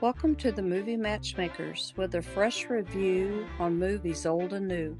Welcome 0.00 0.36
to 0.36 0.52
the 0.52 0.62
Movie 0.62 0.96
Matchmakers 0.96 1.94
with 1.96 2.14
a 2.16 2.22
fresh 2.22 2.66
review 2.68 3.46
on 3.58 3.78
movies 3.78 4.26
old 4.26 4.52
and 4.52 4.68
new. 4.68 4.96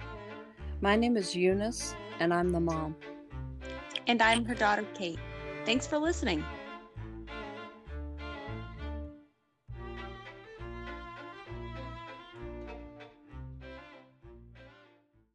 My 0.80 0.96
name 0.96 1.17
is 1.17 1.35
Eunice, 1.37 1.95
and 2.19 2.33
I'm 2.33 2.51
the 2.51 2.61
mom. 2.61 2.96
And 4.06 4.22
I'm 4.22 4.45
her 4.46 4.54
daughter, 4.54 4.85
Kate. 4.95 5.19
Thanks 5.67 5.87
for 5.87 5.98
listening. 5.98 6.45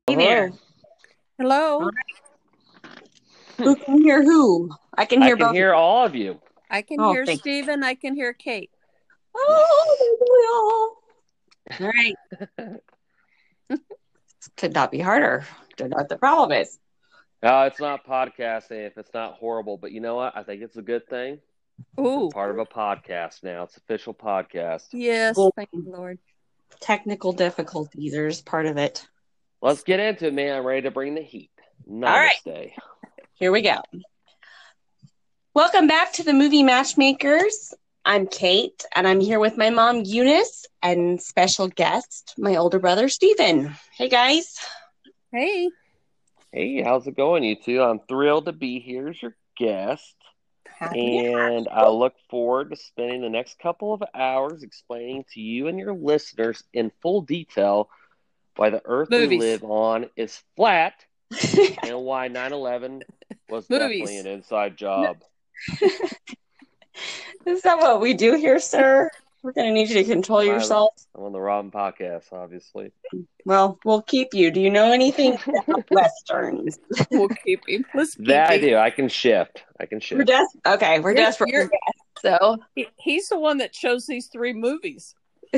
Hey 0.07 0.15
there. 0.15 0.51
Hello. 1.37 1.89
Who 3.57 3.75
can 3.75 4.01
hear 4.01 4.23
who? 4.23 4.69
I 4.97 5.05
can 5.05 5.21
hear 5.21 5.35
I 5.35 5.37
can 5.37 5.47
both. 5.47 5.55
hear 5.55 5.73
all 5.73 6.05
of 6.05 6.15
you. 6.15 6.39
I 6.69 6.81
can 6.81 6.99
Oh, 6.99 7.11
hear 7.11 7.25
Stephen. 7.27 7.83
I 7.83 7.93
can 7.95 8.15
hear 8.15 8.33
Kate. 8.33 8.71
Oh, 9.35 10.95
all 11.79 11.87
right. 11.87 12.15
Could 14.57 14.73
not 14.73 14.91
be 14.91 14.99
harder. 14.99 15.45
Don't 15.77 15.89
know 15.89 15.97
what 15.97 16.09
the 16.09 16.17
problem 16.17 16.59
is. 16.59 16.77
No, 17.43 17.61
it's 17.63 17.79
not 17.79 18.05
podcasting 18.05 18.85
if 18.87 18.97
it's 18.97 19.13
not 19.13 19.33
horrible, 19.35 19.77
but 19.77 19.91
you 19.91 20.01
know 20.01 20.15
what? 20.15 20.35
I 20.35 20.43
think 20.43 20.61
it's 20.61 20.77
a 20.77 20.81
good 20.81 21.07
thing. 21.07 21.39
Ooh, 21.99 22.29
Part 22.31 22.51
of 22.51 22.59
a 22.59 22.65
podcast 22.65 23.43
now. 23.43 23.63
It's 23.63 23.77
official 23.77 24.13
podcast. 24.13 24.87
yes. 24.91 25.35
Well- 25.37 25.51
Thank 25.55 25.69
you, 25.73 25.83
Lord. 25.87 26.19
Technical 26.79 27.33
difficulties 27.33 28.15
are 28.15 28.29
just 28.29 28.45
part 28.45 28.65
of 28.65 28.77
it. 28.77 29.05
Let's 29.61 29.83
get 29.83 29.99
into 29.99 30.27
it, 30.27 30.33
man. 30.33 30.57
I'm 30.57 30.65
ready 30.65 30.83
to 30.83 30.91
bring 30.91 31.15
the 31.15 31.21
heat. 31.21 31.51
Namaste. 31.89 32.45
right. 32.47 32.71
Here 33.33 33.51
we 33.51 33.61
go. 33.61 33.77
Welcome 35.53 35.87
back 35.87 36.13
to 36.13 36.23
the 36.23 36.33
Movie 36.33 36.63
Matchmakers. 36.63 37.73
I'm 38.03 38.27
Kate, 38.27 38.83
and 38.95 39.07
I'm 39.07 39.19
here 39.19 39.39
with 39.39 39.57
my 39.57 39.69
mom, 39.69 40.01
Eunice, 40.03 40.65
and 40.81 41.21
special 41.21 41.67
guest, 41.67 42.33
my 42.37 42.55
older 42.55 42.79
brother, 42.79 43.09
Stephen. 43.09 43.75
Hey, 43.95 44.09
guys. 44.09 44.55
Hey. 45.31 45.69
Hey, 46.51 46.81
how's 46.81 47.05
it 47.07 47.15
going, 47.15 47.43
you 47.43 47.55
two? 47.55 47.81
I'm 47.81 47.99
thrilled 47.99 48.45
to 48.45 48.53
be 48.53 48.79
here 48.79 49.09
as 49.09 49.21
your 49.21 49.35
guest. 49.57 50.15
Happy 50.67 50.99
to 51.21 51.31
have 51.39 51.51
And 51.51 51.67
I 51.69 51.89
look 51.89 52.15
forward 52.29 52.71
to 52.71 52.75
spending 52.75 53.21
the 53.21 53.29
next 53.29 53.59
couple 53.59 53.93
of 53.93 54.01
hours 54.15 54.63
explaining 54.63 55.25
to 55.33 55.39
you 55.39 55.67
and 55.67 55.77
your 55.77 55.93
listeners 55.93 56.63
in 56.73 56.91
full 57.01 57.21
detail 57.21 57.87
why 58.55 58.71
the 58.71 58.81
earth 58.83 59.11
Movies. 59.11 59.29
we 59.29 59.37
live 59.37 59.63
on 59.63 60.09
is 60.15 60.41
flat 60.55 60.93
and 61.83 62.01
why 62.01 62.27
9 62.27 62.51
11 62.51 63.03
was 63.47 63.69
Movies. 63.69 63.99
definitely 63.99 64.17
an 64.17 64.27
inside 64.27 64.75
job. 64.75 65.17
Is 67.45 67.61
that 67.63 67.77
what 67.79 68.01
we 68.01 68.13
do 68.13 68.35
here, 68.35 68.59
sir? 68.59 69.09
We're 69.43 69.53
going 69.53 69.67
to 69.67 69.73
need 69.73 69.89
you 69.89 69.95
to 69.95 70.03
control 70.03 70.43
yourself. 70.43 70.93
I'm 71.15 71.23
on 71.23 71.31
the 71.31 71.41
Robin 71.41 71.71
podcast, 71.71 72.31
obviously. 72.31 72.91
Well, 73.43 73.79
we'll 73.83 74.03
keep 74.03 74.35
you. 74.35 74.51
Do 74.51 74.61
you 74.61 74.69
know 74.69 74.91
anything 74.91 75.35
about 75.67 75.85
westerns? 75.89 76.77
We'll 77.09 77.29
keep 77.29 77.61
you. 77.67 77.83
Let's 77.95 78.13
keep 78.15 78.27
That 78.27 78.51
I 78.51 78.59
do. 78.59 78.77
I 78.77 78.91
can 78.91 79.09
shift. 79.09 79.63
I 79.79 79.87
can 79.87 79.99
shift. 79.99 80.19
We're 80.19 80.25
des- 80.25 80.45
okay, 80.75 80.99
we're 80.99 81.11
You're- 81.11 81.21
desperate 81.23 81.49
you're- 81.51 81.69
So, 82.21 82.57
He- 82.75 82.87
He's 82.99 83.29
the 83.29 83.39
one 83.39 83.57
that 83.57 83.73
chose 83.73 84.05
these 84.05 84.27
three 84.27 84.53
movies. 84.53 85.15
I 85.55 85.57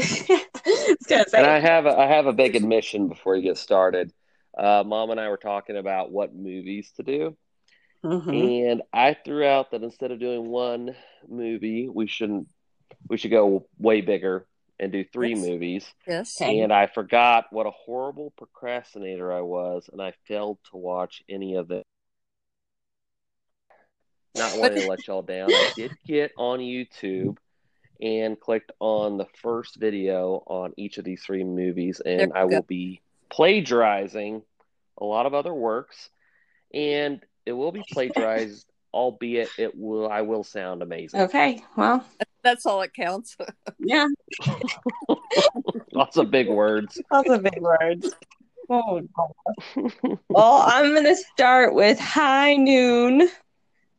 was 0.65 0.97
gonna 1.09 1.25
say, 1.27 1.37
And 1.39 1.45
I 1.45 1.59
have 1.59 1.85
a, 1.85 1.97
I 1.99 2.07
have 2.07 2.25
a 2.25 2.33
big 2.33 2.55
admission 2.55 3.09
before 3.09 3.35
you 3.35 3.41
get 3.43 3.57
started. 3.57 4.13
Uh, 4.57 4.83
Mom 4.85 5.09
and 5.09 5.19
I 5.19 5.27
were 5.27 5.37
talking 5.37 5.75
about 5.75 6.09
what 6.09 6.33
movies 6.33 6.91
to 6.95 7.03
do, 7.03 7.35
Mhm. 8.03 8.63
and 8.69 8.81
I 8.91 9.13
threw 9.13 9.45
out 9.45 9.71
that 9.71 9.83
instead 9.83 10.11
of 10.11 10.19
doing 10.19 10.49
one 10.49 10.95
movie, 11.27 11.87
we 11.89 12.07
shouldn't 12.07 12.47
we 13.07 13.17
should 13.17 13.31
go 13.31 13.67
way 13.77 14.01
bigger 14.01 14.45
and 14.79 14.91
do 14.91 15.03
three 15.03 15.35
Yes. 15.35 15.45
movies. 15.45 15.93
Yes. 16.07 16.41
And 16.41 16.71
I 16.73 16.87
forgot 16.87 17.51
what 17.51 17.65
a 17.65 17.71
horrible 17.71 18.31
procrastinator 18.37 19.31
I 19.31 19.41
was, 19.41 19.89
and 19.91 20.01
I 20.01 20.13
failed 20.27 20.57
to 20.71 20.77
watch 20.77 21.23
any 21.29 21.55
of 21.55 21.71
it. 21.71 21.83
Not 24.35 24.57
wanting 24.57 24.81
to 24.81 24.87
let 24.87 25.07
y'all 25.07 25.21
down. 25.21 25.53
I 25.53 25.71
did 25.75 25.91
get 26.05 26.31
on 26.37 26.59
YouTube 26.59 27.37
and 28.01 28.39
clicked 28.39 28.71
on 28.79 29.17
the 29.17 29.27
first 29.41 29.75
video 29.77 30.43
on 30.47 30.73
each 30.77 30.97
of 30.97 31.05
these 31.05 31.23
three 31.23 31.43
movies, 31.43 32.01
and 32.05 32.19
There 32.19 32.27
you 32.27 32.33
I 32.33 32.41
go. 32.45 32.55
will 32.55 32.61
be 32.63 33.01
plagiarizing 33.29 34.41
a 34.97 35.05
lot 35.05 35.25
of 35.25 35.33
other 35.33 35.53
works, 35.53 36.09
and 36.73 37.21
it 37.45 37.53
will 37.53 37.71
be 37.71 37.83
plagiarized, 37.91 38.65
albeit 38.93 39.49
it 39.57 39.77
will 39.77 40.09
I 40.09 40.21
will 40.21 40.43
sound 40.43 40.81
amazing. 40.81 41.21
Okay, 41.21 41.61
well, 41.75 42.05
That's 42.43 42.65
all 42.65 42.81
that 42.81 42.93
counts. 42.93 43.35
yeah, 43.79 44.07
Lots 45.93 46.17
of 46.17 46.31
big 46.31 46.49
words. 46.49 47.01
Lots 47.11 47.29
of 47.29 47.43
big 47.43 47.61
words. 47.61 48.11
Oh, 48.69 49.01
no. 49.75 50.21
well, 50.29 50.63
I'm 50.65 50.93
going 50.93 51.03
to 51.03 51.15
start 51.15 51.73
with 51.75 51.99
High 51.99 52.55
Noon. 52.55 53.29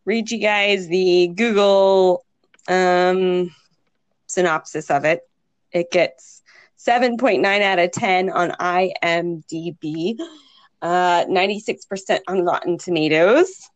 Read 0.04 0.30
you 0.30 0.38
guys 0.38 0.88
the 0.88 1.28
Google 1.28 2.24
um, 2.68 3.54
synopsis 4.26 4.90
of 4.90 5.04
it. 5.04 5.28
It 5.70 5.90
gets 5.90 6.42
7.9 6.78 7.62
out 7.62 7.78
of 7.78 7.92
10 7.92 8.30
on 8.30 8.50
IMDb, 8.52 10.18
uh, 10.84 11.24
96% 11.24 12.20
on 12.28 12.42
Rotten 12.42 12.76
Tomatoes. 12.76 13.70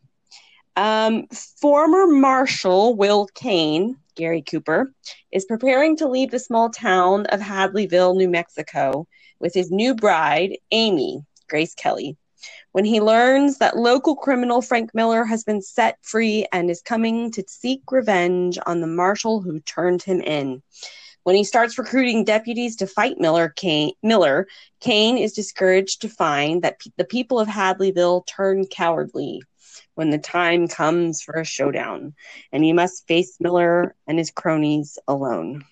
Um, 0.76 1.26
former 1.60 2.06
Marshal 2.06 2.94
Will 2.94 3.26
Kane, 3.34 3.96
Gary 4.14 4.42
Cooper, 4.42 4.92
is 5.32 5.46
preparing 5.46 5.96
to 5.96 6.06
leave 6.06 6.30
the 6.30 6.38
small 6.38 6.68
town 6.68 7.24
of 7.26 7.40
Hadleyville, 7.40 8.14
New 8.14 8.28
Mexico, 8.28 9.08
with 9.40 9.54
his 9.54 9.70
new 9.70 9.94
bride, 9.94 10.58
Amy, 10.70 11.24
Grace 11.48 11.74
Kelly. 11.74 12.16
When 12.72 12.84
he 12.84 13.00
learns 13.00 13.56
that 13.58 13.78
local 13.78 14.14
criminal 14.14 14.60
Frank 14.60 14.94
Miller 14.94 15.24
has 15.24 15.44
been 15.44 15.62
set 15.62 15.98
free 16.02 16.46
and 16.52 16.70
is 16.70 16.82
coming 16.82 17.30
to 17.32 17.42
seek 17.48 17.80
revenge 17.90 18.58
on 18.66 18.82
the 18.82 18.86
marshal 18.86 19.40
who 19.40 19.60
turned 19.60 20.02
him 20.02 20.20
in. 20.20 20.62
When 21.28 21.36
he 21.36 21.44
starts 21.44 21.76
recruiting 21.76 22.24
deputies 22.24 22.74
to 22.76 22.86
fight 22.86 23.20
Miller, 23.20 23.50
Kane, 23.50 23.92
Miller, 24.02 24.46
Kane 24.80 25.18
is 25.18 25.34
discouraged 25.34 26.00
to 26.00 26.08
find 26.08 26.62
that 26.62 26.80
pe- 26.80 26.90
the 26.96 27.04
people 27.04 27.38
of 27.38 27.46
Hadleyville 27.46 28.26
turn 28.26 28.64
cowardly 28.64 29.42
when 29.94 30.08
the 30.08 30.16
time 30.16 30.68
comes 30.68 31.20
for 31.20 31.34
a 31.34 31.44
showdown, 31.44 32.14
and 32.50 32.64
he 32.64 32.72
must 32.72 33.06
face 33.06 33.36
Miller 33.40 33.94
and 34.06 34.16
his 34.16 34.30
cronies 34.30 34.98
alone. 35.06 35.66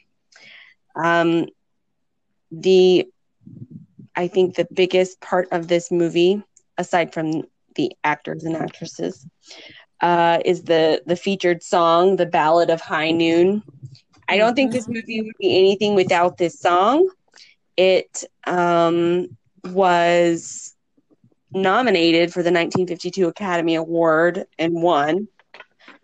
Um, 0.95 1.47
the 2.50 3.09
I 4.15 4.28
think 4.28 4.56
the 4.56 4.69
biggest 4.71 5.22
part 5.22 5.49
of 5.53 5.69
this 5.69 5.91
movie, 5.91 6.43
aside 6.77 7.15
from 7.15 7.45
the 7.77 7.97
actors 8.05 8.45
and 8.45 8.56
actresses, 8.56 9.27
uh, 10.03 10.39
is 10.45 10.65
the 10.65 11.03
the 11.06 11.16
featured 11.16 11.62
song, 11.62 12.16
"The 12.16 12.27
Ballad 12.27 12.69
of 12.69 12.83
High 12.83 13.12
Noon." 13.12 13.62
I 14.29 14.37
don't 14.39 14.55
think 14.55 14.73
this 14.73 14.89
movie 14.89 15.23
would 15.23 15.37
be 15.39 15.59
anything 15.59 15.95
without 15.95 16.37
this 16.37 16.59
song. 16.59 17.09
It 17.77 18.25
um, 18.47 19.29
was 19.65 20.75
nominated 21.53 22.33
for 22.33 22.43
the 22.43 22.51
1952 22.51 23.29
Academy 23.29 23.75
Award 23.77 24.47
and 24.59 24.75
won 24.75 25.29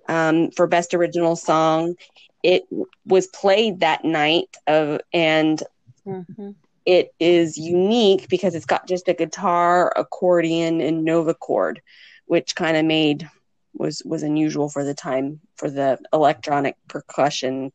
um, 0.09 0.51
for 0.53 0.67
Best 0.67 0.95
Original 0.95 1.37
Song. 1.37 1.95
It 2.43 2.65
was 3.07 3.27
played 3.29 3.81
that 3.81 4.05
night 4.05 4.57
of 4.67 5.01
and 5.13 5.63
Mhm. 6.07 6.57
it 6.85 7.15
is 7.21 7.57
unique 7.57 8.29
because 8.29 8.57
it's 8.57 8.67
got 8.67 8.89
just 8.89 9.07
a 9.09 9.15
guitar, 9.15 9.93
accordion, 9.95 10.81
and 10.81 11.07
Novachord, 11.07 11.79
which 12.27 12.57
kind 12.57 12.77
of 12.77 12.85
made 12.85 13.29
was 13.75 14.03
was 14.05 14.23
unusual 14.23 14.69
for 14.69 14.85
the 14.85 14.95
time 14.95 15.41
for 15.57 15.71
the 15.71 15.99
electronic 16.13 16.77
percussion 16.89 17.73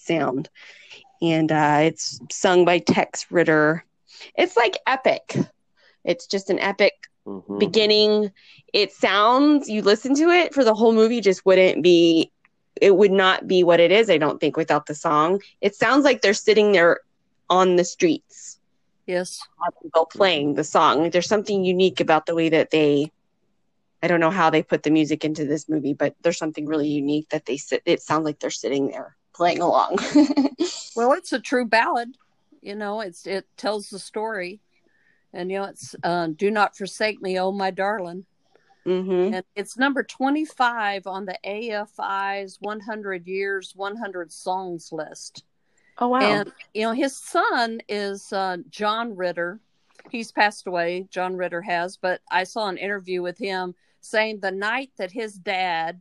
sound. 0.00 0.48
And 1.22 1.50
uh, 1.52 1.78
it's 1.82 2.20
sung 2.30 2.64
by 2.64 2.78
Tex 2.78 3.26
Ritter. 3.30 3.84
It's 4.36 4.56
like 4.56 4.78
epic. 4.86 5.36
It's 6.04 6.26
just 6.26 6.50
an 6.50 6.58
epic 6.58 6.94
Mhm. 7.26 7.58
beginning. 7.58 8.32
It 8.72 8.92
sounds 8.92 9.68
you 9.68 9.82
listen 9.82 10.14
to 10.16 10.30
it 10.30 10.54
for 10.54 10.64
the 10.64 10.74
whole 10.74 10.92
movie 10.92 11.20
just 11.20 11.44
wouldn't 11.44 11.82
be 11.82 12.32
it 12.80 12.96
would 12.96 13.10
not 13.12 13.46
be 13.46 13.62
what 13.62 13.80
it 13.80 13.92
is, 13.92 14.08
I 14.08 14.16
don't 14.16 14.40
think, 14.40 14.56
without 14.56 14.86
the 14.86 14.94
song. 14.94 15.42
It 15.60 15.74
sounds 15.74 16.04
like 16.04 16.22
they're 16.22 16.32
sitting 16.32 16.72
there 16.72 17.00
on 17.50 17.76
the 17.76 17.84
streets 17.84 18.58
Yes. 19.06 19.40
while 19.92 20.06
playing 20.06 20.54
the 20.54 20.64
song. 20.64 21.10
There's 21.10 21.28
something 21.28 21.64
unique 21.64 22.00
about 22.00 22.24
the 22.26 22.34
way 22.34 22.48
that 22.48 22.70
they 22.70 23.12
I 24.02 24.08
don't 24.08 24.20
know 24.20 24.30
how 24.30 24.48
they 24.48 24.62
put 24.62 24.82
the 24.82 24.90
music 24.90 25.24
into 25.26 25.44
this 25.44 25.68
movie, 25.68 25.92
but 25.92 26.14
there's 26.22 26.38
something 26.38 26.64
really 26.64 26.88
unique 26.88 27.28
that 27.30 27.44
they 27.44 27.58
sit 27.58 27.82
it 27.84 28.00
sounds 28.00 28.24
like 28.24 28.38
they're 28.40 28.50
sitting 28.50 28.88
there 28.88 29.14
playing 29.40 29.62
along. 29.62 29.96
Well, 30.94 31.14
it's 31.14 31.32
a 31.32 31.40
true 31.40 31.64
ballad. 31.64 32.14
You 32.60 32.74
know, 32.74 33.00
it's 33.00 33.26
it 33.26 33.46
tells 33.56 33.88
the 33.88 33.98
story, 33.98 34.60
and 35.32 35.50
you 35.50 35.58
know, 35.58 35.64
it's 35.64 35.94
uh, 36.02 36.28
"Do 36.36 36.50
Not 36.50 36.76
Forsake 36.76 37.22
Me, 37.22 37.40
Oh 37.40 37.50
My 37.50 37.70
Darling," 37.70 38.26
hmm 38.84 39.30
and 39.32 39.44
it's 39.56 39.78
number 39.78 40.02
twenty-five 40.02 41.06
on 41.06 41.24
the 41.24 41.38
AFI's 41.42 42.58
100 42.60 43.26
Years, 43.26 43.72
100 43.74 44.30
Songs 44.30 44.92
list. 44.92 45.44
Oh 45.96 46.08
wow! 46.08 46.20
And 46.20 46.52
you 46.74 46.82
know, 46.82 46.92
his 46.92 47.16
son 47.16 47.80
is 47.88 48.30
uh, 48.34 48.58
John 48.68 49.16
Ritter. 49.16 49.58
He's 50.10 50.32
passed 50.32 50.66
away. 50.66 51.06
John 51.10 51.34
Ritter 51.34 51.62
has, 51.62 51.96
but 51.96 52.20
I 52.30 52.44
saw 52.44 52.68
an 52.68 52.76
interview 52.76 53.22
with 53.22 53.38
him 53.38 53.74
saying 54.02 54.40
the 54.40 54.50
night 54.50 54.90
that 54.98 55.12
his 55.12 55.34
dad, 55.34 56.00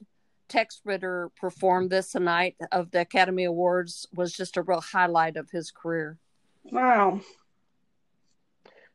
Tex 0.50 0.82
Ritter, 0.84 1.32
performed 1.40 1.90
this 1.90 2.16
night 2.16 2.56
of 2.72 2.92
the 2.92 3.02
Academy 3.02 3.46
Awards 3.46 4.08
was 4.14 4.34
just 4.34 4.58
a 4.58 4.62
real 4.62 4.82
highlight 4.82 5.38
of 5.38 5.50
his 5.52 5.72
career. 5.72 6.18
Wow. 6.64 7.22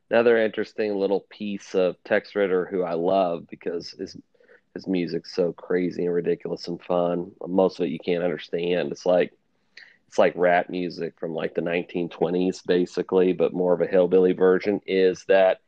Another 0.09 0.37
interesting 0.37 0.95
little 0.95 1.25
piece 1.29 1.73
of 1.73 1.95
Tex 2.03 2.35
Ritter, 2.35 2.65
who 2.65 2.83
I 2.83 2.93
love 2.93 3.47
because 3.47 3.91
his 3.91 4.15
his 4.75 4.87
music's 4.87 5.33
so 5.33 5.53
crazy 5.53 6.05
and 6.05 6.13
ridiculous 6.13 6.67
and 6.67 6.81
fun. 6.81 7.31
Most 7.47 7.79
of 7.79 7.85
it 7.85 7.91
you 7.91 7.99
can't 7.99 8.23
understand. 8.23 8.91
It's 8.91 9.05
like 9.05 9.33
it's 10.07 10.19
like 10.19 10.33
rap 10.35 10.69
music 10.69 11.13
from 11.17 11.33
like 11.33 11.55
the 11.55 11.61
1920s 11.61 12.65
basically 12.65 13.33
but 13.33 13.53
more 13.53 13.73
of 13.73 13.81
a 13.81 13.87
hillbilly 13.87 14.33
version 14.33 14.81
is 14.85 15.25
that 15.25 15.61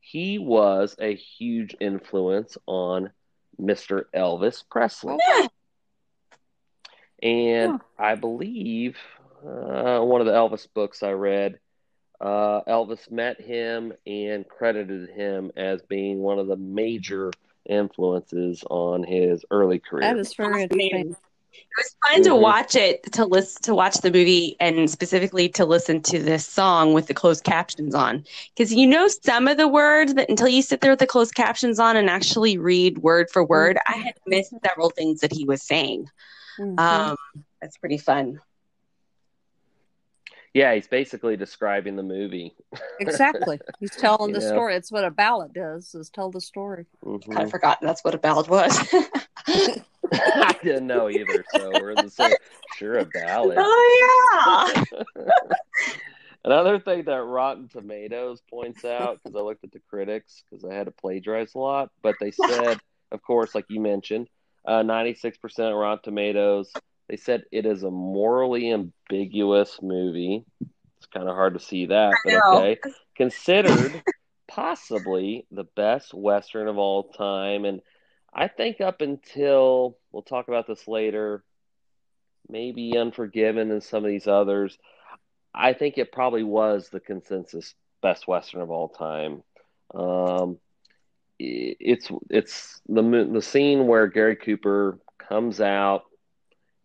he 0.00 0.38
was 0.38 0.94
a 0.98 1.14
huge 1.14 1.74
influence 1.80 2.56
on 2.66 3.10
mr 3.60 4.04
elvis 4.14 4.62
presley. 4.70 5.18
And 7.22 7.80
i 7.98 8.14
believe 8.14 8.96
uh, 9.46 10.00
one 10.00 10.20
of 10.20 10.26
the 10.26 10.32
elvis 10.32 10.66
books 10.72 11.02
i 11.02 11.12
read 11.12 11.58
uh, 12.20 12.60
elvis 12.68 13.10
met 13.10 13.40
him 13.40 13.92
and 14.06 14.46
credited 14.46 15.10
him 15.10 15.50
as 15.56 15.80
being 15.82 16.18
one 16.18 16.38
of 16.38 16.46
the 16.46 16.56
major 16.56 17.30
influences 17.68 18.62
on 18.68 19.02
his 19.02 19.44
early 19.50 19.78
career. 19.78 20.12
That 20.12 20.18
is 20.18 20.34
very 20.34 20.62
interesting. 20.64 21.16
It 21.52 21.66
was 21.76 21.96
fun 22.08 22.22
to 22.24 22.30
Mhm. 22.30 22.40
watch 22.40 22.74
it, 22.76 23.02
to 23.12 23.24
listen, 23.24 23.62
to 23.62 23.74
watch 23.74 23.96
the 23.98 24.10
movie, 24.10 24.56
and 24.60 24.88
specifically 24.90 25.48
to 25.50 25.64
listen 25.64 26.02
to 26.02 26.18
this 26.18 26.46
song 26.46 26.92
with 26.94 27.06
the 27.06 27.14
closed 27.14 27.44
captions 27.44 27.94
on. 27.94 28.24
Because 28.54 28.72
you 28.72 28.86
know 28.86 29.08
some 29.08 29.48
of 29.48 29.56
the 29.56 29.68
words, 29.68 30.14
but 30.14 30.28
until 30.28 30.48
you 30.48 30.62
sit 30.62 30.80
there 30.80 30.90
with 30.90 30.98
the 31.00 31.06
closed 31.06 31.34
captions 31.34 31.78
on 31.78 31.96
and 31.96 32.08
actually 32.10 32.58
read 32.58 32.98
word 32.98 33.30
for 33.30 33.44
word, 33.44 33.78
I 33.86 33.94
had 33.96 34.14
missed 34.26 34.52
several 34.66 34.90
things 34.90 35.20
that 35.20 35.32
he 35.32 35.44
was 35.44 35.62
saying. 35.62 36.08
Mhm. 36.58 36.78
Um, 36.78 37.16
that's 37.60 37.76
pretty 37.78 37.98
fun. 37.98 38.40
yeah 40.52 40.74
he's 40.74 40.88
basically 40.88 41.36
describing 41.36 41.94
the 41.94 42.02
movie 42.02 42.52
exactly. 42.98 43.60
He's 43.78 43.92
telling 43.92 44.32
the 44.32 44.40
Yeah. 44.40 44.48
story. 44.48 44.74
It's 44.74 44.90
what 44.90 45.04
a 45.04 45.10
ballad 45.10 45.52
does: 45.52 45.94
is 45.94 46.10
tell 46.10 46.30
the 46.32 46.40
story. 46.40 46.86
Mhm. 47.04 47.24
Kind 47.32 47.42
of 47.44 47.50
forgotten 47.52 47.86
that's 47.86 48.02
what 48.02 48.16
a 48.16 48.18
ballad 48.18 48.48
was. 48.48 48.76
I 50.12 50.56
didn't 50.62 50.86
know 50.86 51.08
either, 51.08 51.44
so 51.52 51.70
we're 51.80 51.94
the 51.94 52.10
same. 52.10 52.32
Sure, 52.76 52.98
a 52.98 53.04
ballad. 53.04 53.58
oh 53.60 54.74
yeah. 55.16 55.24
Another 56.44 56.80
thing 56.80 57.04
that 57.04 57.22
Rotten 57.22 57.68
Tomatoes 57.68 58.40
points 58.48 58.84
out, 58.84 59.20
because 59.22 59.36
I 59.36 59.42
looked 59.42 59.62
at 59.62 59.72
the 59.72 59.80
critics, 59.90 60.42
because 60.48 60.64
I 60.64 60.72
had 60.72 60.86
to 60.86 60.90
plagiarize 60.90 61.54
a 61.54 61.58
lot, 61.58 61.90
but 62.02 62.14
they 62.18 62.30
said, 62.30 62.80
of 63.12 63.22
course, 63.22 63.54
like 63.54 63.66
you 63.68 63.78
mentioned, 63.78 64.26
uh, 64.66 64.82
96% 64.82 65.78
Rotten 65.78 66.02
Tomatoes. 66.02 66.72
They 67.08 67.16
said 67.16 67.44
it 67.52 67.66
is 67.66 67.82
a 67.82 67.90
morally 67.90 68.72
ambiguous 68.72 69.80
movie. 69.82 70.44
It's 70.60 71.06
kind 71.12 71.28
of 71.28 71.34
hard 71.34 71.54
to 71.54 71.60
see 71.60 71.86
that, 71.86 72.14
but 72.24 72.34
okay. 72.34 72.78
Considered 73.16 74.02
possibly 74.48 75.46
the 75.50 75.64
best 75.76 76.12
Western 76.14 76.68
of 76.68 76.78
all 76.78 77.04
time. 77.04 77.64
And 77.64 77.80
I 78.32 78.48
think 78.48 78.80
up 78.80 79.00
until, 79.00 79.96
we'll 80.12 80.22
talk 80.22 80.48
about 80.48 80.66
this 80.66 80.86
later, 80.86 81.42
maybe 82.48 82.96
Unforgiven 82.96 83.70
and 83.70 83.82
some 83.82 84.04
of 84.04 84.10
these 84.10 84.26
others, 84.26 84.78
I 85.54 85.72
think 85.72 85.98
it 85.98 86.12
probably 86.12 86.44
was 86.44 86.88
the 86.88 87.00
consensus 87.00 87.74
best 88.02 88.28
Western 88.28 88.60
of 88.60 88.70
all 88.70 88.88
time. 88.88 89.42
Um, 89.94 90.58
it's 91.38 92.10
it's 92.28 92.80
the 92.86 93.02
the 93.32 93.42
scene 93.42 93.86
where 93.86 94.06
Gary 94.06 94.36
Cooper 94.36 94.98
comes 95.18 95.60
out 95.60 96.02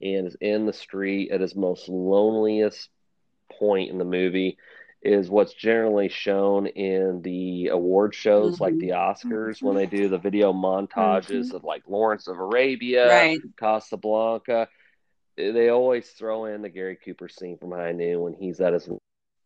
and 0.02 0.28
is 0.28 0.38
in 0.40 0.66
the 0.66 0.74
street 0.74 1.32
at 1.32 1.42
his 1.42 1.56
most 1.56 1.90
loneliest 1.90 2.90
point 3.60 3.92
in 3.92 3.98
the 3.98 4.06
movie 4.06 4.58
is 5.02 5.30
what's 5.30 5.54
generally 5.54 6.10
shown 6.10 6.66
in 6.68 7.22
the 7.22 7.68
award 7.68 8.16
shows 8.16 8.60
like 8.60 8.74
Mhm. 8.76 8.80
the 8.80 8.90
Oscars 8.90 9.62
when 9.62 9.76
they 9.76 9.86
do 9.86 10.10
the 10.10 10.18
video 10.18 10.52
montages 10.52 11.54
of 11.54 11.64
like 11.64 11.84
Lawrence 11.88 12.28
of 12.28 12.38
Arabia, 12.40 13.08
Right. 13.08 13.42
Casablanca. 13.58 14.68
They 15.38 15.70
always 15.70 16.10
throw 16.12 16.46
in 16.46 16.62
the 16.62 16.70
Gary 16.70 16.96
Cooper 16.96 17.28
scene 17.28 17.58
from 17.58 17.72
High 17.72 17.92
Noon 17.92 18.22
when 18.22 18.34
he's 18.34 18.62
at 18.62 18.74
his 18.74 18.90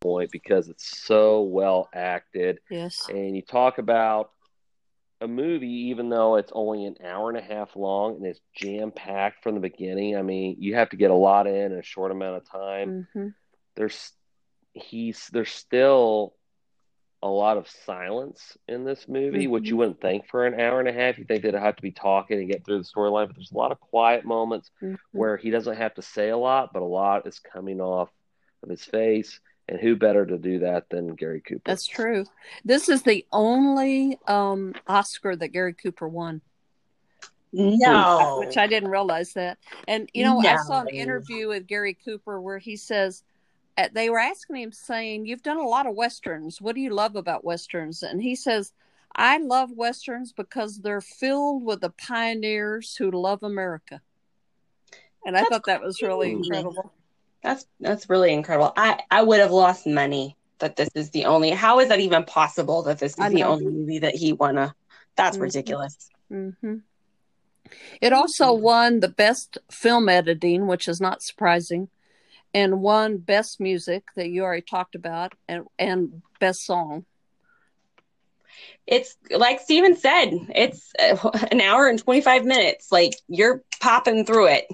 point 0.02 0.32
because 0.32 0.70
it's 0.70 0.98
so 1.06 1.42
well 1.42 1.90
acted. 1.94 2.60
Yes. 2.70 3.10
And 3.10 3.36
you 3.36 3.42
talk 3.42 3.80
about 3.80 4.32
a 5.22 5.28
movie, 5.28 5.90
even 5.90 6.08
though 6.10 6.38
it's 6.38 6.52
only 6.54 6.86
an 6.86 6.96
hour 7.04 7.30
and 7.30 7.38
a 7.38 7.42
half 7.42 7.76
long 7.76 8.16
and 8.16 8.26
it's 8.26 8.40
jam 8.56 8.92
packed 8.92 9.44
from 9.44 9.56
the 9.56 9.60
beginning. 9.62 10.16
I 10.16 10.22
mean, 10.22 10.56
you 10.60 10.76
have 10.76 10.90
to 10.92 10.96
get 10.96 11.12
a 11.12 11.16
lot 11.16 11.48
in 11.48 11.74
in 11.74 11.80
a 11.80 11.84
short 11.84 12.12
amount 12.12 12.38
of 12.38 12.50
time. 12.50 13.08
hmm 13.14 13.28
There's 13.76 14.14
he's 14.82 15.30
there's 15.32 15.52
still 15.52 16.34
a 17.22 17.28
lot 17.28 17.58
of 17.58 17.68
silence 17.86 18.58
in 18.70 18.86
this 18.86 19.08
movie, 19.10 19.48
which 19.48 19.70
you 19.70 19.76
wouldn't 19.76 20.00
think 20.00 20.26
for 20.28 20.46
an 20.46 20.60
hour 20.60 20.80
and 20.80 20.88
a 20.88 20.94
half. 20.94 21.18
You 21.18 21.26
think 21.26 21.44
they'd 21.44 21.54
have 21.54 21.76
to 21.76 21.82
be 21.82 21.92
talking 21.92 22.40
and 22.40 22.50
get 22.50 22.66
through 22.66 22.78
the 22.80 22.86
storyline, 22.86 23.28
but 23.28 23.36
there's 23.36 23.52
a 23.52 23.58
lot 23.58 23.72
of 23.74 23.80
quiet 23.80 24.24
moments 24.26 24.72
hmm 24.80 24.96
where 25.12 25.38
he 25.38 25.50
doesn't 25.50 25.76
have 25.76 25.96
to 25.96 26.02
say 26.04 26.30
a 26.30 26.38
lot, 26.38 26.72
but 26.72 26.82
a 26.82 26.86
lot 26.86 27.28
is 27.28 27.40
coming 27.40 27.82
off 27.82 28.10
of 28.64 28.70
his 28.70 28.84
face. 28.86 29.40
And 29.68 29.80
who 29.80 29.96
better 29.96 30.26
to 30.26 30.38
do 30.38 30.60
that 30.60 30.90
than 30.90 31.16
Gary 31.16 31.42
Cooper? 31.42 31.62
That's 31.66 31.86
true. 31.88 32.26
This 32.66 32.90
is 32.90 33.04
the 33.04 33.26
only 33.32 34.18
um, 34.28 34.74
Oscar 34.88 35.36
that 35.36 35.50
Gary 35.50 35.74
Cooper 35.74 36.08
won, 36.08 36.42
No. 37.54 38.36
which 38.40 38.58
I 38.58 38.68
didn't 38.68 38.90
realize 38.90 39.34
that. 39.34 39.58
And 39.88 40.10
you 40.14 40.24
know, 40.24 40.40
I 40.40 40.56
saw 40.58 40.82
an 40.82 40.90
interview 40.90 41.50
with 41.50 41.68
Gary 41.68 41.98
Cooper 42.06 42.42
where 42.42 42.58
he 42.60 42.78
says 42.78 43.24
they 43.88 44.10
were 44.10 44.20
asking 44.20 44.58
him, 44.58 44.72
saying, 44.72 45.26
"You've 45.26 45.44
done 45.44 45.58
a 45.58 45.68
lot 45.68 45.86
of 45.86 45.96
westerns. 45.96 46.62
What 46.62 46.76
do 46.76 46.82
you 46.82 46.90
love 46.90 47.16
about 47.16 47.44
westerns?" 47.44 48.04
And 48.04 48.22
he 48.22 48.36
says, 48.36 48.74
"I 49.16 49.38
love 49.38 49.72
westerns 49.72 50.34
because 50.34 50.80
they're 50.80 51.02
filled 51.02 51.64
with 51.64 51.82
the 51.82 51.90
pioneers 51.92 52.96
who 52.96 53.12
love 53.12 53.44
America." 53.44 54.02
And 55.26 55.36
I 55.38 55.42
That's 55.42 55.50
thought 55.50 55.66
that 55.66 55.82
was 55.82 56.02
really 56.02 56.32
incredible. 56.32 56.94
That's 57.44 57.66
that's 57.80 58.10
really 58.10 58.34
incredible. 58.34 58.74
I 58.76 59.00
I 59.10 59.24
would 59.24 59.40
have 59.40 59.52
lost 59.52 59.88
money 59.88 60.36
that 60.60 60.76
this 60.76 60.90
is 60.96 61.10
the 61.12 61.26
only. 61.26 61.52
How 61.52 61.80
is 61.80 61.90
that 61.90 62.00
even 62.00 62.26
possible 62.26 62.84
that 62.84 63.00
this 63.00 63.18
is 63.18 63.32
the 63.32 63.44
only 63.44 63.66
movie 63.66 64.00
that 64.00 64.16
he 64.16 64.34
won 64.34 64.58
a? 64.58 64.76
That's 65.16 65.38
Mhm. 65.38 65.42
ridiculous. 65.42 66.10
hmm 66.30 66.76
It 68.02 68.14
also 68.14 68.54
won 68.54 69.00
the 69.00 69.10
best 69.10 69.58
film 69.72 70.10
editing, 70.10 70.68
which 70.68 70.88
is 70.88 71.02
not 71.02 71.22
surprising, 71.22 71.90
and 72.54 72.82
won 72.82 73.18
best 73.18 73.60
music 73.60 74.04
that 74.16 74.30
you 74.30 74.44
already 74.44 74.62
talked 74.62 74.96
about, 74.96 75.34
and 75.48 75.66
and 75.78 76.22
best 76.40 76.66
song. 76.66 77.06
It's 78.88 79.16
like 79.32 79.60
Stephen 79.60 79.96
said. 79.96 80.32
It's 80.56 80.92
uh, 81.00 81.30
an 81.52 81.62
hour 81.62 81.88
and 81.88 82.00
twenty 82.00 82.22
five 82.22 82.46
minutes. 82.46 82.92
Like 82.92 83.14
you're 83.28 83.64
popping 83.80 84.26
through 84.26 84.48
it, 84.48 84.66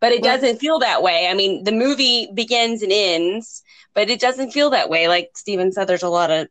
but 0.00 0.12
it 0.12 0.22
doesn't 0.22 0.58
feel 0.58 0.78
that 0.80 1.02
way. 1.02 1.28
I 1.28 1.34
mean, 1.34 1.64
the 1.64 1.72
movie 1.72 2.30
begins 2.34 2.82
and 2.82 2.92
ends, 2.92 3.62
but 3.94 4.10
it 4.10 4.20
doesn't 4.20 4.52
feel 4.52 4.70
that 4.70 4.88
way. 4.88 5.08
Like 5.08 5.30
Stephen 5.34 5.72
said, 5.72 5.86
there's 5.86 6.02
a 6.02 6.08
lot 6.08 6.30
of 6.30 6.48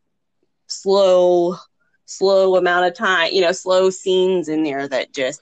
slow, 0.68 1.56
slow 2.06 2.56
amount 2.56 2.88
of 2.88 2.96
time. 2.96 3.32
You 3.32 3.42
know, 3.42 3.52
slow 3.52 3.90
scenes 3.90 4.50
in 4.50 4.64
there 4.64 4.88
that 4.88 5.14
just. 5.14 5.42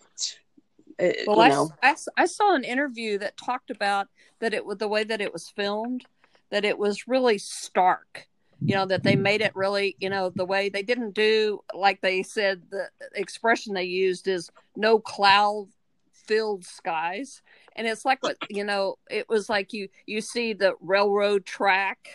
Uh, 1.00 1.10
Well, 1.26 1.40
you 1.40 1.44
I, 1.44 1.50
know, 1.50 1.70
I, 1.84 1.96
I 2.18 2.26
saw 2.26 2.56
an 2.56 2.64
interview 2.64 3.18
that 3.20 3.38
talked 3.38 3.70
about 3.70 4.08
that 4.40 4.54
it 4.54 4.66
was 4.66 4.78
the 4.78 4.88
way 4.88 5.04
that 5.04 5.22
it 5.22 5.34
was 5.34 5.50
filmed, 5.50 6.06
that 6.50 6.66
it 6.66 6.78
was 6.78 7.08
really 7.08 7.38
stark. 7.38 8.28
You 8.60 8.74
know 8.74 8.88
that 8.88 9.04
they 9.04 9.16
made 9.16 9.42
it 9.42 9.56
really, 9.56 9.96
you 10.00 10.10
know, 10.10 10.32
the 10.32 10.46
way 10.46 10.70
they 10.70 10.82
didn't 10.82 11.14
do 11.14 11.60
like 11.76 12.02
they 12.02 12.24
said. 12.24 12.64
The 12.72 12.90
expression 13.14 13.76
they 13.76 13.84
used 13.84 14.28
is 14.28 14.50
"no 14.76 14.98
cloud 14.98 15.68
filled 16.12 16.66
skies," 16.66 17.44
and 17.76 17.86
it's 17.86 18.04
like 18.04 18.24
what 18.24 18.38
you 18.50 18.64
know. 18.64 18.96
It 19.12 19.30
was 19.30 19.48
like 19.48 19.74
you 19.74 19.90
you 20.08 20.22
see 20.22 20.54
the 20.54 20.74
railroad 20.82 21.46
track 21.46 22.10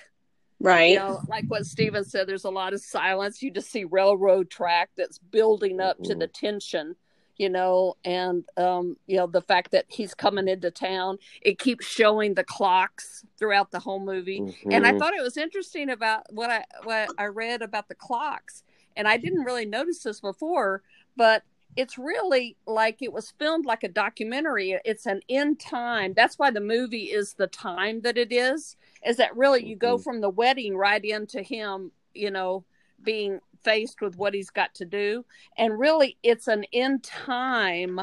right? 0.63 0.91
you 0.91 0.99
know, 0.99 1.21
like 1.29 1.45
what 1.49 1.67
Stephen 1.67 2.05
said, 2.05 2.27
there's 2.27 2.45
a 2.45 2.51
lot 2.51 2.73
of 2.73 2.81
silence. 2.81 3.43
You 3.43 3.51
just 3.51 3.71
see 3.71 3.85
railroad 3.85 4.51
track 4.51 4.91
that's 4.97 5.19
building 5.19 5.81
up 5.81 6.03
to 6.05 6.15
the 6.15 6.27
mm-hmm. 6.27 6.47
tension, 6.47 6.97
you 7.37 7.49
know, 7.49 7.97
and 8.05 8.45
um, 8.57 8.97
you 9.07 9.17
know, 9.17 9.27
the 9.27 9.41
fact 9.41 9.73
that 9.73 9.87
he's 9.89 10.15
coming 10.15 10.49
into 10.49 10.71
town, 10.71 11.19
it 11.41 11.59
keeps 11.59 11.87
showing 11.87 12.35
the 12.35 12.45
clocks 12.45 13.25
throughout 13.39 13.71
the 13.71 13.81
whole 13.81 14.01
movie. 14.01 14.45
And 14.71 14.87
I 14.87 14.93
Mhm. 14.93 14.99
thought 14.99 15.15
it 15.15 15.23
was 15.23 15.37
interesting 15.37 15.91
about 15.91 16.33
what 16.33 16.51
I 16.51 16.65
what 16.85 17.11
I 17.19 17.25
read 17.27 17.63
about 17.63 17.89
the 17.89 17.95
clocks. 17.95 18.63
And 18.97 19.09
I 19.09 19.17
didn't 19.17 19.45
really 19.45 19.65
notice 19.67 20.01
this 20.01 20.21
before, 20.21 20.83
but 21.17 21.43
it's 21.75 21.97
really 21.97 22.57
like 22.67 23.01
it 23.01 23.13
was 23.13 23.31
filmed 23.39 23.65
like 23.65 23.83
a 23.83 23.89
documentary. 23.89 24.79
It's 24.85 25.07
an 25.07 25.23
in 25.29 25.57
time. 25.57 26.13
That's 26.15 26.39
why 26.39 26.51
the 26.51 26.61
movie 26.61 27.05
is 27.05 27.35
the 27.35 27.47
time 27.47 28.03
that 28.03 28.19
it 28.19 28.31
is. 28.31 28.77
Is 29.07 29.17
that 29.17 29.35
really 29.37 29.65
you 29.65 29.77
go 29.77 29.97
Mhm. 29.97 30.05
from 30.05 30.21
the 30.21 30.29
wedding 30.29 30.77
right 30.77 31.03
into 31.03 31.43
him, 31.43 31.93
you 32.15 32.31
know, 32.31 32.65
being 33.03 33.41
faced 33.65 34.01
with 34.01 34.17
what 34.17 34.35
he's 34.35 34.51
got 34.51 34.75
to 34.77 34.85
do, 34.85 35.25
and 35.57 35.79
really 35.79 36.17
it's 36.23 36.49
an 36.49 36.65
in 36.73 37.01
time 37.01 38.01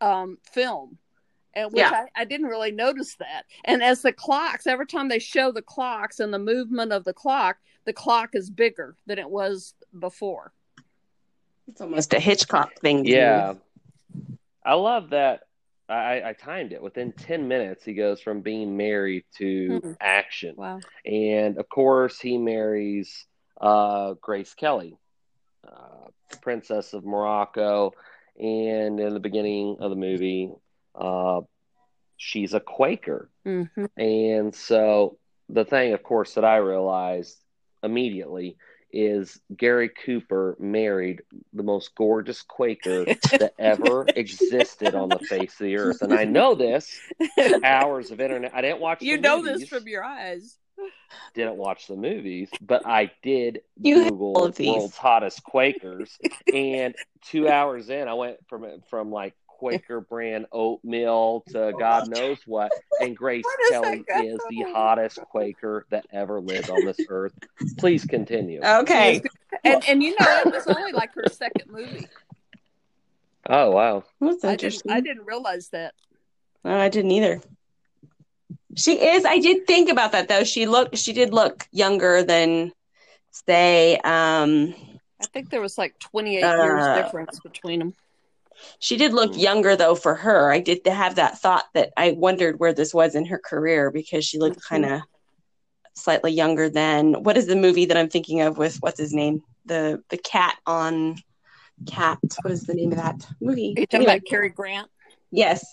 um, 0.00 0.38
film. 0.42 0.98
And 1.54 1.70
which 1.72 1.80
Yeah. 1.80 2.06
I, 2.16 2.22
I 2.22 2.24
didn't 2.24 2.46
really 2.46 2.72
notice 2.72 3.14
that. 3.16 3.44
And 3.64 3.82
as 3.82 4.00
the 4.02 4.12
clocks, 4.12 4.66
every 4.66 4.86
time 4.86 5.08
they 5.08 5.18
show 5.18 5.52
the 5.52 5.60
clocks 5.62 6.18
and 6.18 6.32
the 6.32 6.38
movement 6.38 6.92
of 6.92 7.04
the 7.04 7.12
clock, 7.12 7.58
the 7.84 7.92
clock 7.92 8.30
is 8.34 8.48
bigger 8.48 8.96
than 9.06 9.18
it 9.18 9.28
was 9.28 9.74
before. 9.98 10.52
It's 11.68 11.80
almost 11.80 12.14
a 12.14 12.20
Hitchcock 12.20 12.72
thing. 12.80 13.04
to 13.04 13.10
do. 13.10 13.16
Yeah. 13.16 13.54
I 14.64 14.74
love 14.74 15.10
that. 15.10 15.42
I, 15.88 16.22
I 16.30 16.32
timed 16.32 16.72
it. 16.72 16.80
Within 16.80 17.12
10 17.12 17.46
minutes, 17.48 17.84
he 17.84 17.92
goes 17.92 18.20
from 18.20 18.40
being 18.40 18.76
married 18.76 19.24
to 19.36 19.80
Hmm. 19.82 19.92
action. 20.00 20.54
Wow. 20.56 20.80
And 21.04 21.58
of 21.58 21.68
course, 21.68 22.18
he 22.18 22.38
marries 22.38 23.26
uh, 23.62 24.14
Grace 24.20 24.54
Kelly, 24.54 24.98
uh, 25.66 26.08
Princess 26.42 26.92
of 26.92 27.04
Morocco. 27.04 27.92
And 28.38 28.98
in 28.98 29.14
the 29.14 29.20
beginning 29.20 29.76
of 29.80 29.90
the 29.90 29.96
movie, 29.96 30.50
uh, 30.94 31.42
she's 32.16 32.54
a 32.54 32.60
Quaker. 32.60 33.30
hmm 33.44 33.64
And 33.96 34.54
so 34.54 35.18
the 35.48 35.64
thing, 35.64 35.92
of 35.92 36.02
course, 36.02 36.34
that 36.34 36.44
I 36.44 36.56
realized 36.56 37.38
immediately 37.82 38.56
is 38.92 39.40
Gary 39.56 39.88
Cooper 39.88 40.56
married 40.58 41.22
the 41.52 41.62
most 41.62 41.94
gorgeous 41.94 42.42
Quaker 42.42 43.06
that 43.38 43.54
ever 43.58 44.06
existed 44.16 44.94
on 44.94 45.08
the 45.08 45.18
face 45.18 45.52
of 45.52 45.64
the 45.64 45.76
earth. 45.76 46.02
And 46.02 46.12
I 46.12 46.24
know 46.24 46.54
this 46.54 47.00
hours 47.64 48.10
of 48.10 48.20
internet. 48.20 48.54
I 48.54 48.60
didn't 48.60 48.80
watch 48.80 49.02
you 49.02 49.18
know 49.18 49.42
movies, 49.42 49.60
this 49.60 49.68
from 49.68 49.88
your 49.88 50.04
eyes. 50.04 50.58
Didn't 51.34 51.56
watch 51.56 51.86
the 51.86 51.96
movies, 51.96 52.50
but 52.60 52.86
I 52.86 53.10
did 53.22 53.62
You 53.82 54.04
Google 54.04 54.34
all 54.36 54.44
of 54.46 54.56
these. 54.56 54.68
world's 54.68 54.96
hottest 54.96 55.42
Quakers. 55.44 56.18
and 56.54 56.94
two 57.22 57.48
hours 57.48 57.88
in, 57.90 58.08
I 58.08 58.14
went 58.14 58.38
from 58.48 58.66
from 58.88 59.10
like 59.10 59.34
Quaker 59.46 60.00
brand 60.00 60.46
oatmeal 60.50 61.44
to 61.50 61.72
God 61.78 62.08
knows 62.08 62.38
what. 62.46 62.72
And 63.00 63.16
Grace 63.16 63.44
Where 63.44 63.82
does 63.82 64.04
that 64.06 64.06
Kelly 64.08 64.28
is 64.28 64.40
the 64.50 64.72
hottest 64.72 65.20
Quaker 65.30 65.86
that 65.90 66.06
ever 66.12 66.40
lived 66.40 66.68
on 66.68 66.84
this 66.84 66.98
earth. 67.08 67.32
Please 67.78 68.04
continue. 68.04 68.60
Okay. 68.62 69.22
And 69.64 69.84
and 69.88 70.02
you 70.02 70.16
know 70.18 70.42
it 70.46 70.52
was 70.52 70.66
only 70.66 70.92
like 70.92 71.14
her 71.14 71.24
second 71.30 71.70
movie. 71.70 72.08
Oh 73.48 73.70
wow. 73.70 74.04
That's 74.20 74.44
I 74.44 74.56
didn't. 74.56 74.82
I 74.90 75.00
didn't 75.00 75.26
realize 75.26 75.68
that. 75.68 75.94
No, 76.64 76.76
I 76.78 76.88
didn't 76.88 77.10
either. 77.12 77.40
She 78.76 78.92
is. 79.00 79.24
I 79.24 79.38
did 79.38 79.66
think 79.66 79.90
about 79.90 80.12
that 80.12 80.28
though. 80.28 80.44
She 80.44 80.66
looked. 80.66 80.96
She 80.96 81.12
did 81.12 81.32
look 81.32 81.66
younger 81.72 82.22
than, 82.22 82.72
say, 83.30 83.96
um, 83.98 84.74
I 85.20 85.26
think 85.32 85.50
there 85.50 85.60
was 85.60 85.78
like 85.78 85.98
28 85.98 86.42
Uh, 86.42 86.64
years 86.64 87.04
difference 87.04 87.38
between 87.40 87.78
them. 87.78 87.94
she 88.78 88.96
did 88.96 89.12
look 89.12 89.36
younger 89.36 89.76
though 89.76 89.94
for 89.94 90.14
her. 90.14 90.52
I 90.52 90.60
did 90.60 90.86
have 90.86 91.16
that 91.16 91.38
thought 91.38 91.64
that 91.74 91.90
I 91.96 92.12
wondered 92.12 92.58
where 92.58 92.72
this 92.72 92.92
was 92.94 93.14
in 93.14 93.26
her 93.26 93.38
career 93.38 93.90
because 93.90 94.24
she 94.24 94.38
looked 94.38 94.58
Mhm. 94.60 94.68
kind 94.68 94.84
of 94.86 95.00
slightly 95.94 96.32
younger 96.32 96.70
than 96.70 97.22
what 97.22 97.36
is 97.36 97.46
the 97.46 97.56
movie 97.56 97.84
that 97.84 97.96
I'm 97.98 98.08
thinking 98.08 98.40
of 98.40 98.56
with 98.56 98.78
what's 98.78 98.98
his 98.98 99.12
name 99.12 99.42
the 99.66 100.02
the 100.08 100.16
cat 100.16 100.56
on 100.66 101.16
cat 101.86 102.18
what 102.42 102.50
is 102.50 102.62
the 102.64 102.72
name 102.74 102.90
of 102.92 102.96
that 102.98 103.26
movie 103.42 103.74
Are 103.76 103.80
you 103.80 103.86
talking 103.86 104.06
Anyway, 104.06 104.16
about 104.16 104.26
Cary 104.26 104.48
Grant? 104.48 104.88
yes 105.30 105.64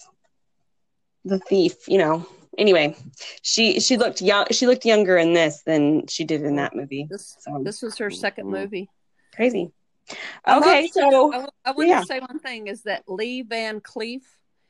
the 1.24 1.40
thief 1.40 1.88
you 1.88 1.98
know 1.98 2.28
anyway 2.58 2.96
she 3.42 3.80
she 3.80 3.96
looked 3.98 4.22
young 4.22 4.46
she 4.52 4.66
looked 4.68 4.86
younger 4.86 5.18
in 5.18 5.34
this 5.34 5.62
than 5.66 6.06
she 6.08 6.24
did 6.26 6.42
in 6.44 6.56
that 6.56 6.76
movie 6.76 7.08
This 7.10 7.36
so 7.40 7.62
this 7.64 7.82
was 7.82 7.98
her 7.98 8.10
second 8.10 8.48
Mhm. 8.48 8.52
movie. 8.62 8.90
crazy 9.36 9.72
I 10.46 10.58
okay 10.58 10.82
love- 10.84 10.90
so 10.92 11.34
I 11.66 11.72
want 11.72 11.88
Yeah. 11.90 12.00
to 12.02 12.06
say 12.06 12.20
one 12.20 12.40
thing 12.40 12.68
is 12.68 12.84
that 12.84 13.04
Lee 13.08 13.44
Van 13.44 13.80
Cleef, 13.80 14.22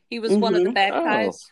he 0.10 0.20
was 0.20 0.36
one 0.36 0.54
of 0.56 0.64
the 0.64 0.70
Mhm. 0.72 0.74
bad 0.76 0.94
Oh. 0.94 1.04
guys. 1.04 1.52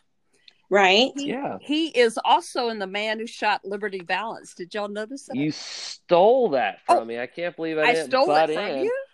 right 0.69 1.11
He, 1.15 1.27
Yeah. 1.29 1.57
he 1.61 1.87
is 1.87 2.19
also 2.25 2.67
in 2.67 2.77
the 2.79 2.87
man 2.87 3.19
who 3.19 3.25
shot 3.27 3.63
Liberty 3.63 4.01
Valance. 4.05 4.53
Did 4.53 4.73
y'all 4.73 4.89
notice 4.89 5.27
that? 5.27 5.37
You 5.37 5.51
stole 5.51 6.49
that 6.49 6.81
from 6.85 6.97
Oh, 6.97 7.05
me. 7.05 7.17
I 7.17 7.27
can't 7.27 7.55
believe 7.55 7.77
I 7.77 7.83
I 7.83 7.93
didn't 7.93 8.09
stole 8.09 8.27
butt 8.27 8.49
it 8.49 8.55
from 8.55 8.65
in. 8.65 8.83
you. 8.83 9.05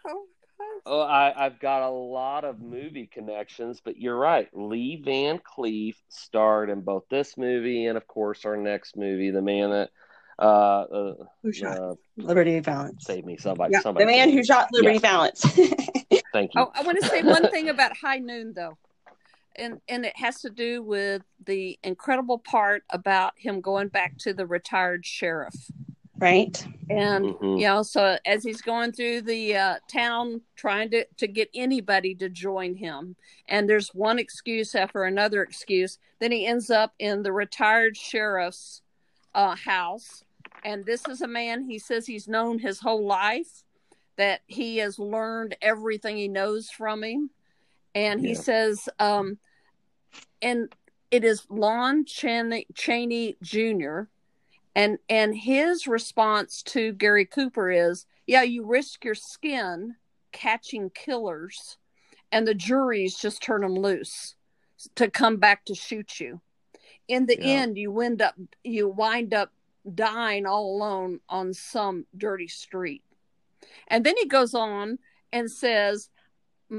Oh, 0.85 1.01
I, 1.01 1.45
I've 1.45 1.59
got 1.59 1.87
a 1.87 1.89
lot 1.89 2.43
of 2.43 2.59
movie 2.59 3.07
connections, 3.07 3.81
but 3.83 3.97
you're 3.97 4.17
right. 4.17 4.49
Lee 4.53 5.01
Van 5.03 5.39
Cleef 5.39 5.95
starred 6.09 6.69
in 6.69 6.81
both 6.81 7.03
this 7.09 7.37
movie 7.37 7.85
and, 7.85 7.97
of 7.97 8.05
course, 8.05 8.43
our 8.43 8.57
next 8.57 8.97
movie, 8.97 9.31
The 9.31 9.41
Man 9.41 9.69
That 9.69 9.89
uh, 10.39 10.41
uh, 10.41 11.13
who 11.41 11.53
shot 11.53 11.77
uh, 11.77 11.93
Liberty 12.17 12.59
Valance 12.59 13.05
Save 13.05 13.25
Me. 13.25 13.37
Somebody, 13.37 13.73
yeah, 13.73 13.81
somebody. 13.81 14.05
the 14.05 14.11
man 14.11 14.29
who 14.29 14.37
me. 14.37 14.43
shot 14.43 14.67
Liberty 14.73 14.95
Yeah, 14.95 14.99
Valance 14.99 15.41
thank 16.33 16.53
you. 16.55 16.61
Oh, 16.61 16.71
I 16.73 16.81
want 16.81 16.99
to 17.01 17.07
say 17.07 17.21
one 17.21 17.49
thing 17.51 17.69
about 17.69 17.95
High 17.95 18.17
Noon, 18.17 18.53
though, 18.53 18.77
and 19.55 19.79
and 19.87 20.05
it 20.05 20.17
has 20.17 20.41
to 20.41 20.49
do 20.49 20.81
with 20.81 21.21
the 21.45 21.77
incredible 21.83 22.39
part 22.39 22.83
about 22.89 23.33
him 23.37 23.61
going 23.61 23.89
back 23.89 24.17
to 24.19 24.33
the 24.33 24.45
retired 24.45 25.05
sheriff. 25.05 25.55
Right 26.23 26.65
and 26.89 27.25
Mhm. 27.25 27.59
you 27.59 27.65
know 27.65 27.83
so 27.83 28.17
as 28.25 28.43
he's 28.43 28.61
going 28.61 28.91
through 28.93 29.21
the 29.21 29.55
uh, 29.57 29.75
town 29.91 30.41
trying 30.55 30.89
to 30.91 31.05
to 31.17 31.27
get 31.27 31.49
anybody 31.53 32.15
to 32.15 32.29
join 32.29 32.75
him 32.75 33.15
and 33.47 33.69
there's 33.69 33.93
one 33.93 34.19
excuse 34.19 34.73
after 34.75 35.03
another 35.03 35.41
excuse 35.41 35.97
then 36.19 36.31
he 36.31 36.45
ends 36.45 36.69
up 36.69 36.93
in 36.99 37.23
the 37.23 37.31
retired 37.33 37.97
sheriff's 37.97 38.81
uh, 39.35 39.55
house 39.55 40.23
and 40.63 40.85
this 40.85 41.07
is 41.07 41.21
a 41.21 41.27
man 41.27 41.63
he 41.63 41.79
says 41.79 42.05
he's 42.05 42.27
known 42.27 42.59
his 42.59 42.79
whole 42.79 43.05
life 43.05 43.63
that 44.17 44.41
he 44.47 44.77
has 44.77 44.99
learned 44.99 45.55
everything 45.61 46.15
he 46.15 46.27
knows 46.27 46.69
from 46.69 47.03
him 47.03 47.29
and 47.95 48.21
he 48.21 48.29
Yeah. 48.33 48.39
says 48.39 48.89
um 48.99 49.39
and 50.41 50.73
it 51.11 51.23
is 51.23 51.45
lon 51.49 52.05
chaney, 52.05 52.65
chaney 52.73 53.35
jr 53.41 54.03
and 54.75 54.97
and 55.09 55.35
his 55.35 55.87
response 55.87 56.63
to 56.63 56.93
Gary 56.93 57.25
Cooper 57.25 57.69
is, 57.71 58.05
"Yeah, 58.25 58.43
you 58.43 58.65
risk 58.65 59.05
your 59.05 59.15
skin 59.15 59.95
catching 60.31 60.89
killers, 60.89 61.77
and 62.31 62.47
the 62.47 62.55
juries 62.55 63.17
just 63.17 63.41
turn 63.41 63.61
them 63.61 63.75
loose 63.75 64.35
to 64.95 65.09
come 65.09 65.37
back 65.37 65.65
to 65.65 65.75
shoot 65.75 66.19
you. 66.19 66.41
In 67.07 67.25
the 67.25 67.37
Yeah. 67.39 67.61
end, 67.61 67.77
you 67.77 67.91
wind 67.91 68.21
up 68.21 68.35
you 68.63 68.87
wind 68.87 69.33
up 69.33 69.51
dying 69.93 70.45
all 70.45 70.75
alone 70.75 71.19
on 71.29 71.53
some 71.53 72.05
dirty 72.17 72.47
street." 72.47 73.03
And 73.87 74.05
then 74.05 74.15
he 74.17 74.25
goes 74.25 74.53
on 74.53 74.99
and 75.31 75.49
says, 75.51 76.09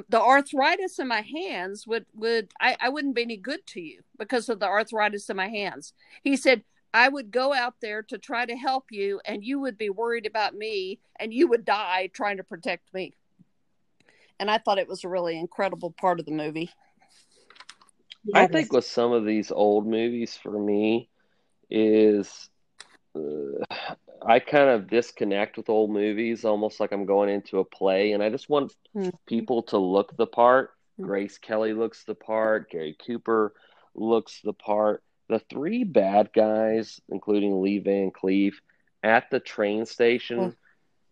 the 0.09 0.21
arthritis 0.21 0.99
in 0.99 1.07
my 1.07 1.21
hands 1.21 1.87
would 1.87 2.07
would 2.15 2.53
I, 2.61 2.77
I 2.81 2.89
wouldn't 2.89 3.15
be 3.15 3.23
any 3.23 3.37
good 3.37 3.65
to 3.69 3.81
you 3.81 4.03
because 4.19 4.49
of 4.49 4.59
the 4.59 4.67
arthritis 4.67 5.31
in 5.31 5.37
my 5.37 5.49
hands. 5.49 5.93
He 6.23 6.37
said, 6.37 6.65
I 6.95 7.09
would 7.09 7.33
go 7.33 7.53
out 7.53 7.75
there 7.83 8.03
to 8.05 8.19
try 8.19 8.47
to 8.47 8.57
help 8.57 8.85
you, 8.93 9.21
and 9.25 9.45
you 9.45 9.59
would 9.59 9.77
be 9.77 9.91
worried 9.91 10.27
about 10.27 10.55
me, 10.55 11.01
and 11.19 11.35
you 11.35 11.49
would 11.49 11.65
die 11.65 12.09
trying 12.13 12.37
to 12.37 12.45
protect 12.45 12.95
me. 12.95 13.15
And 14.39 14.49
I 14.49 14.59
thought 14.59 14.79
it 14.79 14.89
was 14.89 15.03
a 15.03 15.09
really 15.09 15.37
incredible 15.37 15.91
part 15.91 16.21
of 16.21 16.25
the 16.25 16.33
movie. 16.33 16.71
I 18.33 18.47
think 18.47 18.73
with 18.73 18.85
some 18.85 19.13
of 19.13 19.25
these 19.25 19.51
old 19.51 19.87
movies 19.89 20.37
for 20.37 20.57
me 20.57 21.09
is 21.69 22.49
uh, 23.17 23.65
I 24.25 24.39
kind 24.39 24.71
of 24.71 24.89
disconnect 24.89 25.57
with 25.57 25.69
old 25.69 25.91
movies 25.91 26.45
almost 26.45 26.79
like 26.79 26.93
I'm 26.93 27.07
going 27.07 27.29
into 27.29 27.59
a 27.59 27.65
play 27.65 28.13
and 28.13 28.23
I 28.23 28.31
just 28.31 28.49
want 28.49 28.75
Mhm. 28.95 29.13
people 29.27 29.63
to 29.65 29.79
look 29.79 30.17
the 30.17 30.27
part. 30.27 30.71
Mhm. 30.99 31.05
Grace 31.05 31.39
Kelly 31.39 31.75
looks 31.75 32.05
the 32.05 32.15
part, 32.15 32.71
Gary 32.71 32.97
Cooper 33.05 33.55
looks 33.95 34.41
the 34.43 34.53
part. 34.55 35.03
The 35.29 35.39
three 35.51 35.85
bad 35.85 36.33
guys, 36.33 37.01
including 37.09 37.63
Lee 37.63 37.79
Van 37.79 38.11
Cleef, 38.11 38.55
at 39.03 39.31
the 39.31 39.41
train 39.41 39.87
station, 39.87 40.39
Mhm. 40.39 40.57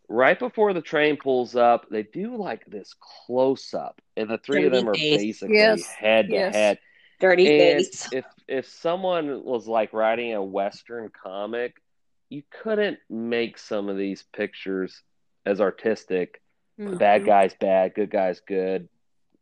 right 0.09 0.39
before 0.39 0.73
the 0.73 0.83
train 0.83 1.17
pulls 1.17 1.57
up, 1.57 1.89
they 1.89 2.03
do 2.03 2.37
like 2.37 2.65
this 2.67 2.95
close 3.27 3.73
up, 3.75 4.01
and 4.17 4.29
the 4.29 4.39
three 4.39 4.65
of 4.65 4.73
them 4.73 4.89
are 4.89 4.95
face. 4.95 5.17
basically 5.17 5.55
Yes, 5.55 5.87
head 5.87 6.29
to 6.29 6.35
yes. 6.35 6.55
head. 6.55 6.79
dirty 7.21 7.47
And 7.47 7.79
face 7.85 8.13
if 8.13 8.25
if 8.49 8.67
someone 8.67 9.45
was 9.45 9.67
like 9.69 9.93
writing 9.93 10.35
a 10.35 10.43
western 10.43 11.09
comic, 11.11 11.81
you 12.29 12.43
couldn't 12.51 12.99
make 13.09 13.57
some 13.59 13.89
of 13.89 13.97
these 13.97 14.25
pictures 14.25 15.03
as 15.47 15.61
artistic. 15.61 16.43
Mhm. 16.79 16.99
Bad 16.99 17.25
guys 17.25 17.55
bad, 17.55 17.95
good 17.95 18.11
guys 18.11 18.41
good, 18.41 18.89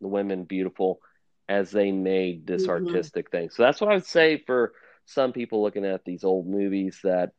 the 0.00 0.08
women 0.08 0.44
beautiful 0.44 1.00
as 1.50 1.72
they 1.72 1.92
made 1.92 2.46
this 2.46 2.68
Mhm. 2.68 2.70
artistic 2.70 3.30
thing. 3.30 3.50
So 3.50 3.64
that's 3.64 3.82
what 3.82 3.90
I 3.90 3.94
would 3.94 4.06
say 4.06 4.38
for 4.46 4.72
some 5.06 5.32
people 5.32 5.62
looking 5.62 5.86
at 5.86 6.04
these 6.04 6.24
old 6.24 6.46
movies 6.48 7.00
that 7.04 7.32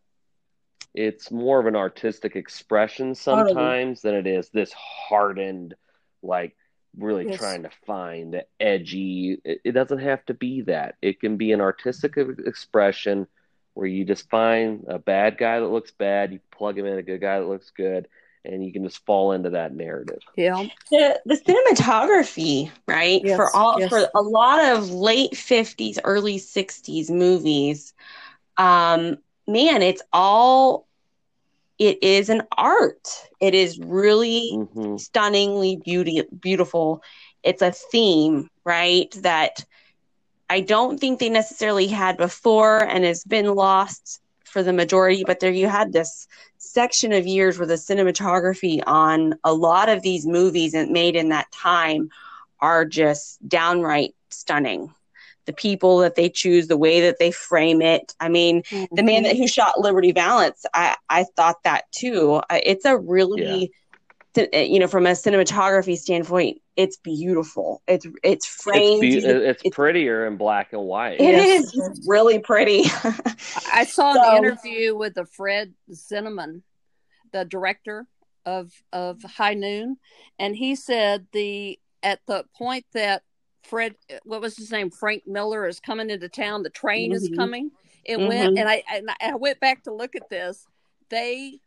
it's 0.95 1.31
more 1.31 1.59
of 1.59 1.67
an 1.67 1.75
artistic 1.75 2.35
expression 2.35 3.15
sometimes 3.15 4.01
than 4.01 4.15
it 4.15 4.27
is 4.27 4.49
this 4.49 4.73
hardened 4.73 5.75
like 6.23 6.55
really 6.97 7.25
Yes. 7.25 7.37
trying 7.37 7.63
to 7.63 7.71
find 7.87 8.33
the 8.33 8.45
edgy. 8.59 9.37
It, 9.45 9.61
it 9.65 9.71
doesn't 9.71 9.99
have 9.99 10.25
to 10.25 10.33
be 10.35 10.61
that. 10.63 10.95
It 11.01 11.19
can 11.19 11.37
be 11.37 11.53
an 11.53 11.61
artistic 11.61 12.17
expression 12.45 13.27
where 13.73 13.87
you 13.87 14.05
just 14.05 14.29
find 14.29 14.85
a 14.89 14.99
bad 14.99 15.37
guy 15.37 15.59
that 15.59 15.67
looks 15.67 15.91
bad, 15.91 16.33
you 16.33 16.39
plug 16.51 16.77
him 16.77 16.85
in 16.85 16.97
a 16.97 17.03
good 17.03 17.21
guy 17.21 17.39
that 17.39 17.47
looks 17.47 17.71
good, 17.71 18.07
and 18.45 18.63
you 18.63 18.71
can 18.73 18.83
just 18.83 19.05
fall 19.05 19.31
into 19.31 19.51
that 19.51 19.73
narrative. 19.73 20.21
Yeah. 20.35 20.63
the 20.89 21.19
the 21.25 21.35
cinematography, 21.35 22.71
right? 22.87 23.21
Yes, 23.23 23.35
for 23.35 23.55
all 23.55 23.79
yes. 23.79 23.89
for 23.89 24.07
a 24.15 24.21
lot 24.21 24.63
of 24.63 24.89
late 24.91 25.35
fifties, 25.35 25.99
early 26.03 26.37
sixties 26.37 27.09
movies, 27.09 27.93
um, 28.57 29.17
man, 29.47 29.81
it's 29.81 30.01
all 30.13 30.87
it 31.77 32.01
is 32.03 32.29
an 32.29 32.43
art. 32.57 33.07
It 33.39 33.53
is 33.55 33.79
really 33.79 34.57
hmm 34.73 34.97
stunningly 34.97 35.77
beauty 35.77 36.23
beautiful. 36.39 37.03
It's 37.43 37.61
a 37.61 37.71
theme, 37.71 38.49
right? 38.63 39.11
That 39.21 39.65
I 40.49 40.61
don't 40.61 40.99
think 40.99 41.19
they 41.19 41.29
necessarily 41.29 41.87
had 41.87 42.17
before 42.17 42.83
and 42.83 43.03
has 43.05 43.23
been 43.23 43.55
lost 43.55 44.19
for 44.51 44.63
the 44.63 44.73
majority, 44.73 45.23
but 45.25 45.39
there 45.39 45.51
you 45.51 45.67
had 45.67 45.93
this 45.93 46.27
section 46.57 47.11
of 47.11 47.25
years 47.25 47.57
where 47.57 47.67
the 47.67 47.75
cinematography 47.75 48.81
on 48.85 49.35
a 49.43 49.53
lot 49.53 49.89
of 49.89 50.01
these 50.01 50.25
movies 50.25 50.73
and 50.73 50.91
made 50.91 51.15
in 51.15 51.29
that 51.29 51.51
time 51.51 52.09
are 52.59 52.85
just 52.85 53.45
downright 53.47 54.13
stunning. 54.29 54.93
The 55.45 55.53
people 55.53 55.97
that 55.99 56.15
they 56.15 56.29
choose, 56.29 56.67
the 56.67 56.77
way 56.77 57.01
that 57.01 57.17
they 57.17 57.31
frame 57.31 57.81
it. 57.81 58.13
I 58.19 58.29
mean, 58.29 58.61
the 58.91 59.01
man 59.03 59.23
that 59.23 59.35
who 59.35 59.43
mm-hmm. 59.43 59.47
shot 59.47 59.79
Liberty 59.79 60.11
Valance, 60.11 60.65
I 60.73 60.95
I 61.09 61.25
thought 61.35 61.63
that 61.63 61.91
too. 61.91 62.41
It's 62.51 62.85
a 62.85 62.95
really, 62.95 63.71
th- 64.35 64.49
you 64.69 64.79
know, 64.79 64.87
from 64.87 65.07
a 65.07 65.11
cinematography 65.11 65.97
standpoint, 65.97 66.61
it's 66.81 66.97
beautiful. 66.97 67.81
It's 67.87 68.05
it's 68.05 68.15
It's, 68.23 68.45
framed. 68.47 69.01
be- 69.01 69.17
it's 69.17 69.25
it's- 69.25 69.75
pretty 69.75 70.07
in 70.07 70.37
black 70.37 70.73
and 70.73 70.81
white. 70.83 71.19
It 71.19 71.23
Yes. 71.35 71.63
is. 71.73 71.87
It's 71.89 72.07
really 72.07 72.39
pretty. 72.39 72.83
I 73.73 73.85
saw 73.85 74.13
So- 74.13 74.21
an 74.31 74.37
interview 74.43 74.95
with 74.95 75.13
the 75.15 75.25
Fred 75.25 75.73
Zinnemann, 75.91 76.61
the 77.31 77.45
director 77.45 78.07
of 78.45 78.71
of 78.91 79.21
High 79.23 79.53
Noon, 79.53 79.97
and 80.39 80.55
he 80.55 80.75
said 80.75 81.27
the 81.31 81.79
at 82.03 82.19
the 82.27 82.45
point 82.57 82.85
that 82.93 83.23
Fred, 83.63 83.95
what 84.23 84.41
was 84.41 84.57
his 84.57 84.71
name, 84.71 84.89
Frank 84.89 85.27
Miller 85.27 85.67
is 85.67 85.79
coming 85.79 86.09
into 86.09 86.27
town, 86.27 86.63
the 86.63 86.71
train 86.71 87.11
is 87.11 87.29
Mhm. 87.29 87.35
coming. 87.37 87.71
It 88.03 88.17
went, 88.17 88.55
Mhm. 88.55 88.59
and 88.61 88.67
I 88.69 88.83
and 88.91 89.09
I 89.21 89.35
went 89.35 89.59
back 89.59 89.83
to 89.83 89.93
look 89.93 90.15
at 90.15 90.27
this. 90.29 90.65
They 91.09 91.59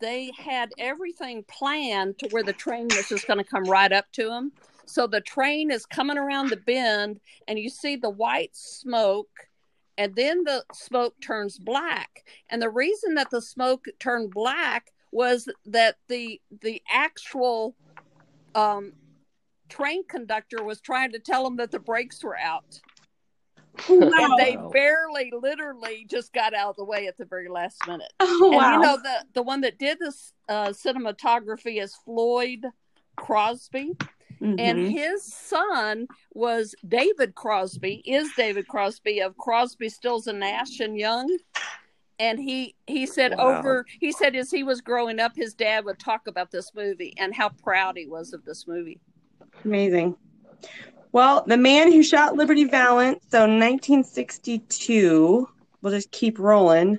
they 0.00 0.32
had 0.36 0.70
everything 0.78 1.44
planned 1.44 2.18
to 2.18 2.28
where 2.30 2.42
the 2.42 2.52
train 2.52 2.88
was 2.88 3.08
just 3.08 3.26
going 3.26 3.38
to 3.38 3.44
come 3.44 3.64
right 3.64 3.92
up 3.92 4.10
to 4.12 4.28
them. 4.28 4.52
So 4.86 5.06
the 5.06 5.20
train 5.20 5.70
is 5.70 5.84
coming 5.84 6.16
around 6.16 6.50
the 6.50 6.56
bend, 6.56 7.20
and 7.48 7.58
you 7.58 7.68
see 7.68 7.96
the 7.96 8.10
white 8.10 8.56
smoke, 8.56 9.48
and 9.98 10.14
then 10.14 10.44
the 10.44 10.64
smoke 10.72 11.14
turns 11.20 11.58
black. 11.58 12.24
And 12.50 12.62
the 12.62 12.70
reason 12.70 13.14
that 13.14 13.30
the 13.30 13.42
smoke 13.42 13.86
turned 13.98 14.30
black 14.30 14.92
was 15.12 15.48
that 15.66 15.96
the 16.08 16.40
the 16.60 16.82
actual 16.90 17.74
um, 18.54 18.92
train 19.68 20.06
conductor 20.06 20.62
was 20.62 20.80
trying 20.80 21.12
to 21.12 21.18
tell 21.18 21.44
them 21.44 21.56
that 21.56 21.70
the 21.70 21.78
brakes 21.78 22.22
were 22.22 22.38
out, 22.38 22.80
and 23.88 24.38
they 24.38 24.56
barely, 24.72 25.32
literally, 25.38 26.06
just 26.08 26.32
got 26.32 26.54
out 26.54 26.70
of 26.70 26.76
the 26.76 26.84
way 26.84 27.06
at 27.06 27.16
the 27.16 27.24
very 27.24 27.48
last 27.48 27.86
minute. 27.86 28.12
Oh, 28.20 28.50
And 28.52 28.54
wow. 28.54 28.72
you 28.72 28.78
know 28.80 28.96
the 28.96 29.24
the 29.34 29.42
one 29.42 29.60
that 29.62 29.78
did 29.78 29.98
this 29.98 30.32
uh, 30.48 30.68
cinematography 30.68 31.80
is 31.82 31.94
Floyd 32.04 32.66
Crosby, 33.16 33.92
and 34.40 34.58
Mhm. 34.58 34.90
his 34.90 35.24
son 35.24 36.06
was 36.34 36.74
David 36.86 37.34
Crosby. 37.34 38.02
Is 38.04 38.30
David 38.36 38.68
Crosby 38.68 39.20
of 39.20 39.36
Crosby, 39.38 39.88
Stills 39.88 40.26
and 40.26 40.40
Nash 40.40 40.80
and 40.80 40.98
Young. 40.98 41.36
And 42.18 42.38
he 42.38 42.74
he 42.86 43.06
said 43.06 43.32
Wow. 43.38 43.48
over 43.58 43.86
he 44.00 44.12
said 44.12 44.34
as 44.36 44.50
he 44.50 44.62
was 44.62 44.80
growing 44.80 45.18
up, 45.20 45.32
his 45.36 45.54
dad 45.54 45.84
would 45.84 45.98
talk 45.98 46.26
about 46.26 46.50
this 46.50 46.72
movie 46.74 47.14
and 47.18 47.34
how 47.34 47.50
proud 47.50 47.96
he 47.96 48.06
was 48.06 48.32
of 48.32 48.44
this 48.44 48.66
movie. 48.66 49.00
Amazing. 49.64 50.16
Well, 51.16 51.44
the 51.46 51.56
man 51.56 51.92
who 51.92 52.02
shot 52.02 52.36
Liberty 52.36 52.64
Valance, 52.64 53.24
so 53.30 53.38
1962. 53.38 55.48
We'll 55.80 55.92
just 55.94 56.10
keep 56.10 56.38
rolling. 56.38 56.98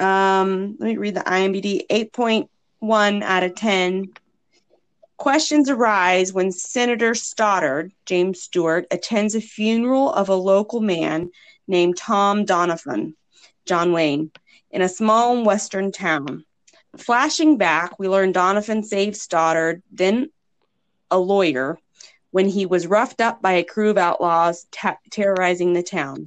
Um, 0.00 0.76
let 0.78 0.86
me 0.86 0.96
read 0.96 1.14
the 1.14 1.20
IMDb 1.20 1.86
8.1 1.90 3.22
out 3.22 3.42
of 3.42 3.54
10. 3.54 4.14
Questions 5.18 5.68
arise 5.68 6.32
when 6.32 6.52
Senator 6.52 7.14
Stoddard, 7.14 7.92
James 8.06 8.40
Stewart, 8.40 8.86
attends 8.90 9.34
a 9.34 9.42
funeral 9.42 10.10
of 10.14 10.30
a 10.30 10.34
local 10.34 10.80
man 10.80 11.30
named 11.68 11.98
Tom 11.98 12.46
Donovan, 12.46 13.14
John 13.66 13.92
Wayne, 13.92 14.30
in 14.70 14.80
a 14.80 14.88
small 14.88 15.44
western 15.44 15.92
town. 15.92 16.46
Flashing 16.96 17.58
back, 17.58 17.98
we 17.98 18.08
learn 18.08 18.32
Donovan 18.32 18.82
saved 18.82 19.18
Stoddard, 19.18 19.82
then 19.92 20.30
a 21.10 21.18
lawyer, 21.18 21.78
when 22.34 22.48
he 22.48 22.66
was 22.66 22.88
roughed 22.88 23.20
up 23.20 23.40
by 23.40 23.52
a 23.52 23.62
crew 23.62 23.90
of 23.90 23.96
outlaws 23.96 24.66
terrorizing 25.08 25.72
the 25.72 25.84
town, 25.84 26.24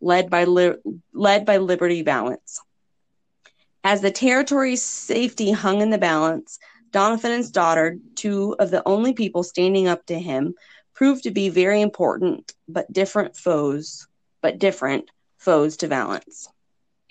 led 0.00 0.30
by 0.30 0.44
Li- 0.44 0.76
led 1.12 1.44
by 1.44 1.56
Liberty 1.56 2.02
Valance. 2.02 2.60
As 3.82 4.00
the 4.00 4.12
territory's 4.12 4.80
safety 4.80 5.50
hung 5.50 5.80
in 5.80 5.90
the 5.90 5.98
balance, 5.98 6.60
Donovan 6.92 7.32
and 7.32 7.44
Stoddard, 7.44 8.00
two 8.14 8.54
of 8.60 8.70
the 8.70 8.86
only 8.86 9.12
people 9.12 9.42
standing 9.42 9.88
up 9.88 10.06
to 10.06 10.16
him, 10.16 10.54
proved 10.94 11.24
to 11.24 11.32
be 11.32 11.48
very 11.48 11.80
important 11.80 12.54
but 12.68 12.92
different 12.92 13.36
foes, 13.36 14.06
but 14.42 14.60
different 14.60 15.10
foes 15.38 15.78
to 15.78 15.88
Valance. 15.88 16.48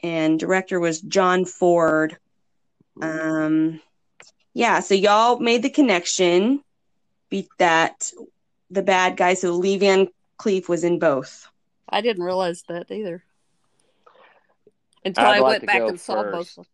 And 0.01 0.39
director 0.39 0.79
was 0.79 1.01
John 1.01 1.43
Ford. 1.43 2.15
Um, 3.01 3.81
yeah, 4.53 4.79
so 4.79 4.95
y'all 4.95 5.39
made 5.39 5.61
the 5.61 5.69
connection 5.69 6.63
beat 7.29 7.49
that 7.59 8.11
the 8.69 8.81
bad 8.81 9.17
guy. 9.17 9.33
So 9.33 9.51
Lee 9.53 9.77
Van 9.77 10.07
Cleef 10.39 10.67
was 10.69 10.83
in 10.83 10.99
both. 10.99 11.47
I 11.87 12.01
didn't 12.01 12.23
realize 12.23 12.63
that 12.69 12.91
either. 12.91 13.23
Until 15.05 15.25
I'd 15.25 15.37
I 15.37 15.39
like 15.39 15.49
went 15.51 15.65
back 15.65 15.79
go 15.79 15.87
and 15.87 15.99
saw 15.99 16.23
both. 16.23 16.33
first. 16.33 16.57
of 16.57 16.65
them. 16.65 16.71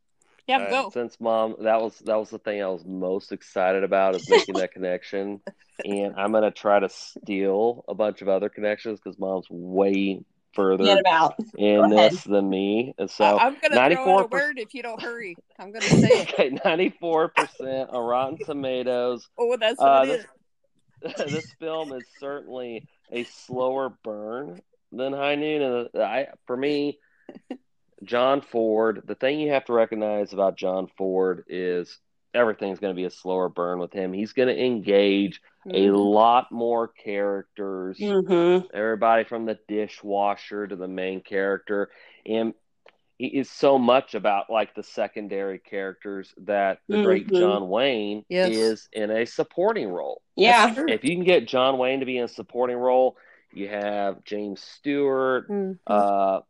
Yeah, 0.48 0.58
Uh, 0.60 0.70
go. 0.70 0.90
Since 0.92 1.20
mom, 1.20 1.56
that 1.62 1.82
was 1.82 1.98
that 2.00 2.18
was 2.20 2.30
the 2.30 2.38
thing 2.40 2.62
I 2.62 2.68
was 2.68 2.86
most 2.86 3.32
excited 3.32 3.84
about 3.84 4.16
is 4.16 4.30
making 4.30 4.56
that 4.56 4.72
connection, 4.74 5.42
and 5.84 6.14
I'm 6.18 6.32
gonna 6.32 6.52
try 6.52 6.80
to 6.80 6.90
steal 6.90 7.84
a 7.88 7.96
bunch 7.96 8.22
of 8.22 8.30
other 8.30 8.50
connections 8.50 9.00
because 9.00 9.18
mom's 9.18 9.48
way 9.50 10.22
further 10.54 10.84
Forget 10.86 11.00
about. 11.00 11.36
in 11.58 11.90
Go 11.90 11.96
ahead. 11.98 12.12
this 12.12 12.24
than 12.26 12.48
me, 12.50 12.94
and 13.00 13.10
so 13.10 13.26
I, 13.38 13.48
am 13.48 13.54
going 13.54 13.72
to 13.90 13.96
throw 13.96 14.20
out 14.20 14.26
a 14.26 14.28
94% 14.28 14.32
word 14.32 14.60
if 14.60 14.74
you 14.74 14.84
don't 14.84 15.02
hurry. 15.02 15.36
I'm 15.60 15.72
going 15.72 15.82
to 15.82 15.90
say 15.90 16.08
it. 16.08 16.34
okay, 16.34 16.58
94 16.64 17.30
percent 17.30 17.90
on 17.90 18.06
Rotten 18.06 18.38
Tomatoes. 18.46 19.28
Oh, 19.38 19.58
that's 19.60 19.82
Uh, 19.82 20.02
it 20.04 20.08
this- 20.08 20.20
is. 20.22 20.26
this 21.18 21.52
film 21.60 21.94
is 21.94 22.06
certainly 22.20 22.88
a 23.12 23.24
slower 23.24 23.90
burn 24.04 24.62
than 24.92 25.14
High 25.14 25.36
Noon, 25.36 25.62
and 25.62 25.90
uh, 25.96 26.02
I, 26.02 26.28
for 26.48 26.56
me, 26.56 27.00
John 28.04 28.42
Ford. 28.42 29.04
The 29.06 29.16
thing 29.16 29.40
you 29.40 29.52
have 29.52 29.66
to 29.66 29.74
recognize 29.74 30.34
about 30.34 30.58
John 30.58 30.88
Ford 30.98 31.44
is 31.48 32.00
everything's 32.34 32.80
going 32.80 32.94
to 32.94 33.00
be 33.00 33.06
a 33.06 33.10
slower 33.12 33.50
burn 33.50 33.80
with 33.80 33.94
him. 33.94 34.12
He's 34.14 34.34
going 34.34 34.50
to 34.50 34.62
engage 34.66 35.42
a 35.70 35.88
Mhm. 35.88 36.14
lot 36.14 36.52
more 36.52 36.88
characters. 36.88 37.98
Mm-hmm. 38.00 38.68
Everybody 38.74 39.24
from 39.24 39.46
the 39.46 39.58
dishwasher 39.68 40.68
to 40.68 40.76
the 40.76 40.88
main 40.88 41.22
character, 41.22 41.90
and 42.26 42.54
is 43.20 43.50
so 43.50 43.78
much 43.78 44.14
about 44.16 44.50
like 44.50 44.76
the 44.76 44.84
secondary 44.84 45.60
characters 45.60 46.34
that 46.40 46.80
the 46.88 47.02
great 47.04 47.28
Mhm. 47.28 47.40
John 47.40 47.70
Wayne 47.70 48.26
Yes. 48.28 48.52
is 48.54 48.90
in 48.92 49.10
a 49.12 49.26
supporting 49.26 49.88
role. 49.90 50.22
Yeah. 50.36 50.74
If 50.88 51.04
you 51.04 51.16
can 51.16 51.24
get 51.24 51.48
John 51.48 51.78
Wayne 51.78 52.02
to 52.02 52.06
be 52.06 52.18
in 52.18 52.26
a 52.26 52.28
supporting 52.28 52.78
role, 52.78 53.16
you 53.54 53.70
have 53.70 54.24
James 54.26 54.62
Stewart, 54.62 55.50
Mhm. 55.50 55.80
uh, 55.88 56.42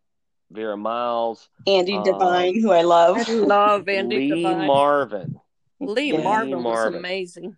Vera 0.52 0.78
Miles, 0.78 1.50
Andy 1.68 1.98
Um, 1.98 2.04
Devine, 2.04 2.60
who 2.60 2.72
I 2.72 2.82
love. 2.82 3.18
I 3.30 3.32
love 3.34 3.88
Andy 3.90 4.18
Lee 4.32 4.44
Devine. 4.44 4.68
Marvin. 4.68 5.40
Lee 5.80 6.14
Yeah. 6.14 6.24
Marvin 6.24 6.56
was 6.56 6.64
Marvin. 6.64 7.00
amazing. 7.00 7.56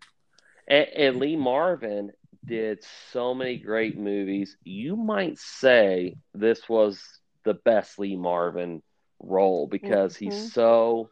And, 0.67 0.87
and 0.89 1.19
Lee 1.19 1.35
Marvin 1.37 2.11
did 2.43 2.83
so 3.11 3.33
many 3.33 3.57
great 3.57 3.97
movies. 3.97 4.57
You 4.63 4.95
might 4.97 5.37
say 5.37 6.15
this 6.33 6.67
was 6.67 7.01
the 7.43 7.53
best 7.53 7.99
Lee 7.99 8.15
Marvin 8.17 8.81
role 9.19 9.67
because 9.67 10.15
Mhm. 10.15 10.19
he's 10.19 10.53
so 10.53 11.09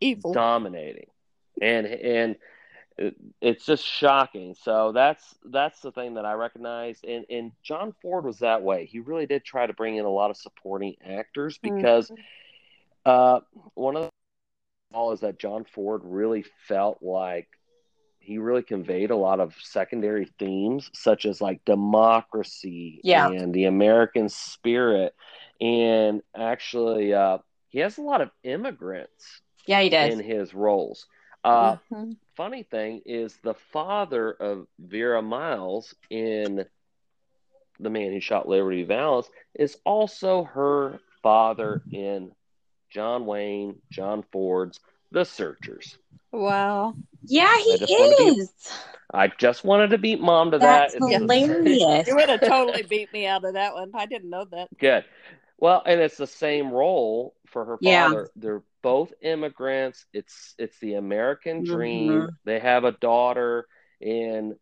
Evil. 0.00 0.32
dominating, 0.32 1.10
and 1.60 1.86
and 1.86 2.36
it, 2.96 3.16
it's 3.40 3.64
just 3.66 3.84
shocking. 3.84 4.54
So 4.54 4.92
that's 4.92 5.34
that's 5.44 5.80
the 5.80 5.92
thing 5.92 6.14
that 6.14 6.24
I 6.24 6.32
recognize. 6.32 7.00
And 7.06 7.24
and 7.30 7.52
John 7.62 7.92
Ford 8.00 8.24
was 8.24 8.38
that 8.40 8.62
way. 8.62 8.86
He 8.86 9.00
really 9.00 9.26
did 9.26 9.44
try 9.44 9.66
to 9.66 9.72
bring 9.72 9.96
in 9.96 10.04
a 10.04 10.10
lot 10.10 10.30
of 10.30 10.36
supporting 10.36 10.96
actors 11.04 11.58
because 11.58 12.10
uh, 13.04 13.40
one 13.74 13.96
of 13.96 14.02
the 14.04 14.10
all 14.92 15.12
is 15.12 15.20
that 15.20 15.38
John 15.38 15.64
Ford 15.64 16.02
really 16.04 16.44
felt 16.66 17.02
like 17.02 17.48
he 18.18 18.38
really 18.38 18.62
conveyed 18.62 19.10
a 19.10 19.16
lot 19.16 19.40
of 19.40 19.54
secondary 19.60 20.26
themes, 20.38 20.90
such 20.92 21.24
as 21.26 21.40
like 21.40 21.64
democracy 21.64 23.00
Yeah. 23.02 23.28
and 23.28 23.54
the 23.54 23.64
American 23.64 24.28
spirit. 24.28 25.14
And 25.60 26.22
actually, 26.34 27.12
uh, 27.14 27.38
he 27.68 27.80
has 27.80 27.98
a 27.98 28.02
lot 28.02 28.20
of 28.20 28.30
immigrants 28.42 29.42
Yeah, 29.66 29.80
he 29.80 29.88
does. 29.90 30.12
in 30.12 30.20
his 30.20 30.54
roles. 30.54 31.06
Uh, 31.44 31.76
Mhm. 31.92 32.16
funny 32.36 32.62
thing 32.62 33.02
is 33.04 33.36
the 33.42 33.54
father 33.54 34.30
of 34.32 34.66
Vera 34.78 35.22
Miles 35.22 35.94
in 36.10 36.64
The 37.78 37.90
Man 37.90 38.12
Who 38.12 38.20
Shot 38.20 38.48
Liberty 38.48 38.82
Valance 38.84 39.28
is 39.54 39.76
also 39.84 40.44
her 40.44 41.00
father 41.22 41.82
in 41.90 42.34
John 42.90 43.26
Wayne, 43.26 43.80
John 43.90 44.22
Ford's 44.32 44.80
The 45.12 45.24
Searchers. 45.24 45.96
Wow. 46.32 46.94
Yeah, 47.24 47.56
he 47.58 47.72
I 47.74 47.76
just 47.76 47.92
wanted 47.98 48.16
to 48.16 48.34
be- 48.34 48.40
is. 48.40 48.52
I 49.12 49.26
just 49.28 49.64
wanted 49.64 49.90
to 49.90 49.98
beat 49.98 50.20
mom 50.20 50.52
to 50.52 50.58
That's 50.58 50.94
that. 50.94 51.02
It's 51.02 51.20
hilarious. 51.20 52.06
You 52.06 52.14
would 52.16 52.28
have 52.28 52.40
totally 52.40 52.82
beat 52.82 53.12
me 53.12 53.26
out 53.26 53.44
of 53.44 53.54
that 53.54 53.74
one. 53.74 53.90
I 53.94 54.06
didn't 54.06 54.30
know 54.30 54.44
that. 54.46 54.68
Good. 54.78 55.04
Well, 55.60 55.82
and 55.86 56.00
it's 56.00 56.16
the 56.16 56.26
same 56.26 56.70
role 56.72 57.34
for 57.48 57.64
her 57.66 57.78
Yeah. 57.80 58.08
father. 58.08 58.30
They're 58.36 58.62
both 58.82 59.12
immigrants. 59.22 60.06
It's 60.12 60.54
it's 60.58 60.78
the 60.80 60.94
American 60.94 61.62
dream. 61.62 62.28
Mhm. 62.28 62.28
They 62.44 62.58
have 62.60 62.84
a 62.84 62.92
daughter, 62.92 63.66
and 64.00 64.54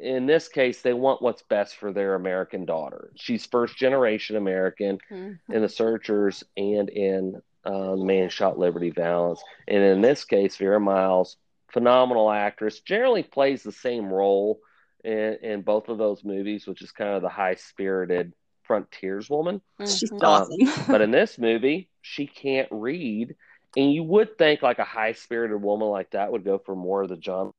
in 0.00 0.26
this 0.26 0.48
case, 0.48 0.82
they 0.82 0.92
want 0.94 1.22
what's 1.22 1.42
best 1.42 1.76
for 1.76 1.92
their 1.92 2.14
American 2.14 2.64
daughter. 2.64 3.10
She's 3.16 3.46
first 3.46 3.76
generation 3.76 4.36
American 4.36 4.98
Mhm. 5.10 5.38
in 5.50 5.62
the 5.62 5.68
Searchers 5.68 6.44
and 6.56 6.88
in 6.88 7.42
uh, 7.64 7.96
The 7.96 8.04
Man 8.04 8.28
Shot 8.28 8.58
Liberty 8.58 8.90
Valance. 8.90 9.42
And 9.68 9.82
in 9.82 10.00
this 10.00 10.24
case, 10.24 10.56
Vera 10.56 10.80
Miles, 10.80 11.36
phenomenal 11.72 12.30
actress, 12.30 12.80
generally 12.80 13.22
plays 13.22 13.62
the 13.62 13.72
same 13.72 14.12
role 14.12 14.60
in, 15.04 15.38
in 15.42 15.62
both 15.62 15.88
of 15.88 15.98
those 15.98 16.24
movies, 16.24 16.66
which 16.66 16.82
is 16.82 16.90
kind 16.92 17.10
of 17.14 17.22
the 17.22 17.28
high 17.28 17.54
spirited 17.54 18.32
frontierswoman. 18.68 19.60
She's 19.80 20.10
Mhm. 20.10 20.22
awesome. 20.22 20.56
But 20.88 21.00
in 21.02 21.10
this 21.10 21.38
movie, 21.38 21.88
she 22.00 22.26
can't 22.26 22.68
read. 22.70 23.34
And 23.76 23.92
you 23.92 24.02
would 24.04 24.36
think 24.36 24.62
like 24.62 24.78
a 24.78 24.84
high 24.84 25.12
spirited 25.12 25.60
woman 25.62 25.88
like 25.88 26.10
that 26.10 26.30
would 26.30 26.44
go 26.44 26.58
for 26.58 26.76
more 26.76 27.02
of 27.02 27.08
the 27.08 27.16
John. 27.16 27.52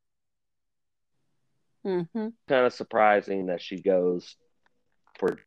Mhm. 1.85 2.33
Kind 2.47 2.65
of 2.65 2.73
surprising 2.73 3.47
that 3.47 3.61
she 3.61 3.81
goes 3.81 4.35
for 5.17 5.37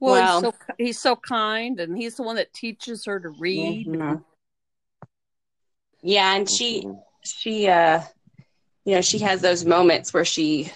Well, 0.00 0.14
Wow. 0.14 0.20
he's 0.20 0.40
so 0.40 0.54
he's 0.78 1.00
so 1.00 1.16
kind, 1.16 1.78
and 1.78 1.96
he's 1.96 2.16
the 2.16 2.22
one 2.24 2.36
that 2.36 2.52
teaches 2.52 3.04
her 3.04 3.20
to 3.20 3.28
read. 3.28 3.86
Mhm. 3.86 4.24
Yeah, 6.02 6.34
and 6.34 6.48
she 6.48 6.88
she 7.24 7.68
uh 7.68 8.02
you 8.84 8.94
know 8.96 9.00
she 9.00 9.20
has 9.20 9.40
those 9.42 9.64
moments 9.64 10.12
where 10.12 10.24
she 10.24 10.72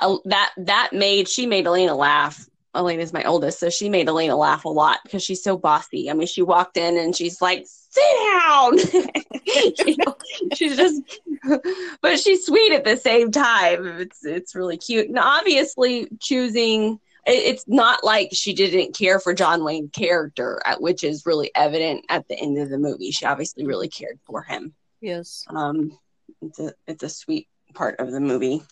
uh, 0.00 0.16
that 0.26 0.52
that 0.56 0.90
made 0.92 1.28
she 1.28 1.46
made 1.46 1.66
Elena 1.66 1.94
laugh. 1.94 2.48
Elena's 2.74 3.12
my 3.12 3.22
oldest, 3.22 3.60
so 3.60 3.70
she 3.70 3.88
made 3.88 4.08
Elena 4.08 4.34
laugh 4.36 4.64
a 4.64 4.68
lot 4.68 4.98
because 5.04 5.22
she's 5.22 5.42
so 5.42 5.56
bossy. 5.56 6.10
I 6.10 6.12
mean, 6.14 6.26
she 6.26 6.42
walked 6.42 6.76
in 6.76 6.96
and 6.98 7.14
she's 7.14 7.40
like, 7.40 7.64
"Sit 7.68 8.02
down." 8.32 8.78
you 9.86 9.96
know, 9.98 10.16
she's 10.54 10.76
just, 10.76 11.00
but 12.02 12.18
she's 12.18 12.44
sweet 12.44 12.72
at 12.72 12.82
the 12.84 12.96
same 12.96 13.30
time. 13.30 13.86
It's 14.00 14.24
it's 14.24 14.54
really 14.56 14.76
cute, 14.76 15.08
and 15.08 15.18
obviously 15.18 16.08
choosing. 16.20 16.98
it- 17.26 17.30
It's 17.54 17.64
not 17.68 18.02
like 18.02 18.30
she 18.32 18.54
didn't 18.54 18.96
care 18.96 19.20
for 19.20 19.32
John 19.34 19.62
Wayne 19.62 19.88
character, 19.90 20.60
which 20.80 21.04
is 21.04 21.24
really 21.26 21.52
evident 21.54 22.04
at 22.08 22.26
the 22.26 22.36
end 22.36 22.58
of 22.58 22.70
the 22.70 22.78
movie. 22.78 23.12
She 23.12 23.24
obviously 23.24 23.64
really 23.66 23.88
cared 23.88 24.18
for 24.26 24.42
him. 24.42 24.74
Yes. 25.00 25.44
Um, 25.48 25.96
it's 26.42 26.58
a 26.58 26.72
it's 26.88 27.04
a 27.04 27.08
sweet 27.08 27.46
part 27.72 28.00
of 28.00 28.10
the 28.10 28.20
movie. 28.20 28.64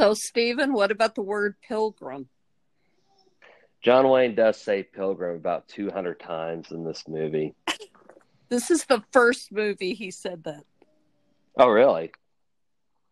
So, 0.00 0.14
Stephen, 0.14 0.72
what 0.72 0.90
about 0.90 1.14
the 1.14 1.20
word 1.20 1.56
pilgrim? 1.60 2.30
John 3.82 4.08
Wayne 4.08 4.34
does 4.34 4.56
say 4.58 4.82
pilgrim 4.82 5.36
about 5.36 5.68
200 5.68 6.18
times 6.18 6.70
in 6.70 6.84
this 6.84 7.06
movie. 7.06 7.54
This 8.48 8.70
is 8.70 8.86
the 8.86 9.04
first 9.12 9.52
movie 9.52 9.92
he 9.92 10.10
said 10.10 10.44
that. 10.44 10.64
Oh, 11.58 11.68
really? 11.68 12.12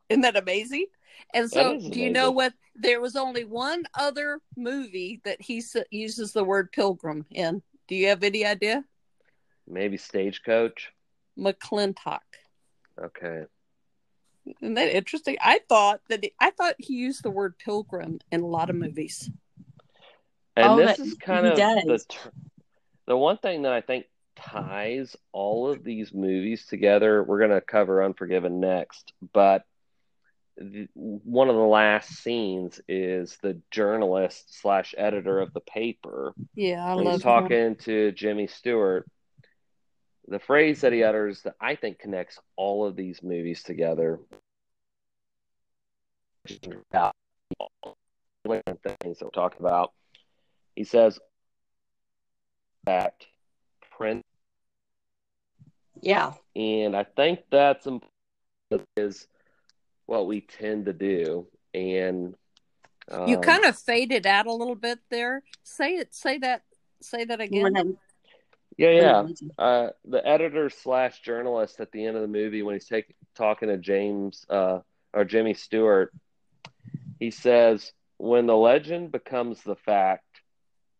Isn't 0.08 0.22
that 0.22 0.38
amazing? 0.38 0.86
And 1.34 1.50
so, 1.50 1.74
is 1.74 1.90
do 1.90 2.00
you 2.00 2.08
know 2.08 2.30
what? 2.30 2.54
There 2.74 3.02
was 3.02 3.16
only 3.16 3.44
one 3.44 3.84
other 3.92 4.40
movie 4.56 5.20
that 5.26 5.42
he 5.42 5.58
s- 5.58 5.76
uses 5.90 6.32
the 6.32 6.42
word 6.42 6.72
pilgrim 6.72 7.26
in. 7.30 7.60
Do 7.86 7.96
you 7.96 8.08
have 8.08 8.24
any 8.24 8.46
idea? 8.46 8.82
Maybe 9.66 9.98
Stagecoach? 9.98 10.90
McLintock. 11.38 12.20
Okay. 12.98 13.44
Isn't 14.60 14.74
that 14.74 14.94
interesting? 14.94 15.36
I 15.40 15.60
thought 15.68 16.00
that 16.08 16.24
I 16.40 16.50
thought 16.50 16.74
he 16.78 16.94
used 16.94 17.22
the 17.22 17.30
word 17.30 17.58
pilgrim 17.58 18.20
in 18.32 18.40
a 18.40 18.46
lot 18.46 18.70
of 18.70 18.76
movies. 18.76 19.30
And 20.56 20.66
Oh, 20.72 20.76
this 20.76 20.96
that- 20.96 21.06
is 21.06 21.14
kind 21.14 21.46
of 21.46 21.56
the 21.56 21.82
does. 21.86 22.06
tr- 22.06 22.28
the 23.06 23.16
one 23.16 23.38
thing 23.38 23.62
that 23.62 23.72
I 23.72 23.80
think 23.80 24.06
ties 24.36 25.16
all 25.32 25.70
of 25.70 25.82
these 25.82 26.12
movies 26.12 26.66
together. 26.66 27.22
We're 27.22 27.38
going 27.38 27.50
to 27.50 27.60
cover 27.60 28.02
Unforgiven 28.04 28.60
next, 28.60 29.12
but 29.32 29.64
the, 30.56 30.88
one 30.94 31.48
of 31.48 31.54
the 31.56 31.62
last 31.62 32.10
scenes 32.10 32.80
is 32.88 33.36
the 33.42 33.60
journalist 33.70 34.60
slash 34.60 34.94
editor 34.98 35.38
of 35.40 35.52
the 35.52 35.60
paper 35.60 36.34
Yeah, 36.54 36.84
I 36.84 36.94
love 36.94 37.14
he's 37.14 37.22
talking 37.22 37.76
to 37.76 38.10
Jimmy 38.12 38.48
Stewart. 38.48 39.06
The 40.30 40.38
phrase 40.38 40.82
that 40.82 40.92
he 40.92 41.02
utters 41.02 41.42
that 41.42 41.54
I 41.58 41.74
think 41.74 41.98
connects 41.98 42.38
all 42.56 42.86
of 42.86 42.96
these 42.96 43.22
movies 43.22 43.62
together. 43.62 44.20
Things 46.46 46.70
that 46.94 47.14
we're 49.22 49.30
talking 49.30 49.60
about. 49.60 49.92
He 50.76 50.84
says 50.84 51.18
that 52.84 53.14
print, 53.96 54.22
Yeah, 56.02 56.34
and 56.54 56.94
I 56.94 57.04
think 57.04 57.40
that's 57.50 57.86
is 58.96 59.26
what 60.06 60.26
we 60.26 60.42
tend 60.42 60.86
to 60.86 60.92
do. 60.92 61.46
And 61.72 62.34
You 63.26 63.36
um, 63.36 63.42
kind 63.42 63.64
of 63.64 63.78
faded 63.78 64.26
out 64.26 64.46
a 64.46 64.52
little 64.52 64.74
bit 64.74 64.98
there. 65.10 65.42
Say 65.62 65.94
it. 65.94 66.14
Say 66.14 66.38
that. 66.38 66.62
Say 67.00 67.24
that 67.24 67.40
You 67.50 67.66
again. 67.66 67.98
Wanna- 68.78 68.96
yeah, 68.96 69.24
yeah. 69.58 69.62
uh, 69.64 69.90
the 70.04 70.26
editor 70.26 70.70
slash 70.70 71.20
journalist 71.20 71.80
at 71.80 71.90
the 71.92 72.04
end 72.04 72.16
of 72.16 72.22
the 72.22 72.28
movie 72.28 72.62
when 72.62 72.74
he's 72.74 72.86
take, 72.86 73.14
talking 73.34 73.68
to 73.68 73.76
James 73.78 74.46
uh, 74.48 74.80
or 75.12 75.24
Jimmy 75.24 75.54
Stewart, 75.54 76.12
he 77.18 77.30
says, 77.30 77.92
"When 78.18 78.46
the 78.46 78.56
legend 78.56 79.10
becomes 79.12 79.62
the 79.62 79.76
fact, 79.76 80.24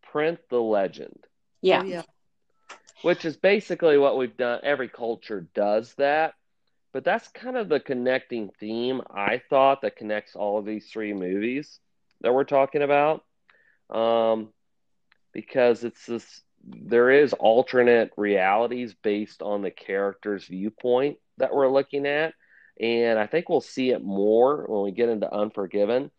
print 0.02 0.40
the 0.50 0.60
legend," 0.60 1.18
yeah, 1.62 1.82
Oh, 1.82 1.86
yeah. 1.86 2.02
which 3.02 3.24
is 3.24 3.36
basically 3.36 3.98
what 3.98 4.16
we've 4.18 4.36
done. 4.36 4.60
Every 4.62 4.88
culture 4.88 5.46
does 5.54 5.94
that, 5.94 6.34
but 6.92 7.04
that's 7.04 7.28
kind 7.28 7.56
of 7.56 7.68
the 7.68 7.80
connecting 7.80 8.50
theme 8.58 9.02
I 9.08 9.38
thought 9.50 9.82
that 9.82 9.96
connects 9.96 10.34
all 10.34 10.58
of 10.58 10.64
these 10.64 10.90
three 10.90 11.12
movies 11.12 11.78
that 12.22 12.34
we're 12.34 12.44
talking 12.44 12.82
about, 12.82 13.24
um, 13.90 14.52
because 15.32 15.84
it's 15.84 16.04
this. 16.06 16.42
There 16.64 17.10
is 17.10 17.32
alternate 17.32 18.10
realities 18.16 18.94
based 19.02 19.42
on 19.42 19.62
the 19.62 19.70
character's 19.70 20.44
viewpoint 20.46 21.18
that 21.38 21.54
we're 21.54 21.70
looking 21.70 22.06
at, 22.06 22.34
and 22.80 23.18
I 23.18 23.26
think 23.26 23.48
we'll 23.48 23.60
see 23.60 23.90
it 23.90 24.02
more 24.02 24.64
when 24.66 24.82
we 24.82 24.90
get 24.92 25.08
into 25.08 25.32
Unforgiven. 25.32 26.10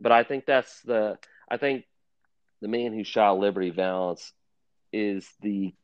But 0.00 0.12
I 0.12 0.24
think 0.24 0.44
that's 0.46 0.80
the. 0.82 1.18
I 1.48 1.56
think 1.56 1.84
the 2.60 2.68
man 2.68 2.92
who 2.92 3.04
shot 3.04 3.38
Liberty 3.38 3.70
Valance 3.70 4.32
is 4.92 5.28
the 5.40 5.74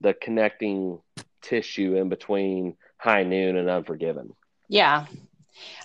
the 0.00 0.14
connecting 0.14 1.00
tissue 1.42 1.96
in 1.96 2.08
between 2.08 2.76
High 2.98 3.24
Noon 3.24 3.56
and 3.56 3.68
Unforgiven. 3.68 4.32
yeah. 4.68 5.06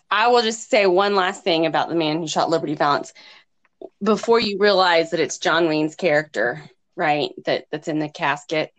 I 0.10 0.28
will 0.28 0.42
just 0.42 0.70
say 0.70 0.86
one 0.86 1.16
last 1.16 1.46
thing 1.46 1.66
about 1.66 1.88
the 1.88 1.96
man 1.96 2.20
who 2.20 2.28
shot 2.28 2.50
Liberty 2.50 2.76
Valance. 2.76 3.14
Before 4.04 4.38
you 4.40 4.58
realize 4.60 5.12
that 5.12 5.22
it's 5.22 5.38
John 5.38 5.70
Wayne's 5.70 5.96
character, 5.96 6.62
right? 7.02 7.32
That 7.46 7.66
that's 7.72 7.88
in 7.88 7.98
the 7.98 8.08
casket. 8.08 8.72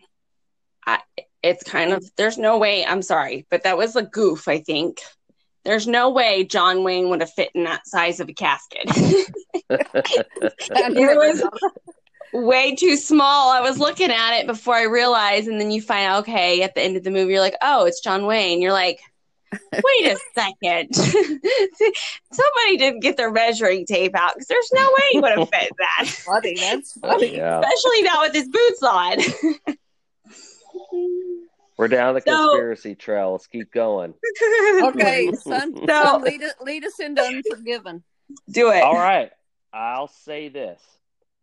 I, 0.87 0.99
it's 1.43 1.63
kind 1.63 1.91
of 1.91 2.03
there's 2.15 2.37
no 2.37 2.57
way. 2.57 2.85
I'm 2.85 3.01
sorry, 3.01 3.45
but 3.51 3.63
that 3.63 3.77
was 3.77 3.97
a 3.97 4.01
goof. 4.01 4.47
I 4.47 4.59
think 4.59 5.01
there's 5.65 5.87
no 5.87 6.09
way 6.09 6.45
John 6.45 6.83
Wayne 6.83 7.09
would 7.09 7.19
have 7.19 7.33
fit 7.33 7.51
in 7.53 7.65
that 7.65 7.85
size 7.85 8.21
of 8.21 8.29
a 8.29 8.33
casket. 8.33 8.83
it 9.69 11.17
was 11.17 11.43
way 12.33 12.75
too 12.75 12.95
small. 12.95 13.51
I 13.51 13.59
was 13.59 13.77
looking 13.77 14.09
at 14.09 14.39
it 14.39 14.47
before 14.47 14.75
I 14.75 14.83
realized, 14.83 15.49
and 15.49 15.59
then 15.59 15.69
you 15.69 15.81
find 15.81 16.05
out, 16.05 16.21
okay, 16.21 16.63
at 16.63 16.75
the 16.75 16.81
end 16.81 16.95
of 16.95 17.03
the 17.03 17.11
movie, 17.11 17.33
you're 17.33 17.41
like, 17.41 17.57
oh, 17.61 17.85
it's 17.85 18.01
John 18.01 18.25
Wayne. 18.25 18.61
You're 18.61 18.71
like, 18.71 19.01
wait 19.73 20.05
a 20.11 20.17
second. 20.35 20.95
Somebody 22.31 22.77
didn't 22.77 22.99
get 23.01 23.17
their 23.17 23.31
measuring 23.31 23.85
tape 23.85 24.15
out 24.15 24.33
because 24.35 24.47
there's 24.47 24.69
no 24.73 24.85
way 24.87 25.03
he 25.11 25.19
would 25.19 25.37
have 25.37 25.49
fit 25.49 25.71
that, 25.77 26.07
funny. 26.07 26.55
That's 26.55 26.93
funny. 26.99 27.35
yeah. 27.37 27.59
especially 27.59 28.01
not 28.03 28.21
with 28.21 28.33
his 28.33 28.49
boots 28.49 28.83
on. 28.83 29.17
We're 31.77 31.87
down 31.87 32.13
the 32.15 32.21
So- 32.21 32.49
conspiracy 32.49 32.95
trail. 32.95 33.31
Let's 33.31 33.47
keep 33.47 33.71
going. 33.71 34.13
Okay, 34.83 35.31
son, 35.33 35.75
So- 35.75 35.85
son 35.87 36.21
lead, 36.23 36.41
lead 36.61 36.85
us 36.85 36.99
into 36.99 37.21
Unforgiven. 37.21 38.03
Do 38.49 38.71
it. 38.71 38.81
All 38.83 38.93
right. 38.93 39.31
I'll 39.73 40.07
say 40.07 40.49
this 40.49 40.81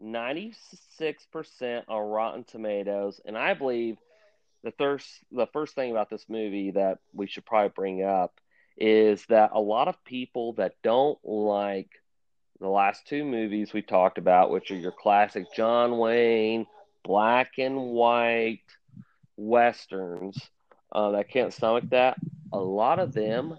96% 0.02 0.54
on 1.88 2.08
Rotten 2.10 2.44
Tomatoes. 2.44 3.20
And 3.24 3.36
I 3.36 3.54
believe 3.54 3.96
the 4.62 4.72
first, 4.72 5.06
the 5.32 5.46
first 5.46 5.74
thing 5.74 5.90
about 5.90 6.10
this 6.10 6.26
movie 6.28 6.72
that 6.72 6.98
we 7.12 7.26
should 7.26 7.46
probably 7.46 7.72
bring 7.74 8.04
up 8.04 8.40
is 8.76 9.24
that 9.26 9.50
a 9.52 9.60
lot 9.60 9.88
of 9.88 10.04
people 10.04 10.54
that 10.54 10.74
don't 10.82 11.18
like 11.24 11.90
the 12.60 12.68
last 12.68 13.06
two 13.06 13.24
movies 13.24 13.72
we 13.72 13.82
talked 13.82 14.18
about, 14.18 14.50
which 14.50 14.70
are 14.70 14.76
your 14.76 14.92
classic 14.92 15.46
John 15.54 15.98
Wayne, 15.98 16.66
black 17.02 17.52
and 17.58 17.76
white 17.76 18.60
westerns, 19.36 20.38
uh, 20.92 21.12
that 21.12 21.30
can't 21.30 21.52
stomach 21.52 21.84
that, 21.90 22.18
a 22.52 22.58
lot 22.58 22.98
of 22.98 23.12
them 23.12 23.56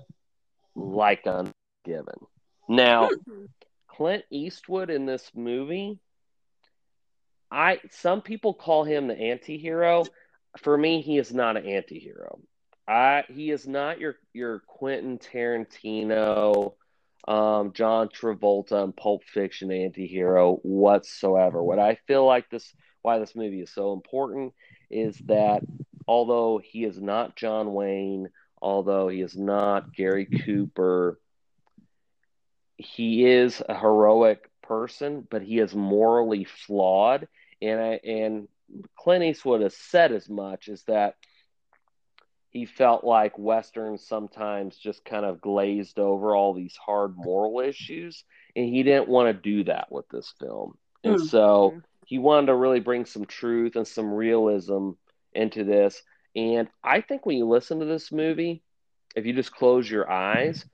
like 0.75 1.25
Unforgiven. 1.25 2.25
Now, 2.67 3.09
Clint 3.87 4.23
Eastwood 4.29 4.89
in 4.89 5.05
this 5.05 5.31
movie, 5.35 5.99
I 7.51 7.79
some 7.91 8.21
people 8.21 8.53
call 8.53 8.83
him 8.83 9.07
the 9.07 9.17
anti-hero. 9.17 10.05
For 10.57 10.77
me, 10.77 11.01
he 11.01 11.17
is 11.17 11.33
not 11.33 11.57
an 11.57 11.65
anti-hero. 11.65 12.39
I 12.87 13.23
he 13.29 13.51
is 13.51 13.67
not 13.67 13.99
your 13.99 14.15
your 14.33 14.59
Quentin 14.67 15.17
Tarantino, 15.17 16.73
um, 17.27 17.73
John 17.73 18.09
Travolta 18.09 18.83
and 18.83 18.95
Pulp 18.95 19.23
Fiction 19.23 19.71
anti-hero 19.71 20.55
whatsoever. 20.63 21.63
What 21.63 21.79
I 21.79 21.95
feel 22.07 22.25
like 22.25 22.49
this 22.49 22.73
why 23.01 23.19
this 23.19 23.35
movie 23.35 23.61
is 23.61 23.73
so 23.73 23.93
important 23.93 24.53
is 24.89 25.17
that 25.25 25.63
although 26.07 26.59
he 26.63 26.83
is 26.83 26.99
not 26.99 27.35
John 27.35 27.73
Wayne, 27.73 28.29
although 28.61 29.07
he 29.07 29.21
is 29.21 29.37
not 29.37 29.93
Gary 29.93 30.25
Cooper, 30.25 31.19
he 32.77 33.25
is 33.25 33.61
a 33.67 33.77
heroic 33.77 34.49
person, 34.61 35.25
but 35.29 35.41
he 35.41 35.59
is 35.59 35.73
morally 35.73 36.43
flawed. 36.43 37.27
And 37.61 37.79
I, 37.79 37.99
and 38.03 38.47
Clint 38.97 39.23
Eastwood 39.23 39.61
has 39.61 39.75
said 39.75 40.11
as 40.11 40.29
much 40.29 40.67
is 40.67 40.83
that 40.83 41.15
he 42.49 42.65
felt 42.65 43.03
like 43.03 43.37
westerns 43.37 44.05
sometimes 44.05 44.77
just 44.77 45.05
kind 45.05 45.25
of 45.25 45.41
glazed 45.41 45.99
over 45.99 46.35
all 46.35 46.53
these 46.53 46.75
hard 46.75 47.15
moral 47.17 47.61
issues, 47.61 48.23
and 48.55 48.65
he 48.65 48.83
didn't 48.83 49.07
want 49.07 49.27
to 49.27 49.41
do 49.41 49.63
that 49.63 49.91
with 49.91 50.07
this 50.09 50.33
film. 50.39 50.77
And 51.03 51.17
Hmm. 51.17 51.25
so 51.25 51.77
he 52.05 52.19
wanted 52.19 52.47
to 52.47 52.55
really 52.55 52.81
bring 52.81 53.05
some 53.05 53.25
truth 53.25 53.75
and 53.75 53.87
some 53.87 54.11
realism 54.13 54.91
into 55.33 55.63
this. 55.63 56.01
And 56.35 56.67
I 56.83 57.01
think 57.01 57.25
when 57.25 57.37
you 57.37 57.47
listen 57.47 57.79
to 57.79 57.85
this 57.85 58.11
movie, 58.11 58.63
if 59.15 59.25
you 59.25 59.33
just 59.33 59.53
close 59.55 59.89
your 59.89 60.09
eyes, 60.09 60.65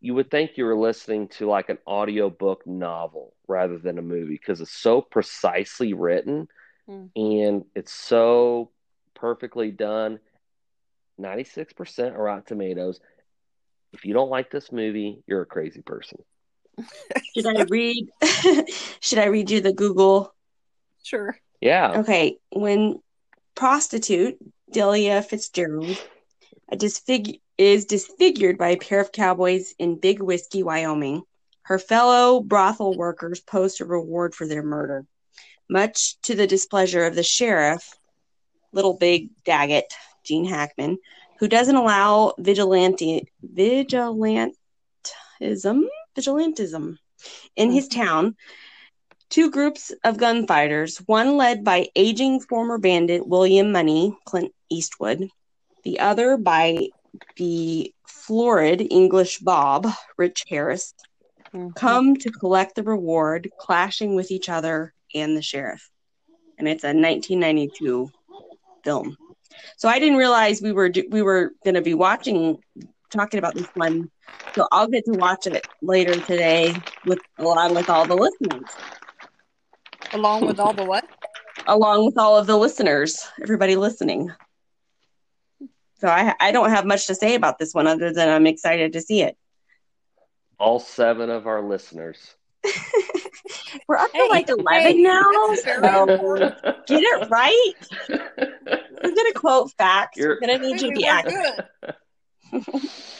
you 0.00 0.14
would 0.14 0.30
think 0.30 0.52
you 0.56 0.64
were 0.64 0.76
listening 0.76 1.28
to 1.28 1.48
like 1.48 1.68
an 1.68 1.78
audiobook 1.86 2.66
novel 2.66 3.34
rather 3.48 3.78
than 3.78 3.98
a 3.98 4.02
movie 4.02 4.34
because 4.34 4.60
it's 4.60 4.70
so 4.70 5.00
precisely 5.00 5.92
written 5.92 6.48
Mm. 6.88 7.10
and 7.16 7.64
it's 7.74 7.92
so 7.92 8.70
perfectly 9.14 9.70
done. 9.70 10.20
96% 11.20 12.14
are 12.14 12.22
Rotten 12.22 12.44
Tomatoes. 12.44 13.00
If 13.92 14.04
you 14.04 14.14
don't 14.14 14.30
like 14.30 14.50
this 14.50 14.70
movie, 14.70 15.22
you're 15.26 15.42
a 15.42 15.46
crazy 15.46 15.82
person. 15.82 16.18
Should 17.34 17.46
I 17.46 17.62
read? 17.64 18.08
should 19.00 19.18
I 19.18 19.26
read 19.26 19.50
you 19.50 19.62
the 19.62 19.72
Google? 19.72 20.34
Sure. 21.02 21.38
Yeah. 21.60 22.00
Okay, 22.00 22.36
when 22.50 23.00
prostitute 23.54 24.36
Delia 24.70 25.22
Fitzgerald 25.22 25.96
a 26.70 26.76
disfig- 26.76 27.40
is 27.56 27.84
disfigured 27.84 28.58
by 28.58 28.70
a 28.70 28.76
pair 28.76 29.00
of 29.00 29.12
cowboys 29.12 29.74
in 29.78 29.98
Big 29.98 30.20
Whiskey, 30.20 30.62
Wyoming, 30.62 31.22
her 31.62 31.78
fellow 31.78 32.40
brothel 32.40 32.94
workers 32.96 33.40
post 33.40 33.80
a 33.80 33.84
reward 33.84 34.34
for 34.34 34.46
their 34.46 34.62
murder. 34.62 35.06
Much 35.68 36.20
to 36.22 36.34
the 36.34 36.46
displeasure 36.46 37.04
of 37.04 37.14
the 37.14 37.22
sheriff, 37.22 37.94
Little 38.72 38.94
Bill 38.94 39.20
Daggett, 39.44 39.92
Gene 40.22 40.44
Hackman, 40.44 40.98
who 41.38 41.48
doesn't 41.48 41.76
allow 41.76 42.34
vigilante 42.38 43.28
vigilantism 43.54 44.52
vigilantism 45.40 46.98
in 47.56 47.70
his 47.70 47.88
town, 47.88 48.36
two 49.28 49.50
groups 49.50 49.92
of 50.04 50.18
gunfighters, 50.18 50.98
one 51.06 51.36
led 51.36 51.64
by 51.64 51.88
aging 51.96 52.40
former 52.40 52.78
bandit 52.78 53.26
William 53.26 53.72
Munny 53.72 54.16
Clint 54.24 54.52
Eastwood, 54.70 55.28
the 55.82 56.00
other 56.00 56.36
by 56.36 56.88
the 57.36 57.92
florid 58.06 58.80
English 58.90 59.38
Bob 59.38 59.86
Rich 60.16 60.44
Harris, 60.48 60.94
Mhm. 61.52 61.74
come 61.74 62.16
to 62.16 62.30
collect 62.30 62.74
the 62.74 62.82
reward, 62.82 63.50
clashing 63.58 64.14
with 64.14 64.30
each 64.30 64.48
other 64.48 64.92
and 65.14 65.36
the 65.36 65.42
sheriff. 65.42 65.90
And 66.58 66.68
it's 66.68 66.84
a 66.84 66.88
1992 66.88 68.10
film. 68.84 69.16
So 69.76 69.88
I 69.88 69.98
didn't 69.98 70.18
realize 70.18 70.62
we 70.62 70.72
were 70.72 70.90
we 71.10 71.22
were 71.22 71.52
going 71.64 71.74
to 71.74 71.82
be 71.82 71.94
watching 71.94 72.58
talking 73.10 73.38
about 73.38 73.54
this 73.54 73.68
one. 73.74 74.10
So 74.54 74.66
I'll 74.72 74.88
get 74.88 75.04
to 75.06 75.12
watch 75.12 75.46
it 75.46 75.66
later 75.82 76.14
today 76.14 76.74
with 77.04 77.20
along 77.38 77.74
with 77.74 77.88
all 77.88 78.06
the 78.06 78.16
listeners. 78.16 78.68
Along 80.12 80.46
with 80.46 80.60
all 80.60 80.72
the 80.72 80.84
what? 80.84 81.04
along 81.66 82.04
with 82.06 82.18
all 82.18 82.36
of 82.36 82.46
the 82.46 82.56
listeners, 82.56 83.26
everybody 83.42 83.76
listening. 83.76 84.30
So 85.98 86.08
I 86.08 86.34
I 86.40 86.52
don't 86.52 86.70
have 86.70 86.84
much 86.84 87.06
to 87.06 87.14
say 87.14 87.34
about 87.34 87.58
this 87.58 87.74
one 87.74 87.86
other 87.86 88.12
than 88.12 88.28
I'm 88.28 88.46
excited 88.46 88.92
to 88.92 89.00
see 89.00 89.22
it. 89.22 89.36
All 90.58 90.78
seven 90.78 91.30
of 91.30 91.46
our 91.46 91.62
listeners. 91.62 92.35
We're 93.88 93.96
up 93.96 94.10
to 94.12 94.16
Hey, 94.18 94.28
like 94.28 94.48
11 94.48 94.64
hey, 94.82 94.94
now. 95.02 95.22
so 95.54 95.72
get 96.86 97.02
it 97.02 97.30
right. 97.30 97.72
We're 98.08 99.14
gonna 99.14 99.32
quote 99.34 99.72
facts. 99.78 100.16
You're- 100.16 100.36
We're 100.40 100.40
gonna 100.40 100.58
need 100.58 100.80
you 100.80 100.88
to 100.88 100.94
be 100.96 101.02
we're 101.04 101.10
accurate. 101.10 101.68
good. 101.82 101.94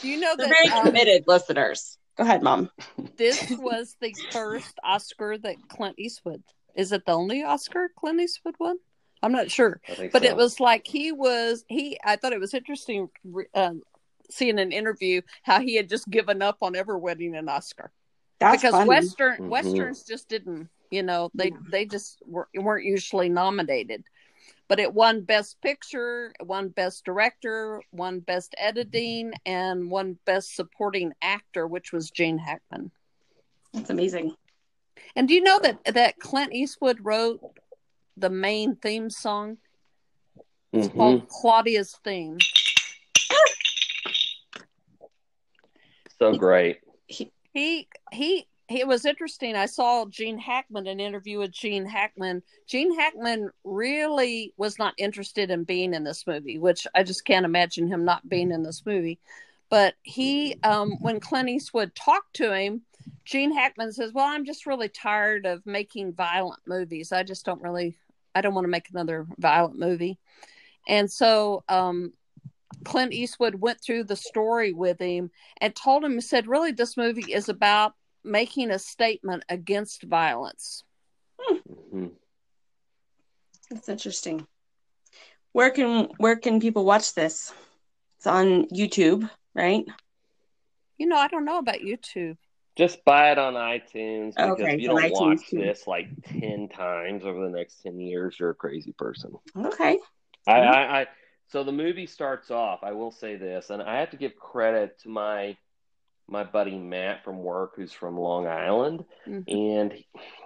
Do 0.02 0.08
you 0.08 0.20
know 0.20 0.34
They're 0.36 0.48
that 0.48 0.54
very 0.64 0.68
um, 0.78 0.86
committed 0.86 1.24
listeners. 1.26 1.98
Go 2.16 2.24
ahead, 2.24 2.42
mom. 2.42 2.70
this 3.16 3.50
was 3.58 3.96
the 4.00 4.14
first 4.30 4.74
Oscar 4.82 5.36
that 5.38 5.56
Clint 5.68 5.96
Eastwood? 5.98 6.42
Is 6.74 6.92
it 6.92 7.04
the 7.04 7.12
only 7.12 7.42
Oscar 7.42 7.90
Clint 7.98 8.20
Eastwood 8.20 8.54
won? 8.58 8.76
I'm 9.22 9.32
not 9.32 9.50
sure. 9.50 9.80
But 10.12 10.22
so. 10.22 10.28
it 10.28 10.36
was 10.36 10.60
like 10.60 10.86
he 10.86 11.10
was 11.12 11.64
he 11.68 11.98
i 12.04 12.16
thought 12.16 12.32
it 12.34 12.40
was 12.40 12.54
interesting 12.54 13.08
re- 13.24 13.46
um, 13.54 13.82
seeing 14.30 14.58
an 14.58 14.72
interview 14.72 15.22
how 15.42 15.60
he 15.60 15.74
had 15.76 15.88
just 15.88 16.08
given 16.10 16.42
up 16.42 16.58
on 16.62 16.76
ever 16.76 16.98
winning 16.98 17.34
an 17.36 17.48
oscar 17.48 17.90
That's 18.38 18.60
because 18.62 18.72
funny. 18.72 18.88
western 18.88 19.36
Mhm. 19.38 19.48
westerns 19.48 20.02
just 20.04 20.28
didn't 20.28 20.68
you 20.90 21.02
know 21.02 21.30
they 21.34 21.52
they 21.70 21.84
just 21.86 22.22
were, 22.26 22.48
weren't 22.54 22.84
usually 22.84 23.28
nominated 23.28 24.04
but 24.68 24.78
it 24.78 24.92
won 24.92 25.22
best 25.22 25.60
picture 25.62 26.32
it 26.38 26.46
won 26.46 26.68
best 26.68 27.04
director 27.04 27.82
won 27.92 28.20
best 28.20 28.54
editing 28.58 29.32
and 29.46 29.90
won 29.90 30.18
best 30.26 30.54
supporting 30.54 31.12
actor 31.22 31.66
which 31.66 31.92
was 31.92 32.10
gene 32.10 32.38
hackman 32.38 32.90
That's 33.72 33.90
amazing. 33.90 34.36
and 35.16 35.26
do 35.28 35.34
you 35.34 35.40
know 35.42 35.58
that 35.60 35.82
that 35.94 36.18
clint 36.18 36.52
eastwood 36.52 36.98
wrote 37.02 37.40
the 38.16 38.30
main 38.30 38.76
theme 38.76 39.08
song 39.10 39.58
it's 40.72 40.88
Mhm. 40.88 40.96
called 40.96 41.28
claudia's 41.28 41.96
theme 42.04 42.38
so 46.18 46.32
great. 46.34 46.78
He 47.56 47.88
he 48.12 48.46
it 48.68 48.86
was 48.86 49.04
interesting. 49.04 49.54
I 49.54 49.66
saw 49.66 50.06
gene 50.06 50.38
hackman 50.38 50.88
an 50.88 50.98
interview 50.98 51.38
with 51.38 51.52
gene 51.52 51.86
hackman. 51.86 52.42
Gene 52.66 52.98
hackman 52.98 53.50
really 53.62 54.52
was 54.56 54.78
not 54.78 54.94
interested 54.98 55.50
in 55.50 55.62
being 55.62 55.94
in 55.94 56.02
this 56.02 56.26
movie 56.26 56.58
which 56.58 56.86
i 56.94 57.02
just 57.02 57.24
can't 57.24 57.44
imagine 57.46 57.86
him 57.86 58.04
not 58.04 58.28
being 58.28 58.50
in 58.50 58.62
this 58.62 58.84
movie. 58.84 59.18
But 59.70 59.94
he 60.02 60.56
um 60.62 60.92
when 61.00 61.20
clint 61.20 61.48
eastwood 61.48 61.94
talked 61.94 62.34
to 62.36 62.52
him 62.54 62.82
gene 63.24 63.52
hackman 63.52 63.92
says 63.92 64.12
well 64.12 64.26
i'm 64.26 64.44
just 64.44 64.66
really 64.66 64.88
tired 64.88 65.46
of 65.46 65.64
making 65.66 66.12
violent 66.12 66.60
movies. 66.66 67.12
I 67.12 67.22
just 67.22 67.44
don't 67.44 67.62
really 67.62 67.96
i 68.34 68.40
don't 68.40 68.54
want 68.54 68.64
to 68.64 68.70
make 68.70 68.90
another 68.90 69.26
violent 69.38 69.78
movie. 69.78 70.18
And 70.88 71.10
so 71.10 71.64
um 71.68 72.12
clint 72.86 73.12
eastwood 73.12 73.56
went 73.56 73.80
through 73.82 74.04
the 74.04 74.16
story 74.16 74.72
with 74.72 75.00
him 75.00 75.30
and 75.60 75.74
told 75.74 76.04
him, 76.04 76.20
said, 76.20 76.46
really, 76.46 76.72
this 76.72 76.96
movie 76.96 77.32
is 77.32 77.48
about 77.48 77.94
making 78.24 78.70
a 78.70 78.78
statement 78.78 79.44
against 79.48 80.04
violence. 80.04 80.84
Mhm. 81.50 82.12
That's 83.70 83.88
interesting. 83.88 84.46
Where 85.52 85.70
can 85.70 86.08
where 86.18 86.36
can 86.36 86.60
people 86.60 86.84
watch 86.84 87.14
this? 87.14 87.52
It's 88.18 88.26
on 88.26 88.68
YouTube, 88.68 89.28
right? 89.54 89.84
You 90.98 91.06
know, 91.06 91.16
I 91.16 91.28
don't 91.28 91.44
know 91.44 91.58
about 91.58 91.76
YouTube. 91.76 92.36
Just 92.76 93.04
buy 93.04 93.32
it 93.32 93.38
on 93.38 93.54
iTunes 93.54 94.34
because 94.36 94.60
Okay, 94.60 94.74
if 94.74 94.80
you 94.80 94.88
don't 94.88 95.00
iTunes, 95.02 95.12
watch 95.12 95.50
too. 95.50 95.58
this 95.58 95.86
like 95.86 96.08
10 96.24 96.68
times 96.68 97.24
over 97.24 97.42
the 97.48 97.56
next 97.56 97.82
10 97.82 97.98
years, 97.98 98.36
you're 98.38 98.50
a 98.50 98.54
crazy 98.54 98.92
person. 98.92 99.32
Okay. 99.56 99.98
I, 100.46 100.52
Mhm. 100.52 100.66
I, 100.68 101.00
I 101.00 101.06
So 101.48 101.62
the 101.62 101.72
movie 101.72 102.06
starts 102.06 102.50
off. 102.50 102.80
I 102.82 102.92
will 102.92 103.12
say 103.12 103.36
this, 103.36 103.70
and 103.70 103.82
I 103.82 104.00
have 104.00 104.10
to 104.10 104.16
give 104.16 104.36
credit 104.36 104.98
to 105.00 105.08
my 105.08 105.56
my 106.28 106.42
buddy 106.42 106.76
Matt 106.76 107.22
from 107.22 107.38
work, 107.38 107.74
who's 107.76 107.92
from 107.92 108.18
Long 108.18 108.48
Island, 108.48 109.04
mm-hmm. 109.28 109.42
and 109.48 109.94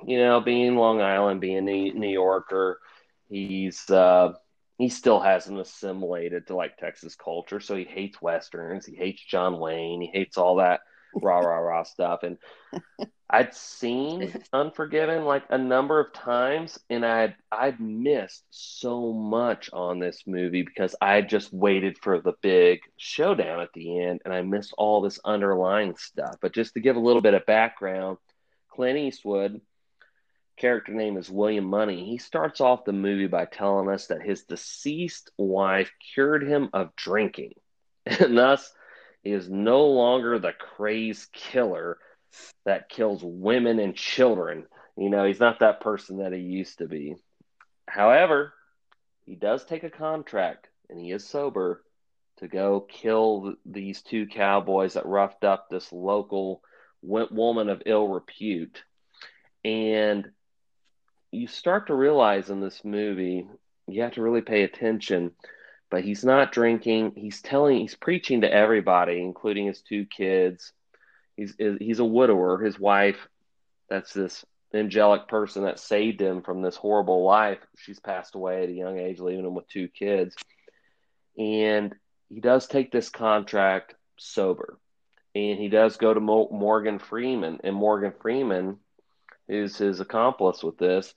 you 0.07 0.19
know, 0.19 0.41
being 0.41 0.77
Long 0.77 1.01
Island, 1.01 1.41
being 1.41 1.69
a 1.69 1.91
New 1.91 2.11
Yorker, 2.11 2.81
he's 3.29 3.89
uh, 3.89 4.35
he 4.77 4.91
still 4.91 5.21
hasn't 5.21 5.59
assimilated 5.59 6.47
to 6.47 6.57
like 6.57 6.77
Texas 6.77 7.15
culture, 7.15 7.61
so 7.61 7.77
he 7.77 7.85
hates 7.85 8.21
westerns, 8.21 8.85
he 8.85 8.95
hates 8.95 9.25
John 9.25 9.59
Wayne, 9.59 10.03
he 10.03 10.09
hates 10.09 10.37
all 10.37 10.57
that 10.57 10.81
rah 11.14 11.38
rah 11.40 11.59
rah 11.59 11.83
stuff, 11.83 12.23
and 12.23 12.38
I'd 13.33 13.55
seen 13.55 14.42
Unforgiven 14.53 15.25
like 15.25 15.44
a 15.51 15.59
number 15.59 16.01
of 16.01 16.12
times, 16.12 16.79
and 16.90 17.07
I'd 17.07 17.37
I'd 17.53 17.81
missed 17.81 18.44
so 18.51 19.12
much 19.12 19.70
on 19.73 20.01
this 20.01 20.25
movie 20.27 20.62
because 20.62 20.96
I 21.01 21.23
just 21.23 21.53
waited 21.53 21.99
for 21.99 22.20
the 22.20 22.35
big 22.42 22.81
showdown 22.96 23.61
at 23.61 23.73
the 23.73 24.01
end, 24.01 24.23
and 24.25 24.35
I 24.35 24.42
missed 24.42 24.75
all 24.77 25.01
this 25.01 25.20
underlying 25.25 25.96
stuff. 25.96 26.37
But 26.40 26.55
just 26.55 26.75
to 26.75 26.81
give 26.81 26.96
a 26.96 27.01
little 27.01 27.23
bit 27.23 27.35
of 27.35 27.46
background, 27.46 28.18
Clint 28.68 28.99
Eastwood, 28.99 29.61
character 30.57 30.92
name 30.92 31.16
is 31.16 31.31
William 31.31 31.66
Munny. 31.66 32.07
He 32.07 32.18
starts 32.18 32.61
off 32.61 32.85
the 32.85 32.92
movie 32.92 33.29
by 33.29 33.44
telling 33.44 33.88
us 33.88 34.09
that 34.09 34.23
his 34.23 34.42
deceased 34.42 35.31
wife 35.38 35.92
cured 36.14 36.42
him 36.42 36.70
of 36.73 36.96
drinking, 36.96 37.55
and 38.07 38.37
thus 38.37 38.73
is 39.24 39.48
no 39.48 39.87
longer 39.87 40.38
the 40.38 40.52
crazed 40.52 41.33
killer 41.33 41.98
that 42.64 42.88
kills 42.88 43.22
women 43.22 43.78
and 43.78 43.94
children. 43.94 44.66
You 44.96 45.11
know, 45.11 45.24
he's 45.24 45.40
not 45.40 45.61
that 45.61 45.80
person 45.80 46.18
that 46.18 46.33
he 46.33 46.40
used 46.40 46.78
to 46.78 46.87
be. 46.87 47.16
However, 47.88 48.52
he 49.26 49.35
does 49.35 49.64
take 49.64 49.85
a 49.85 49.90
contract 49.90 50.68
and 50.88 50.98
he 50.98 51.12
is 51.12 51.26
sober 51.26 51.83
to 52.38 52.48
go 52.48 52.80
kill 52.80 53.54
these 53.66 54.02
two 54.02 54.26
cowboys 54.26 54.94
that 54.94 55.06
roughed 55.06 55.44
up 55.44 55.68
this 55.68 55.92
local 55.92 56.62
woman 57.02 57.68
of 57.68 57.83
ill 57.87 58.09
repute. 58.09 58.83
And 59.64 60.30
you 61.30 61.46
start 61.46 61.87
to 61.87 61.94
realize 61.94 62.50
in 62.50 62.61
this 62.61 62.85
movie, 62.85 63.46
you 63.87 64.02
have 64.02 64.12
to 64.12 64.22
really 64.22 64.40
pay 64.40 64.62
attention. 64.62 65.33
But 65.90 66.05
he's 66.05 66.24
not 66.24 66.53
drinking. 66.53 67.12
He's 67.16 67.42
telling, 67.42 67.81
he's 67.81 67.96
preaching 67.96 68.42
to 68.42 68.53
everybody, 68.53 69.20
including 69.20 69.66
his 69.66 69.83
two 69.83 70.07
kids 70.07 70.72
he's 71.40 71.55
he's 71.79 71.98
a 71.98 72.05
widower. 72.05 72.59
His 72.59 72.79
wife, 72.79 73.29
that's 73.88 74.12
this 74.12 74.44
angelic 74.72 75.26
person 75.26 75.64
that 75.64 75.81
saved 75.81 76.20
him 76.20 76.42
from 76.42 76.62
this 76.62 76.76
horrible 76.76 77.24
life. 77.24 77.59
She's 77.76 77.98
passed 77.98 78.35
away 78.35 78.62
at 78.62 78.68
a 78.68 78.72
young 78.72 78.98
age, 78.98 79.18
leaving 79.18 79.46
him 79.46 79.55
with 79.55 79.68
two 79.68 79.88
kids. 79.88 80.37
And 81.38 81.94
he 82.29 82.40
does 82.40 82.66
take 82.66 82.92
this 82.92 83.09
contract 83.09 83.94
sober, 84.18 84.79
and 85.35 85.59
he 85.59 85.68
does 85.68 85.96
go 85.96 86.12
to 86.12 86.20
Mo- 86.20 86.50
Morgan 86.53 86.98
Freeman, 86.98 87.61
and 87.64 87.74
Morgan 87.74 88.12
Freeman, 88.20 88.79
who's 89.48 89.76
his 89.76 90.00
accomplice 90.00 90.62
with 90.62 90.76
this, 90.79 91.14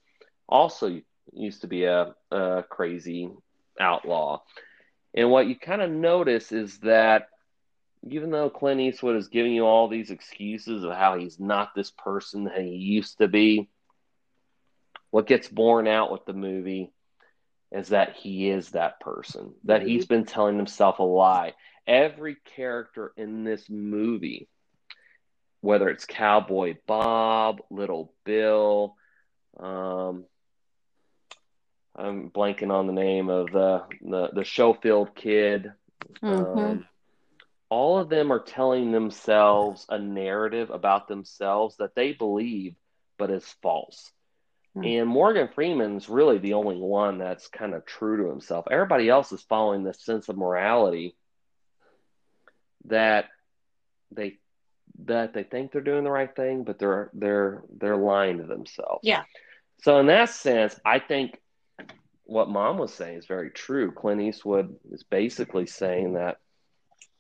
also 0.47 1.01
used 1.31 1.61
to 1.61 1.67
be 1.67 1.83
a, 1.83 2.15
a 2.31 2.63
crazy 2.69 3.29
outlaw. 3.79 4.41
And 5.13 5.29
what 5.29 5.47
you 5.47 5.55
kind 5.55 5.81
of 5.81 5.91
notice 5.91 6.51
is 6.51 6.79
that 6.79 7.27
even 8.09 8.31
though 8.31 8.49
Clint 8.49 8.81
Eastwood 8.81 9.15
is 9.15 9.27
giving 9.27 9.53
you 9.53 9.65
all 9.65 9.87
these 9.87 10.11
excuses 10.11 10.83
of 10.83 10.91
how 10.91 11.17
he's 11.17 11.39
not 11.39 11.69
this 11.75 11.91
person 11.91 12.45
that 12.45 12.61
he 12.61 12.69
used 12.69 13.19
to 13.19 13.27
be, 13.27 13.69
what 15.11 15.27
gets 15.27 15.47
borne 15.47 15.87
out 15.87 16.11
with 16.11 16.25
the 16.25 16.33
movie 16.33 16.91
is 17.71 17.89
that 17.89 18.15
he 18.15 18.49
is 18.49 18.71
that 18.71 18.99
person, 18.99 19.53
that 19.63 19.81
mm-hmm. 19.81 19.89
he's 19.89 20.05
been 20.05 20.25
telling 20.25 20.57
himself 20.57 20.99
a 20.99 21.03
lie. 21.03 21.53
Every 21.87 22.37
character 22.55 23.13
in 23.15 23.43
this 23.43 23.69
movie, 23.69 24.47
whether 25.61 25.89
it's 25.89 26.05
Cowboy 26.05 26.75
Bob, 26.87 27.61
Little 27.69 28.13
Bill, 28.25 28.95
um, 29.59 30.25
I'm 31.95 32.29
blanking 32.29 32.71
on 32.71 32.87
the 32.87 32.93
name 32.93 33.29
of 33.29 33.51
the 33.51 33.83
the, 34.01 34.29
the 34.33 34.45
Schofield 34.45 35.15
kid. 35.15 35.71
Mm-hmm. 36.21 36.59
Um, 36.59 36.87
all 37.69 37.97
of 37.97 38.09
them 38.09 38.31
are 38.31 38.39
telling 38.39 38.91
themselves 38.91 39.85
a 39.89 39.97
narrative 39.97 40.69
about 40.69 41.07
themselves 41.07 41.77
that 41.77 41.95
they 41.95 42.13
believe 42.13 42.75
but 43.17 43.31
is 43.31 43.45
false. 43.61 44.11
Hmm. 44.75 44.83
And 44.83 45.07
Morgan 45.07 45.49
Freeman's 45.53 46.09
really 46.09 46.39
the 46.39 46.53
only 46.53 46.77
one 46.77 47.17
that's 47.17 47.47
kind 47.47 47.73
of 47.73 47.85
true 47.85 48.17
to 48.17 48.29
himself. 48.29 48.65
Everybody 48.69 49.09
else 49.09 49.31
is 49.31 49.41
following 49.41 49.83
this 49.83 50.03
sense 50.03 50.29
of 50.29 50.37
morality 50.37 51.15
that 52.85 53.25
they 54.11 54.37
that 55.05 55.33
they 55.33 55.43
think 55.43 55.71
they're 55.71 55.81
doing 55.81 56.03
the 56.03 56.11
right 56.11 56.35
thing, 56.35 56.63
but 56.63 56.79
they're 56.79 57.09
they're 57.13 57.63
they're 57.75 57.97
lying 57.97 58.37
to 58.37 58.43
themselves. 58.43 59.01
Yeah. 59.03 59.23
So 59.81 59.99
in 59.99 60.07
that 60.07 60.29
sense, 60.29 60.79
I 60.85 60.99
think 60.99 61.39
what 62.25 62.49
mom 62.49 62.77
was 62.77 62.93
saying 62.93 63.17
is 63.17 63.25
very 63.25 63.49
true. 63.49 63.91
Clint 63.91 64.21
Eastwood 64.21 64.75
is 64.91 65.03
basically 65.03 65.65
saying 65.65 66.13
that 66.13 66.39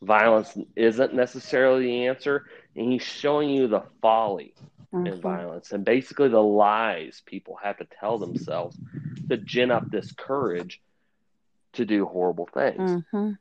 violence 0.01 0.57
isn't 0.75 1.13
necessarily 1.13 1.85
the 1.85 2.07
answer, 2.07 2.45
and 2.75 2.91
he's 2.91 3.03
showing 3.03 3.49
you 3.49 3.67
the 3.67 3.83
folly 4.01 4.53
mm-hmm. 4.93 5.07
in 5.07 5.21
violence 5.21 5.71
and 5.71 5.83
basically 5.83 6.29
the 6.29 6.39
lies 6.39 7.21
people 7.25 7.57
have 7.61 7.77
to 7.77 7.87
tell 7.99 8.17
themselves 8.17 8.77
to 9.29 9.37
gin 9.37 9.71
up 9.71 9.89
this 9.89 10.11
courage 10.11 10.81
to 11.73 11.85
do 11.85 12.05
horrible 12.05 12.47
things. 12.53 12.91
Mm-hmm. 12.91 13.31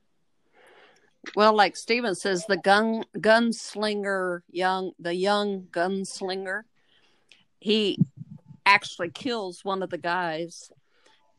Well, 1.36 1.54
like 1.54 1.76
Stephen 1.76 2.14
says, 2.14 2.46
the 2.46 2.56
gun 2.56 3.04
gunslinger, 3.16 4.42
young 4.50 4.92
the 4.98 5.14
young 5.14 5.68
gunslinger, 5.70 6.62
he 7.60 7.98
actually 8.66 9.10
kills 9.10 9.64
one 9.64 9.82
of 9.82 9.90
the 9.90 9.98
guys, 9.98 10.72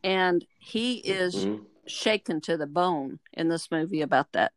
and 0.04 0.46
he 0.58 0.98
is 0.98 1.34
mm-hmm. 1.34 1.64
shaken 1.86 2.40
to 2.42 2.56
the 2.56 2.66
bone 2.66 3.18
in 3.32 3.48
this 3.48 3.70
movie 3.70 4.02
about 4.02 4.30
that. 4.32 4.52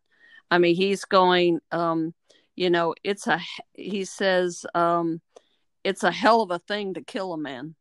I 0.51 0.59
mean, 0.59 0.75
he's 0.75 1.05
going, 1.05 1.59
um, 1.71 2.13
you 2.55 2.69
know, 2.69 2.93
it's 3.03 3.27
a, 3.27 3.39
he 3.73 4.05
says, 4.05 4.65
um, 4.75 5.21
it's 5.83 6.03
a 6.03 6.11
hell 6.11 6.41
of 6.41 6.51
a 6.51 6.59
thing 6.59 6.93
to 6.93 7.01
kill 7.01 7.33
a 7.33 7.37
man. 7.37 7.75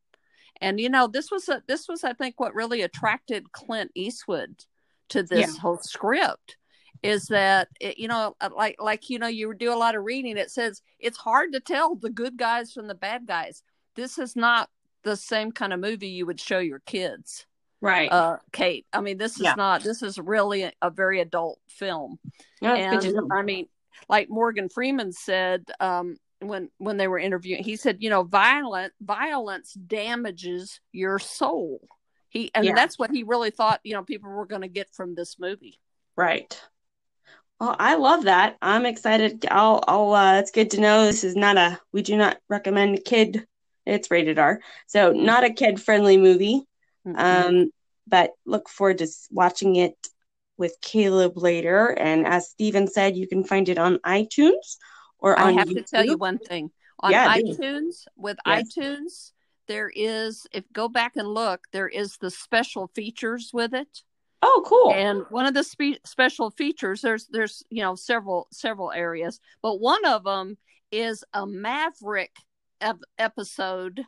And, 0.60 0.80
you 0.80 0.88
know, 0.88 1.08
this 1.08 1.30
was, 1.30 1.48
a, 1.48 1.62
this 1.66 1.88
was, 1.88 2.04
I 2.04 2.12
think, 2.12 2.40
what 2.40 2.54
really 2.54 2.82
attracted 2.82 3.52
Clint 3.52 3.90
Eastwood 3.94 4.64
to 5.10 5.22
this 5.22 5.54
yeah. 5.54 5.60
whole 5.60 5.78
script 5.78 6.56
is 7.02 7.26
that 7.26 7.68
it, 7.78 7.98
you 7.98 8.08
know 8.08 8.34
uh, 8.40 8.48
like 8.56 8.74
like 8.80 9.10
you 9.10 9.18
know 9.18 9.26
you 9.26 9.52
do 9.54 9.72
a 9.72 9.76
lot 9.76 9.94
of 9.94 10.02
reading 10.02 10.38
it 10.38 10.50
says 10.50 10.80
it's 10.98 11.18
hard 11.18 11.52
to 11.52 11.60
tell 11.60 11.94
the 11.94 12.08
good 12.08 12.38
guys 12.38 12.72
from 12.72 12.86
the 12.88 12.94
bad 12.94 13.26
guys 13.26 13.62
this 13.96 14.18
is 14.18 14.34
not 14.34 14.70
the 15.04 15.14
same 15.14 15.52
kind 15.52 15.74
of 15.74 15.78
movie 15.78 16.08
you 16.08 16.24
would 16.24 16.40
show 16.40 16.58
your 16.58 16.80
kids 16.80 17.46
right. 17.80 18.10
Uh 18.10 18.38
kate 18.52 18.86
i 18.92 19.00
mean 19.00 19.18
this 19.18 19.36
is 19.36 19.42
yeah. 19.42 19.54
not 19.56 19.82
this 19.82 20.02
is 20.02 20.18
really 20.18 20.62
a, 20.62 20.72
a 20.82 20.90
very 20.90 21.20
adult 21.20 21.58
film. 21.68 22.18
Yeah, 22.60 22.74
and 22.74 23.32
i 23.32 23.42
mean 23.42 23.66
like 24.08 24.28
morgan 24.28 24.68
freeman 24.68 25.12
said 25.12 25.64
um 25.80 26.16
when 26.40 26.70
when 26.78 26.96
they 26.96 27.08
were 27.08 27.18
interviewing 27.18 27.62
he 27.62 27.76
said 27.76 27.98
you 28.00 28.10
know 28.10 28.22
violent 28.22 28.92
violence 29.00 29.72
damages 29.74 30.80
your 30.92 31.18
soul. 31.18 31.80
He 32.28 32.50
and 32.54 32.64
yeah. 32.64 32.74
that's 32.74 32.98
what 32.98 33.10
he 33.10 33.22
really 33.22 33.50
thought 33.50 33.80
you 33.84 33.94
know 33.94 34.02
people 34.02 34.30
were 34.30 34.46
going 34.46 34.62
to 34.62 34.68
get 34.68 34.90
from 34.92 35.14
this 35.14 35.38
movie. 35.38 35.78
Right. 36.16 36.60
Well 37.60 37.76
i 37.78 37.96
love 37.96 38.24
that. 38.24 38.56
I'm 38.60 38.86
excited. 38.86 39.46
I'll 39.50 39.82
i'll 39.86 40.12
uh 40.12 40.38
it's 40.38 40.50
good 40.50 40.70
to 40.72 40.80
know 40.80 41.04
this 41.04 41.24
is 41.24 41.36
not 41.36 41.56
a 41.56 41.80
we 41.92 42.02
do 42.02 42.16
not 42.16 42.38
recommend 42.48 43.04
kid 43.04 43.46
it's 43.86 44.10
rated 44.10 44.38
r. 44.38 44.60
So 44.86 45.12
not 45.12 45.44
a 45.44 45.52
kid 45.52 45.80
friendly 45.80 46.16
movie 46.16 46.66
Mm-hmm. 47.06 47.18
Um, 47.18 47.70
but 48.06 48.30
look 48.44 48.68
forward 48.68 48.98
to 48.98 49.08
watching 49.30 49.76
it 49.76 49.94
with 50.58 50.76
Caleb 50.80 51.36
later. 51.36 51.88
And 51.88 52.26
as 52.26 52.50
Stephen 52.50 52.86
said, 52.86 53.16
you 53.16 53.26
can 53.26 53.44
find 53.44 53.68
it 53.68 53.78
on 53.78 53.98
iTunes 53.98 54.76
or 55.18 55.38
I 55.38 55.52
have 55.52 55.68
YouTube. 55.68 55.74
to 55.74 55.82
tell 55.82 56.04
you 56.04 56.16
one 56.16 56.38
thing 56.38 56.70
on 57.00 57.12
yeah, 57.12 57.36
iTunes 57.36 58.06
with 58.16 58.38
yes. 58.46 58.74
iTunes. 58.76 59.32
There 59.68 59.90
is, 59.94 60.46
if 60.52 60.64
go 60.72 60.88
back 60.88 61.16
and 61.16 61.26
look, 61.26 61.64
there 61.72 61.88
is 61.88 62.16
the 62.18 62.30
special 62.30 62.88
features 62.94 63.50
with 63.52 63.74
it. 63.74 64.02
Oh, 64.42 64.62
cool! 64.64 64.92
And 64.92 65.24
one 65.30 65.46
of 65.46 65.54
the 65.54 65.64
spe- 65.64 66.04
special 66.04 66.50
features, 66.50 67.00
there's 67.00 67.26
there's 67.26 67.64
you 67.68 67.82
know 67.82 67.96
several 67.96 68.46
several 68.52 68.92
areas, 68.92 69.40
but 69.62 69.80
one 69.80 70.04
of 70.04 70.24
them 70.24 70.56
is 70.92 71.24
a 71.32 71.46
Maverick 71.46 72.36
ep- 72.80 73.00
episode 73.18 74.04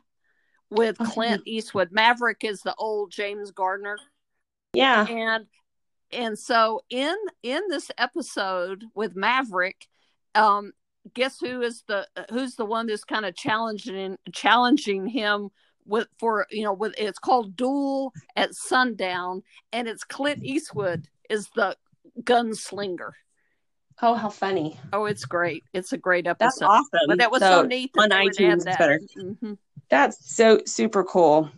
with 0.69 0.97
oh, 0.99 1.05
Clint 1.05 1.41
Eastwood. 1.45 1.91
Maverick 1.91 2.43
is 2.43 2.61
the 2.61 2.75
old 2.75 3.11
James 3.11 3.51
Garner. 3.51 3.97
Yeah. 4.73 5.05
And 5.07 5.45
and 6.11 6.37
so 6.37 6.81
in 6.89 7.15
in 7.43 7.61
this 7.69 7.91
episode 7.97 8.85
with 8.95 9.15
Maverick, 9.15 9.87
um 10.35 10.73
guess 11.13 11.39
who 11.39 11.61
is 11.61 11.83
the 11.87 12.07
who's 12.31 12.55
the 12.55 12.65
one 12.65 12.87
that's 12.87 13.03
kind 13.03 13.25
of 13.25 13.35
challenging 13.35 14.17
challenging 14.33 15.07
him 15.07 15.49
with 15.85 16.07
for 16.19 16.45
you 16.51 16.63
know 16.63 16.73
with 16.73 16.93
it's 16.97 17.19
called 17.19 17.55
Duel 17.55 18.13
at 18.35 18.53
Sundown 18.53 19.41
and 19.73 19.87
it's 19.87 20.03
Clint 20.03 20.43
Eastwood 20.43 21.07
is 21.29 21.49
the 21.55 21.75
gunslinger. 22.21 23.11
Oh, 24.01 24.13
how 24.13 24.29
funny! 24.29 24.79
Oh, 24.93 25.05
it's 25.05 25.25
great. 25.25 25.63
It's 25.73 25.91
a 25.91 25.97
great 25.97 26.25
episode. 26.25 26.45
That's 26.45 26.61
awesome. 26.61 27.07
But 27.07 27.17
that 27.17 27.31
was 27.31 27.41
so, 27.41 27.63
So, 27.63 27.67
neat 27.67 27.91
that 27.95 28.03
on 28.03 28.09
iTunes, 28.11 28.51
add 28.51 28.53
it's 28.53 28.65
that. 28.65 28.79
better. 28.79 28.99
Mhm. 29.17 29.57
That's 29.89 30.35
so 30.35 30.59
super 30.65 31.03
cool. 31.03 31.49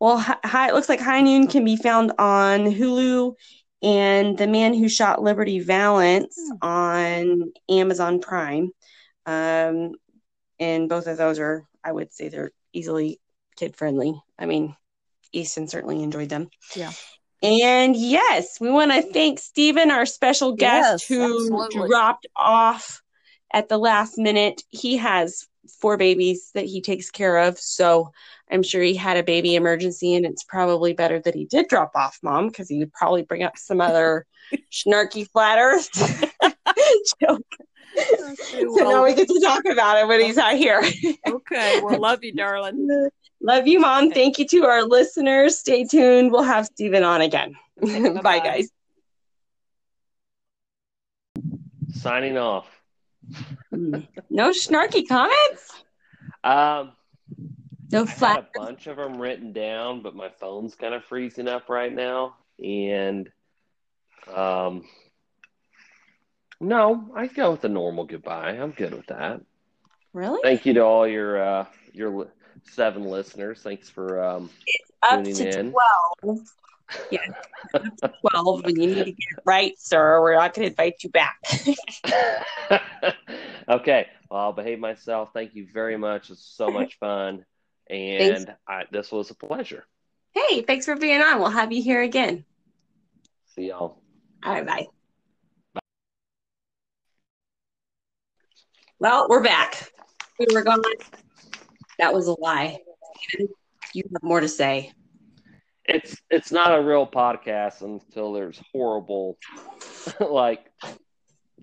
Well, 0.00 0.18
hi, 0.18 0.68
it 0.68 0.74
looks 0.74 0.88
like 0.88 1.00
High 1.00 1.20
Noon 1.22 1.46
can 1.48 1.64
be 1.64 1.76
found 1.76 2.12
on 2.18 2.60
Hulu 2.66 3.34
and 3.82 4.36
The 4.38 4.46
Man 4.46 4.74
Who 4.74 4.88
Shot 4.88 5.22
Liberty 5.22 5.60
Valance 5.60 6.36
Hmm. 6.36 6.56
on 6.62 7.52
Amazon 7.68 8.20
Prime. 8.20 8.70
Um, 9.26 9.92
and 10.58 10.88
both 10.88 11.06
of 11.06 11.16
those 11.16 11.38
are, 11.38 11.64
I 11.84 11.92
would 11.92 12.12
say, 12.12 12.28
they're 12.28 12.50
easily 12.72 13.20
kid 13.56 13.76
friendly. 13.76 14.20
I 14.38 14.46
mean, 14.46 14.74
Easton 15.32 15.68
certainly 15.68 16.02
enjoyed 16.02 16.28
them. 16.28 16.48
Yeah. 16.74 16.92
And 17.42 17.94
yes, 17.94 18.58
we 18.60 18.70
want 18.70 18.90
to 18.92 19.02
thank 19.02 19.38
Stephen, 19.38 19.90
our 19.90 20.06
special 20.06 20.52
guest, 20.52 21.04
Yes, 21.04 21.06
who 21.08 21.44
absolutely. 21.44 21.88
dropped 21.88 22.26
off 22.34 23.02
at 23.52 23.68
the 23.68 23.78
last 23.78 24.18
minute. 24.18 24.62
He 24.70 24.96
has 24.96 25.46
four 25.80 25.96
babies 25.96 26.50
that 26.54 26.64
he 26.66 26.80
takes 26.80 27.10
care 27.10 27.38
of. 27.38 27.58
So 27.58 28.12
I'm 28.50 28.62
sure 28.62 28.82
he 28.82 28.94
had 28.94 29.16
a 29.16 29.22
baby 29.22 29.54
emergency, 29.54 30.14
and 30.14 30.24
it's 30.24 30.44
probably 30.44 30.92
better 30.94 31.20
that 31.20 31.34
he 31.34 31.44
did 31.44 31.68
drop 31.68 31.92
off, 31.94 32.18
Mom, 32.22 32.48
because 32.48 32.68
he 32.68 32.78
would 32.78 32.92
probably 32.92 33.22
bring 33.22 33.42
up 33.42 33.56
some 33.58 33.80
other 33.80 34.26
snarky 34.72 35.28
flat 35.30 35.58
earth 35.58 35.90
joke. 37.20 37.42
Okay, 37.98 38.64
So 38.76 38.88
now 38.90 39.04
we 39.04 39.14
get 39.14 39.28
to 39.28 39.40
talk 39.44 39.64
about 39.64 39.98
it 39.98 40.06
when 40.06 40.20
he's 40.20 40.36
not 40.36 40.54
here. 40.54 40.82
okay. 41.26 41.80
Well, 41.82 41.98
love 42.00 42.22
you, 42.22 42.32
darling. 42.32 43.08
Love 43.40 43.68
you, 43.68 43.78
Mom. 43.78 44.06
Okay. 44.06 44.14
Thank 44.14 44.38
you 44.40 44.46
to 44.48 44.64
our 44.64 44.82
listeners. 44.82 45.58
Stay 45.58 45.84
tuned. 45.84 46.32
We'll 46.32 46.42
have 46.42 46.66
Stephen 46.66 47.04
on 47.04 47.20
again. 47.20 47.54
Okay, 47.80 48.08
bye-bye. 48.10 48.40
guys. 48.40 48.68
Signing 51.92 52.36
off. 52.36 52.77
No 53.70 54.50
snarky 54.50 55.06
comments? 55.06 55.72
Um, 56.44 56.92
No 57.90 58.06
flat. 58.06 58.50
a 58.54 58.58
bunch 58.58 58.86
of 58.86 58.96
them 58.96 59.18
written 59.20 59.52
down, 59.52 60.02
but 60.02 60.14
my 60.14 60.28
phone's 60.40 60.74
kind 60.74 60.94
of 60.94 61.04
freezing 61.04 61.48
up 61.48 61.68
right 61.68 61.92
now. 61.94 62.36
And 62.62 63.30
um, 64.34 64.84
no, 66.60 67.10
I 67.14 67.26
go 67.28 67.52
with 67.52 67.60
the 67.60 67.68
normal 67.68 68.04
goodbye. 68.04 68.50
I'm 68.50 68.72
good 68.72 68.92
with 68.94 69.06
that. 69.06 69.40
Really? 70.12 70.40
Thank 70.42 70.66
you 70.66 70.74
to 70.74 70.80
all 70.80 71.06
your 71.06 71.40
uh, 71.42 71.66
your 71.92 72.28
seven 72.64 73.04
listeners. 73.04 73.60
Thanks 73.62 73.88
for 73.88 74.22
um, 74.22 74.50
Up 75.02 75.22
tuning 75.24 75.34
to 75.36 75.58
in. 75.60 75.74
12. 76.22 76.38
Yeah. 77.10 77.20
12. 78.32 78.64
And 78.64 78.82
you 78.82 78.86
need 78.88 79.04
to 79.04 79.04
get 79.04 79.28
it 79.36 79.42
right, 79.44 79.78
sir. 79.78 80.20
We're 80.20 80.34
not 80.34 80.54
going 80.54 80.66
to 80.66 80.70
invite 80.70 81.02
you 81.02 81.10
back. 81.10 81.38
okay, 83.68 84.06
well, 84.30 84.40
I'll 84.40 84.52
behave 84.52 84.78
myself. 84.78 85.30
Thank 85.32 85.54
you 85.54 85.66
very 85.72 85.96
much. 85.96 86.30
It's 86.30 86.44
so 86.44 86.70
much 86.70 86.98
fun, 86.98 87.44
and 87.90 88.54
I, 88.66 88.84
this 88.90 89.12
was 89.12 89.30
a 89.30 89.34
pleasure. 89.34 89.84
hey, 90.34 90.62
thanks 90.62 90.86
for 90.86 90.96
being 90.96 91.20
on. 91.20 91.38
We'll 91.40 91.50
have 91.50 91.72
you 91.72 91.82
here 91.82 92.02
again. 92.02 92.44
See 93.54 93.68
y'all. 93.68 94.00
All 94.44 94.52
right, 94.52 94.66
bye. 94.66 94.86
Well, 99.00 99.26
we're 99.28 99.42
back. 99.42 99.92
We 100.38 100.46
were 100.52 100.62
gone. 100.62 100.82
That 101.98 102.12
was 102.12 102.26
a 102.28 102.34
lie. 102.40 102.78
You 103.92 104.02
have 104.12 104.22
more 104.22 104.40
to 104.40 104.48
say. 104.48 104.92
It's 105.88 106.20
it's 106.30 106.52
not 106.52 106.78
a 106.78 106.82
real 106.82 107.06
podcast 107.06 107.80
until 107.80 108.34
there's 108.34 108.60
horrible, 108.72 109.38
like, 110.20 110.70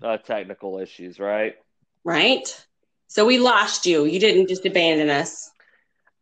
uh, 0.02 0.16
technical 0.18 0.80
issues, 0.80 1.20
right? 1.20 1.54
right? 2.02 2.66
So 3.06 3.24
we 3.24 3.38
lost 3.38 3.86
you. 3.86 4.04
You 4.04 4.18
didn't 4.18 4.48
just 4.48 4.66
abandon 4.66 5.10
us. 5.10 5.50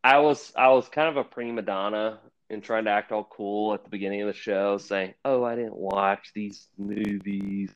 I 0.03 0.19
was 0.19 0.53
I 0.55 0.69
was 0.69 0.87
kind 0.89 1.09
of 1.09 1.17
a 1.17 1.25
prima 1.25 1.63
donna 1.63 2.19
and 2.51 2.63
trying 2.63 2.85
to 2.85 2.91
act 2.91 3.11
all 3.11 3.25
cool 3.25 3.73
at 3.73 3.85
the 3.85 3.91
beginning 3.91 4.21
of 4.21 4.27
the 4.27 4.35
show, 4.35 4.77
saying, 4.77 5.15
"Oh, 5.25 5.43
I 5.43 5.57
didn't 5.57 5.77
watch 5.77 6.31
these 6.35 6.69
movies, 6.77 7.71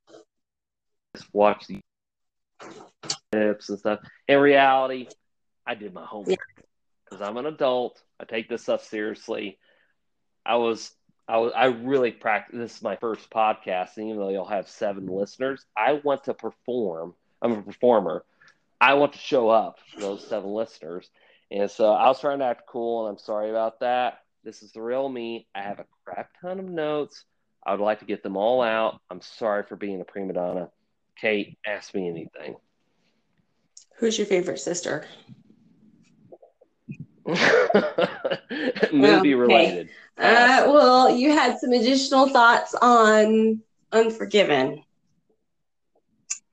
just 1.16 1.32
watch 1.32 1.66
these 1.66 1.80
clips 3.32 3.70
and 3.70 3.78
stuff." 3.78 4.00
In 4.28 4.40
reality, 4.40 5.08
I 5.66 5.74
did 5.74 5.94
my 5.94 6.04
homework 6.04 6.38
because 7.08 7.26
I'm 7.26 7.38
an 7.38 7.46
adult. 7.46 8.02
I 8.20 8.24
take 8.24 8.50
this 8.50 8.62
stuff 8.62 8.84
seriously. 8.84 9.58
I 10.48 10.56
was 10.56 10.90
I 11.28 11.36
was 11.36 11.52
I 11.54 11.66
really 11.66 12.10
practice. 12.10 12.58
This 12.58 12.76
is 12.76 12.82
my 12.82 12.96
first 12.96 13.28
podcast, 13.30 13.98
and 13.98 14.06
even 14.06 14.18
though 14.18 14.30
you'll 14.30 14.46
have 14.46 14.68
seven 14.68 15.06
listeners, 15.06 15.64
I 15.76 16.00
want 16.02 16.24
to 16.24 16.34
perform. 16.34 17.14
I'm 17.42 17.52
a 17.52 17.62
performer. 17.62 18.24
I 18.80 18.94
want 18.94 19.12
to 19.12 19.18
show 19.18 19.50
up 19.50 19.78
for 19.92 20.00
those 20.00 20.26
seven 20.26 20.50
listeners. 20.50 21.10
And 21.50 21.70
so 21.70 21.92
I 21.92 22.08
was 22.08 22.20
trying 22.20 22.38
to 22.38 22.46
act 22.46 22.62
cool, 22.66 23.06
and 23.06 23.14
I'm 23.14 23.22
sorry 23.22 23.50
about 23.50 23.80
that. 23.80 24.20
This 24.42 24.62
is 24.62 24.72
the 24.72 24.80
real 24.80 25.08
me. 25.08 25.46
I 25.54 25.62
have 25.62 25.80
a 25.80 25.86
crap 26.04 26.30
ton 26.40 26.58
of 26.58 26.68
notes. 26.68 27.24
I 27.64 27.72
would 27.72 27.80
like 27.80 27.98
to 28.00 28.06
get 28.06 28.22
them 28.22 28.36
all 28.36 28.62
out. 28.62 29.00
I'm 29.10 29.20
sorry 29.20 29.64
for 29.64 29.76
being 29.76 30.00
a 30.00 30.04
prima 30.04 30.32
donna. 30.32 30.70
Kate, 31.20 31.58
ask 31.66 31.94
me 31.94 32.08
anything. 32.08 32.56
Who's 33.96 34.16
your 34.16 34.26
favorite 34.26 34.60
sister? 34.60 35.06
Movie 38.92 39.34
related. 39.34 39.90
Uh, 40.16 40.64
well, 40.66 41.10
you 41.10 41.32
had 41.32 41.58
some 41.58 41.72
additional 41.72 42.28
thoughts 42.28 42.74
on 42.74 43.60
Unforgiven. 43.92 44.82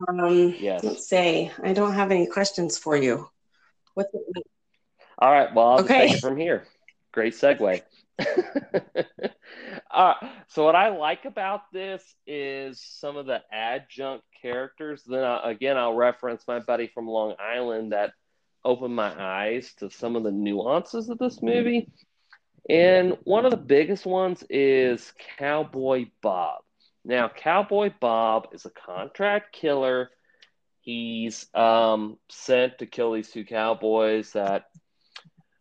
Um, 0.08 0.54
Yes. 0.60 0.84
let's 0.84 1.08
say 1.08 1.52
I 1.64 1.74
don't 1.74 1.94
have 1.94 2.12
any 2.12 2.28
questions 2.28 2.78
for 2.78 2.96
you. 2.98 3.30
What's 3.94 4.14
it? 4.14 4.44
All 5.18 5.32
right. 5.32 5.54
Well, 5.54 5.68
I'll 5.68 5.80
Okay. 5.80 6.08
take 6.08 6.18
it 6.18 6.22
from 6.22 6.38
here. 6.38 6.68
Great 7.14 7.34
segue. 7.34 7.82
uh, 9.92 10.14
so, 10.48 10.66
what 10.66 10.76
I 10.76 10.90
like 10.90 11.26
about 11.26 11.72
this 11.72 12.04
is 12.28 12.82
some 12.82 13.16
of 13.18 13.26
the 13.26 13.42
adjunct 13.52 14.26
characters. 14.42 15.04
Then, 15.06 15.24
uh, 15.24 15.42
again, 15.44 15.78
I'll 15.78 15.94
reference 15.94 16.44
my 16.48 16.60
buddy 16.60 16.88
from 16.88 17.08
Long 17.08 17.36
Island 17.40 17.94
that 17.94 18.12
opened 18.66 18.96
my 18.96 19.14
eyes 19.18 19.74
to 19.76 19.90
some 19.90 20.16
of 20.16 20.24
the 20.24 20.32
nuances 20.32 21.10
of 21.10 21.20
this 21.20 21.42
movie. 21.42 21.88
And 22.70 23.18
one 23.24 23.46
of 23.46 23.52
the 23.52 23.58
biggest 23.58 24.06
ones 24.06 24.44
is 24.50 25.14
Cowboy 25.38 26.08
Bob. 26.22 26.62
Now, 27.06 27.30
Cowboy 27.30 27.92
Bob 28.00 28.48
is 28.54 28.66
a 28.66 28.72
contract 28.72 29.54
killer. 29.54 30.10
He's 30.82 31.48
um, 31.54 32.18
sent 32.30 32.80
to 32.80 32.88
kill 32.88 33.14
these 33.14 33.32
two 33.32 33.46
cowboys 33.46 34.34
that 34.34 34.66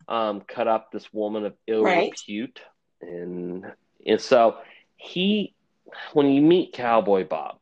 um, 0.07 0.41
cut 0.41 0.67
up 0.67 0.91
this 0.91 1.13
woman 1.13 1.45
of 1.45 1.55
ill 1.67 1.83
Right. 1.83 2.11
repute, 2.11 2.61
and 3.01 3.65
and 4.05 4.21
so 4.21 4.57
he, 4.97 5.55
when 6.13 6.31
you 6.31 6.41
meet 6.41 6.73
Cowboy 6.73 7.25
Bob, 7.27 7.57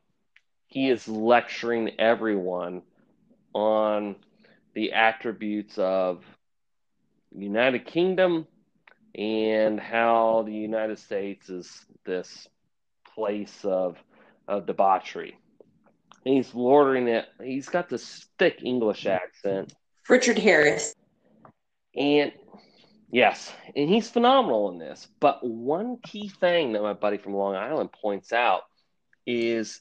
he 0.66 0.90
is 0.90 1.08
lecturing 1.08 1.92
everyone 1.98 2.82
on 3.54 4.16
the 4.74 4.92
attributes 4.92 5.78
of 5.78 6.24
United 7.34 7.86
Kingdom 7.86 8.46
and 9.14 9.78
how 9.78 10.42
the 10.46 10.52
United 10.52 10.98
States 10.98 11.48
is 11.48 11.86
this 12.04 12.48
place 13.14 13.64
of 13.64 13.96
of 14.46 14.66
debauchery. 14.66 15.38
And 16.26 16.34
he's 16.34 16.54
lording 16.54 17.08
it. 17.08 17.26
He's 17.42 17.68
got 17.68 17.88
this 17.88 18.26
thick 18.38 18.60
English 18.62 19.06
accent. 19.06 19.74
Richard 20.08 20.38
Harris. 20.38 20.94
And 21.96 22.32
yes, 23.10 23.52
and 23.76 23.88
he's 23.88 24.10
phenomenal 24.10 24.70
in 24.70 24.78
this. 24.78 25.08
But 25.20 25.46
one 25.46 25.98
key 26.02 26.28
thing 26.28 26.72
that 26.72 26.82
my 26.82 26.92
buddy 26.92 27.18
from 27.18 27.34
Long 27.34 27.54
Island 27.54 27.90
points 27.92 28.32
out 28.32 28.62
is 29.26 29.80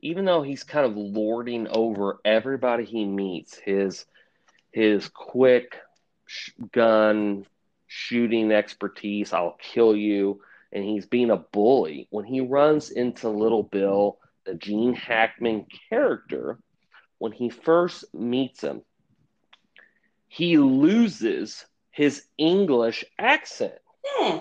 even 0.00 0.24
though 0.26 0.42
he's 0.42 0.64
kind 0.64 0.84
of 0.84 0.96
lording 0.96 1.66
over 1.68 2.18
everybody 2.24 2.84
he 2.84 3.06
meets, 3.06 3.56
his 3.56 4.04
his 4.74 5.08
quick 5.08 5.76
sh- 6.26 6.50
gun 6.72 7.46
shooting 7.86 8.50
expertise, 8.50 9.32
I'll 9.32 9.56
kill 9.62 9.94
you, 9.94 10.40
and 10.72 10.82
he's 10.82 11.06
being 11.06 11.30
a 11.30 11.36
bully. 11.36 12.08
When 12.10 12.24
he 12.24 12.40
runs 12.40 12.90
into 12.90 13.28
Little 13.28 13.62
Bill, 13.62 14.18
the 14.44 14.54
Gene 14.54 14.92
Hackman 14.92 15.66
character, 15.88 16.58
when 17.18 17.30
he 17.30 17.50
first 17.50 18.12
meets 18.12 18.62
him, 18.62 18.82
he 20.26 20.58
loses 20.58 21.64
his 21.92 22.24
English 22.36 23.04
accent. 23.16 23.78
Hmm. 24.04 24.38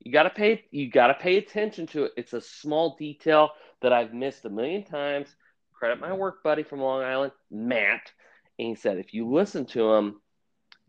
You 0.00 0.10
gotta 0.10 0.30
pay 0.30 0.64
you 0.72 0.90
gotta 0.90 1.14
pay 1.14 1.36
attention 1.36 1.86
to 1.88 2.06
it. 2.06 2.12
It's 2.16 2.32
a 2.32 2.40
small 2.40 2.96
detail 2.96 3.50
that 3.80 3.92
I've 3.92 4.12
missed 4.12 4.44
a 4.44 4.50
million 4.50 4.82
times. 4.82 5.32
Credit 5.72 6.00
my 6.00 6.12
work 6.12 6.42
buddy 6.42 6.64
from 6.64 6.80
Long 6.80 7.02
Island, 7.02 7.30
Matt. 7.48 8.10
And 8.58 8.68
he 8.68 8.74
said 8.74 8.98
if 8.98 9.14
you 9.14 9.28
listen 9.30 9.66
to 9.66 9.92
him, 9.92 10.20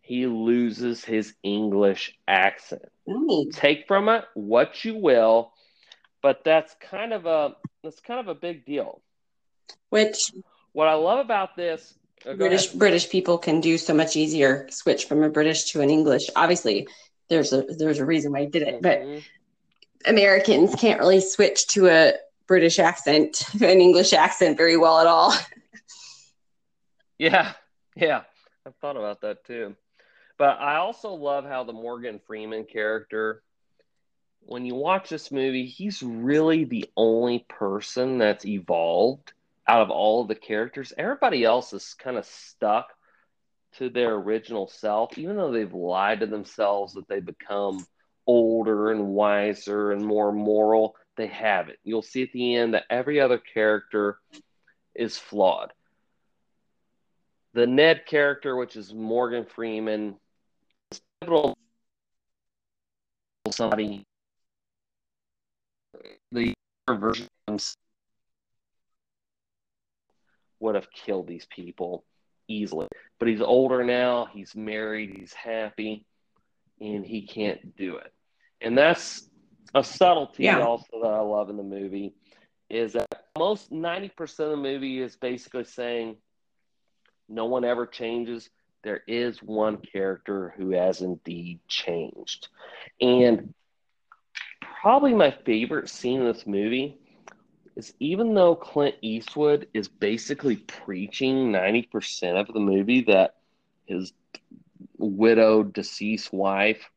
he 0.01 0.27
loses 0.27 1.03
his 1.03 1.33
English 1.43 2.17
accent. 2.27 2.83
Nice. 3.07 3.55
Take 3.55 3.87
from 3.87 4.09
it 4.09 4.25
what 4.33 4.83
you 4.83 4.95
will. 4.95 5.53
but 6.21 6.43
that's 6.43 6.73
kind 6.79 7.13
of 7.13 7.25
a 7.25 7.55
that's 7.83 7.99
kind 7.99 8.19
of 8.19 8.27
a 8.27 8.35
big 8.35 8.65
deal. 8.65 9.01
Which 9.89 10.31
what 10.71 10.87
I 10.87 10.95
love 10.95 11.19
about 11.19 11.55
this 11.55 11.93
oh, 12.25 12.35
British. 12.35 12.67
British 12.67 13.09
people 13.09 13.37
can 13.37 13.61
do 13.61 13.77
so 13.77 13.93
much 13.93 14.15
easier 14.15 14.67
switch 14.71 15.05
from 15.05 15.21
a 15.21 15.29
British 15.29 15.71
to 15.71 15.81
an 15.81 15.89
English. 15.89 16.29
Obviously, 16.35 16.87
there's 17.29 17.53
a 17.53 17.61
there's 17.61 17.99
a 17.99 18.05
reason 18.05 18.31
why 18.31 18.41
he 18.41 18.47
did 18.47 18.63
it, 18.63 18.81
but 18.81 19.01
mm-hmm. 19.01 19.19
Americans 20.05 20.73
can't 20.75 20.99
really 20.99 21.21
switch 21.21 21.67
to 21.67 21.87
a 21.87 22.13
British 22.47 22.79
accent, 22.79 23.43
an 23.61 23.81
English 23.81 24.13
accent 24.13 24.57
very 24.57 24.77
well 24.77 24.99
at 24.99 25.07
all. 25.07 25.33
yeah, 27.17 27.53
yeah, 27.95 28.23
I've 28.65 28.75
thought 28.75 28.97
about 28.97 29.21
that 29.21 29.45
too. 29.45 29.75
But 30.37 30.59
I 30.59 30.77
also 30.77 31.13
love 31.13 31.45
how 31.45 31.63
the 31.63 31.73
Morgan 31.73 32.19
Freeman 32.25 32.65
character, 32.65 33.43
when 34.41 34.65
you 34.65 34.75
watch 34.75 35.09
this 35.09 35.31
movie, 35.31 35.65
he's 35.65 36.01
really 36.01 36.65
the 36.65 36.89
only 36.97 37.45
person 37.47 38.17
that's 38.17 38.45
evolved 38.45 39.31
out 39.67 39.81
of 39.81 39.89
all 39.89 40.21
of 40.21 40.27
the 40.27 40.35
characters. 40.35 40.91
Everybody 40.97 41.43
else 41.43 41.71
is 41.73 41.93
kind 41.93 42.17
of 42.17 42.25
stuck 42.25 42.87
to 43.77 43.89
their 43.89 44.13
original 44.15 44.67
self, 44.67 45.17
even 45.17 45.37
though 45.37 45.51
they've 45.51 45.73
lied 45.73 46.19
to 46.19 46.25
themselves 46.25 46.93
that 46.93 47.07
they 47.07 47.19
become 47.19 47.85
older 48.27 48.91
and 48.91 49.07
wiser 49.07 49.91
and 49.91 50.03
more 50.03 50.31
moral. 50.31 50.95
They 51.15 51.27
haven't. 51.27 51.77
You'll 51.83 52.01
see 52.01 52.23
at 52.23 52.31
the 52.33 52.55
end 52.55 52.73
that 52.73 52.85
every 52.89 53.19
other 53.19 53.37
character 53.37 54.19
is 54.95 55.17
flawed. 55.17 55.71
The 57.53 57.67
Ned 57.67 58.05
character, 58.05 58.55
which 58.55 58.75
is 58.75 58.93
Morgan 58.93 59.45
Freeman, 59.45 60.15
is 60.91 61.01
pivotal. 61.21 61.55
Somebody, 63.51 64.03
the 66.31 66.53
version 66.89 67.27
would 70.59 70.75
have 70.75 70.87
killed 70.91 71.27
these 71.27 71.45
people 71.45 72.05
easily. 72.47 72.87
But 73.19 73.27
he's 73.27 73.41
older 73.41 73.83
now, 73.83 74.27
he's 74.33 74.55
married, 74.55 75.15
he's 75.15 75.33
happy, 75.33 76.05
and 76.79 77.05
he 77.05 77.27
can't 77.27 77.75
do 77.75 77.97
it. 77.97 78.11
And 78.61 78.77
that's 78.77 79.29
a 79.75 79.83
subtlety 79.83 80.43
yeah. 80.43 80.61
also 80.61 80.85
that 81.01 81.11
I 81.11 81.19
love 81.19 81.49
in 81.49 81.57
the 81.57 81.63
movie 81.63 82.15
is 82.69 82.93
that 82.93 83.07
most 83.37 83.71
90% 83.71 84.11
of 84.39 84.51
the 84.51 84.57
movie 84.57 85.01
is 85.01 85.15
basically 85.15 85.65
saying 85.65 86.15
no 87.29 87.45
one 87.45 87.63
ever 87.63 87.85
changes. 87.85 88.49
There 88.83 89.01
is 89.07 89.41
one 89.41 89.77
character 89.77 90.53
who 90.57 90.71
has 90.71 91.01
indeed 91.01 91.59
changed. 91.67 92.49
And 92.99 93.53
probably 94.61 95.13
my 95.13 95.31
favorite 95.45 95.89
scene 95.89 96.21
in 96.21 96.25
this 96.25 96.45
movie 96.45 96.97
is 97.75 97.93
even 97.99 98.33
though 98.33 98.55
Clint 98.55 98.95
Eastwood 99.01 99.67
is 99.73 99.87
basically 99.87 100.57
preaching 100.57 101.51
90% 101.51 102.39
of 102.39 102.53
the 102.53 102.59
movie 102.59 103.01
that 103.03 103.35
his 103.85 104.13
widowed, 104.97 105.73
deceased 105.73 106.31
wife 106.33 106.89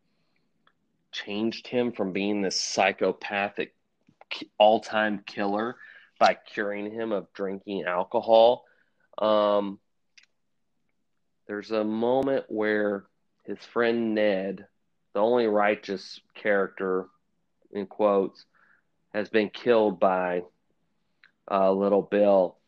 changed 1.12 1.66
him 1.66 1.92
from 1.92 2.12
being 2.12 2.42
this 2.42 2.60
psychopathic, 2.60 3.74
all 4.58 4.80
time 4.80 5.22
killer 5.26 5.76
by 6.18 6.34
curing 6.34 6.90
him 6.90 7.12
of 7.12 7.32
drinking 7.32 7.84
alcohol. 7.84 8.64
Um, 9.18 9.78
there's 11.46 11.70
a 11.70 11.84
moment 11.84 12.44
where 12.48 13.04
his 13.44 13.58
friend 13.58 14.14
Ned, 14.14 14.66
the 15.14 15.20
only 15.20 15.46
righteous 15.46 16.20
character 16.34 17.06
in 17.72 17.86
quotes, 17.86 18.44
has 19.14 19.28
been 19.28 19.50
killed 19.50 20.00
by 20.00 20.42
uh, 21.50 21.72
little 21.72 22.02
Bill, 22.02 22.58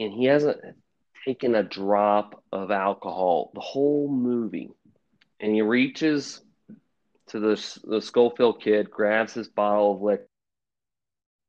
and 0.00 0.12
he 0.12 0.24
hasn't 0.24 0.58
taken 1.24 1.54
a 1.54 1.62
drop 1.62 2.42
of 2.52 2.70
alcohol 2.70 3.50
the 3.54 3.60
whole 3.60 4.08
movie. 4.08 4.70
And 5.40 5.54
he 5.54 5.62
reaches 5.62 6.40
to 7.28 7.38
the 7.38 7.80
the 7.84 8.00
Schofield 8.00 8.62
kid, 8.62 8.90
grabs 8.90 9.34
his 9.34 9.48
bottle 9.48 9.94
of 9.94 10.02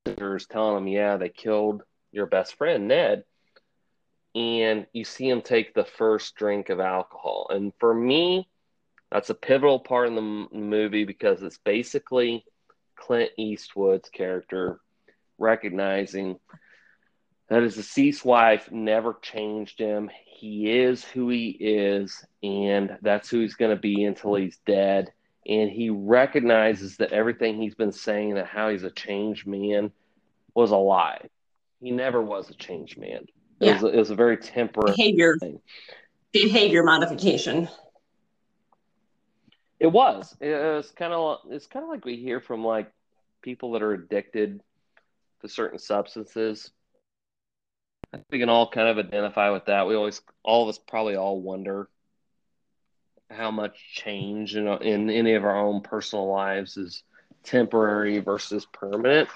liquor, 0.05 0.39
telling 0.49 0.83
him, 0.83 0.87
"Yeah, 0.87 1.17
they 1.17 1.29
killed 1.29 1.83
your 2.11 2.25
best 2.25 2.55
friend 2.55 2.87
Ned." 2.87 3.23
And 4.39 4.87
you 4.93 5.03
see 5.03 5.27
him 5.27 5.41
take 5.41 5.73
the 5.73 5.83
first 5.83 6.33
drink 6.35 6.69
of 6.69 6.79
alcohol, 6.79 7.47
and 7.49 7.73
for 7.77 7.93
me, 7.93 8.47
that's 9.11 9.29
a 9.29 9.35
pivotal 9.35 9.79
part 9.79 10.07
in 10.07 10.15
the 10.15 10.21
movie 10.21 11.03
because 11.03 11.43
it's 11.43 11.57
basically 11.57 12.45
Clint 12.95 13.31
Eastwood's 13.37 14.07
character 14.07 14.79
recognizing 15.37 16.39
that 17.49 17.63
his 17.63 17.75
deceased 17.75 18.23
wife 18.23 18.71
never 18.71 19.17
changed 19.21 19.77
him. 19.77 20.09
He 20.25 20.71
is 20.71 21.03
who 21.03 21.27
he 21.27 21.49
is, 21.59 22.23
and 22.41 22.97
that's 23.01 23.29
who 23.29 23.41
he's 23.41 23.55
going 23.55 23.75
to 23.75 23.81
be 23.81 24.05
until 24.05 24.35
he's 24.35 24.59
dead. 24.65 25.11
And 25.47 25.69
he 25.69 25.89
recognizes 25.89 26.95
that 26.97 27.11
everything 27.11 27.61
he's 27.61 27.75
been 27.75 27.91
saying 27.91 28.35
that 28.35 28.45
how 28.45 28.69
he's 28.69 28.83
a 28.83 28.91
changed 28.91 29.45
man 29.45 29.91
was 30.53 30.71
a 30.71 30.77
lie. 30.77 31.27
He 31.81 31.91
never 31.91 32.21
was 32.21 32.49
a 32.49 32.53
changed 32.53 32.97
man. 32.97 33.25
It, 33.59 33.65
yeah. 33.65 33.73
was, 33.73 33.83
a, 33.83 33.87
it 33.87 33.97
was 33.97 34.09
a 34.09 34.15
very 34.15 34.37
temporary 34.37 34.93
behavior 34.95 35.37
thing. 35.37 35.59
behavior 36.31 36.83
modification. 36.83 37.67
It 39.79 39.87
was. 39.87 40.35
It 40.39 40.51
was 40.51 40.91
kind 40.91 41.13
of. 41.13 41.39
It's 41.49 41.67
kind 41.67 41.83
of 41.83 41.89
like 41.89 42.05
we 42.05 42.17
hear 42.17 42.39
from 42.39 42.63
like 42.63 42.91
people 43.41 43.71
that 43.73 43.81
are 43.81 43.93
addicted 43.93 44.61
to 45.41 45.49
certain 45.49 45.79
substances. 45.79 46.71
I 48.13 48.17
think 48.17 48.27
we 48.31 48.39
can 48.39 48.49
all 48.49 48.69
kind 48.69 48.87
of 48.87 49.05
identify 49.05 49.51
with 49.51 49.65
that. 49.65 49.87
We 49.87 49.95
always, 49.95 50.21
all 50.43 50.63
of 50.63 50.69
us 50.69 50.79
probably 50.79 51.15
all 51.15 51.39
wonder 51.39 51.89
how 53.29 53.51
much 53.51 53.77
change 53.93 54.55
in, 54.55 54.67
in 54.67 55.09
any 55.09 55.35
of 55.35 55.45
our 55.45 55.57
own 55.57 55.81
personal 55.81 56.27
lives 56.27 56.75
is 56.75 57.03
temporary 57.43 58.17
versus 58.19 58.65
permanent. 58.65 59.29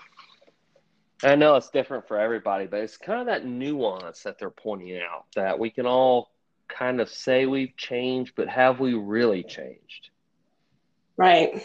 I 1.24 1.36
know 1.36 1.56
it's 1.56 1.70
different 1.70 2.08
for 2.08 2.20
everybody, 2.20 2.66
but 2.66 2.82
it's 2.82 2.98
kind 2.98 3.22
of 3.22 3.28
that 3.28 3.46
nuance 3.46 4.24
that 4.24 4.38
they're 4.40 4.50
pointing 4.50 5.00
out 5.00 5.26
that 5.36 5.58
we 5.58 5.70
can 5.70 5.86
all 5.86 6.32
kind 6.68 7.00
of 7.00 7.10
say 7.10 7.46
we've 7.46 7.76
changed, 7.78 8.34
but 8.36 8.48
have 8.48 8.80
we 8.80 8.94
really 8.94 9.44
changed? 9.44 10.10
Right. 11.18 11.64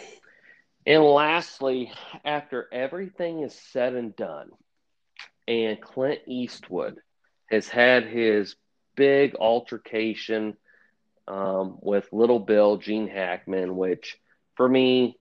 And 0.85 1.03
lastly, 1.03 1.91
after 2.23 2.67
everything 2.71 3.41
is 3.41 3.53
said 3.53 3.93
and 3.93 4.15
done, 4.15 4.49
and 5.47 5.81
Clint 5.81 6.21
Eastwood 6.27 6.97
has 7.49 7.67
had 7.67 8.05
his 8.05 8.55
big 8.95 9.35
altercation 9.35 10.55
um, 11.27 11.77
with 11.81 12.07
Little 12.11 12.39
Bill, 12.39 12.77
Gene 12.77 13.07
Hackman, 13.07 13.75
which 13.75 14.17
for 14.55 14.67
me, 14.67 15.18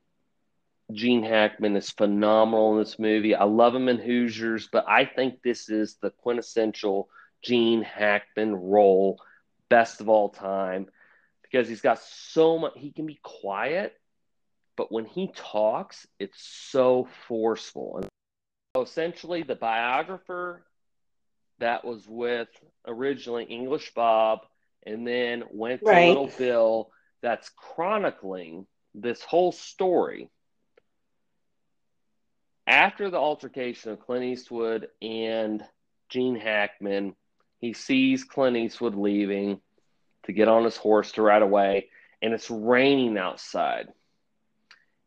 Gene 0.93 1.23
Hackman 1.23 1.77
is 1.77 1.91
phenomenal 1.91 2.73
in 2.73 2.79
this 2.79 2.99
movie. 2.99 3.35
I 3.35 3.45
love 3.45 3.75
him 3.75 3.89
in 3.89 3.99
Hoosiers, 3.99 4.69
but 4.73 4.87
I 4.89 5.05
think 5.05 5.43
this 5.43 5.69
is 5.69 5.97
the 6.01 6.11
quintessential 6.11 7.09
Gene 7.43 7.83
Hackman 7.83 8.55
role, 8.55 9.21
best 9.69 10.01
of 10.01 10.09
all 10.09 10.31
time, 10.31 10.87
because 11.43 11.69
he's 11.69 11.83
got 11.83 12.01
so 12.01 12.59
much. 12.59 12.73
He 12.77 12.91
can 12.91 13.07
be 13.07 13.21
quiet, 13.23 13.95
but 14.77 14.91
when 14.91 15.05
he 15.05 15.31
talks, 15.35 16.07
it's 16.19 16.43
so 16.43 17.07
forceful. 17.27 17.99
And 17.99 18.09
so 18.75 18.83
essentially, 18.83 19.43
the 19.43 19.57
biographer 19.57 20.65
that 21.59 21.85
was 21.85 22.07
with 22.09 22.49
originally 22.87 23.45
English 23.45 23.93
Bob 23.95 24.41
and 24.87 25.07
then 25.07 25.45
went 25.51 25.81
to 25.81 25.87
right. 25.87 26.09
Little 26.09 26.31
Bill 26.39 26.91
that's 27.21 27.51
chronicling 27.51 28.67
this 28.95 29.23
whole 29.23 29.53
story. 29.53 30.31
After 32.69 33.09
the 33.09 33.17
altercation 33.17 33.93
of 33.93 34.01
Clint 34.01 34.27
Eastwood 34.27 34.89
and 35.01 35.65
Gene 36.11 36.37
Hackman, 36.37 37.17
he 37.61 37.73
sees 37.73 38.25
Clint 38.25 38.59
Eastwood 38.59 38.95
leaving 38.95 39.63
to 40.25 40.33
get 40.35 40.49
on 40.49 40.65
his 40.65 40.77
horse 40.77 41.13
to 41.13 41.23
ride 41.23 41.41
away, 41.41 41.89
and 42.21 42.35
it's 42.35 42.51
raining 42.51 43.17
outside. 43.17 43.89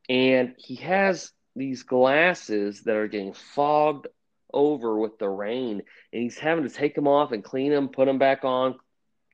And 0.09 0.55
he 0.57 0.77
has 0.77 1.33
these 1.55 1.83
glasses 1.83 2.81
that 2.85 2.95
are 2.95 3.07
getting 3.07 3.33
fogged 3.33 4.07
over 4.51 4.97
with 4.97 5.19
the 5.19 5.29
rain 5.29 5.83
and 6.11 6.23
he's 6.23 6.39
having 6.39 6.67
to 6.67 6.73
take 6.73 6.95
them 6.95 7.07
off 7.07 7.31
and 7.31 7.41
clean 7.41 7.71
them 7.71 7.87
put 7.87 8.05
them 8.05 8.17
back 8.17 8.43
on 8.43 8.75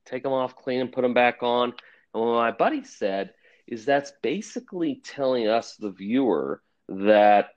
take 0.05 0.21
them 0.21 0.31
off 0.31 0.55
clean 0.55 0.77
them 0.77 0.89
put 0.89 1.01
them 1.01 1.15
back 1.15 1.41
on. 1.41 1.73
And 2.13 2.23
what 2.23 2.35
my 2.35 2.51
buddy 2.51 2.83
said 2.83 3.33
is 3.65 3.85
that's 3.85 4.11
basically 4.21 5.01
telling 5.03 5.47
us 5.47 5.75
the 5.75 5.89
viewer 5.89 6.61
that 6.87 7.49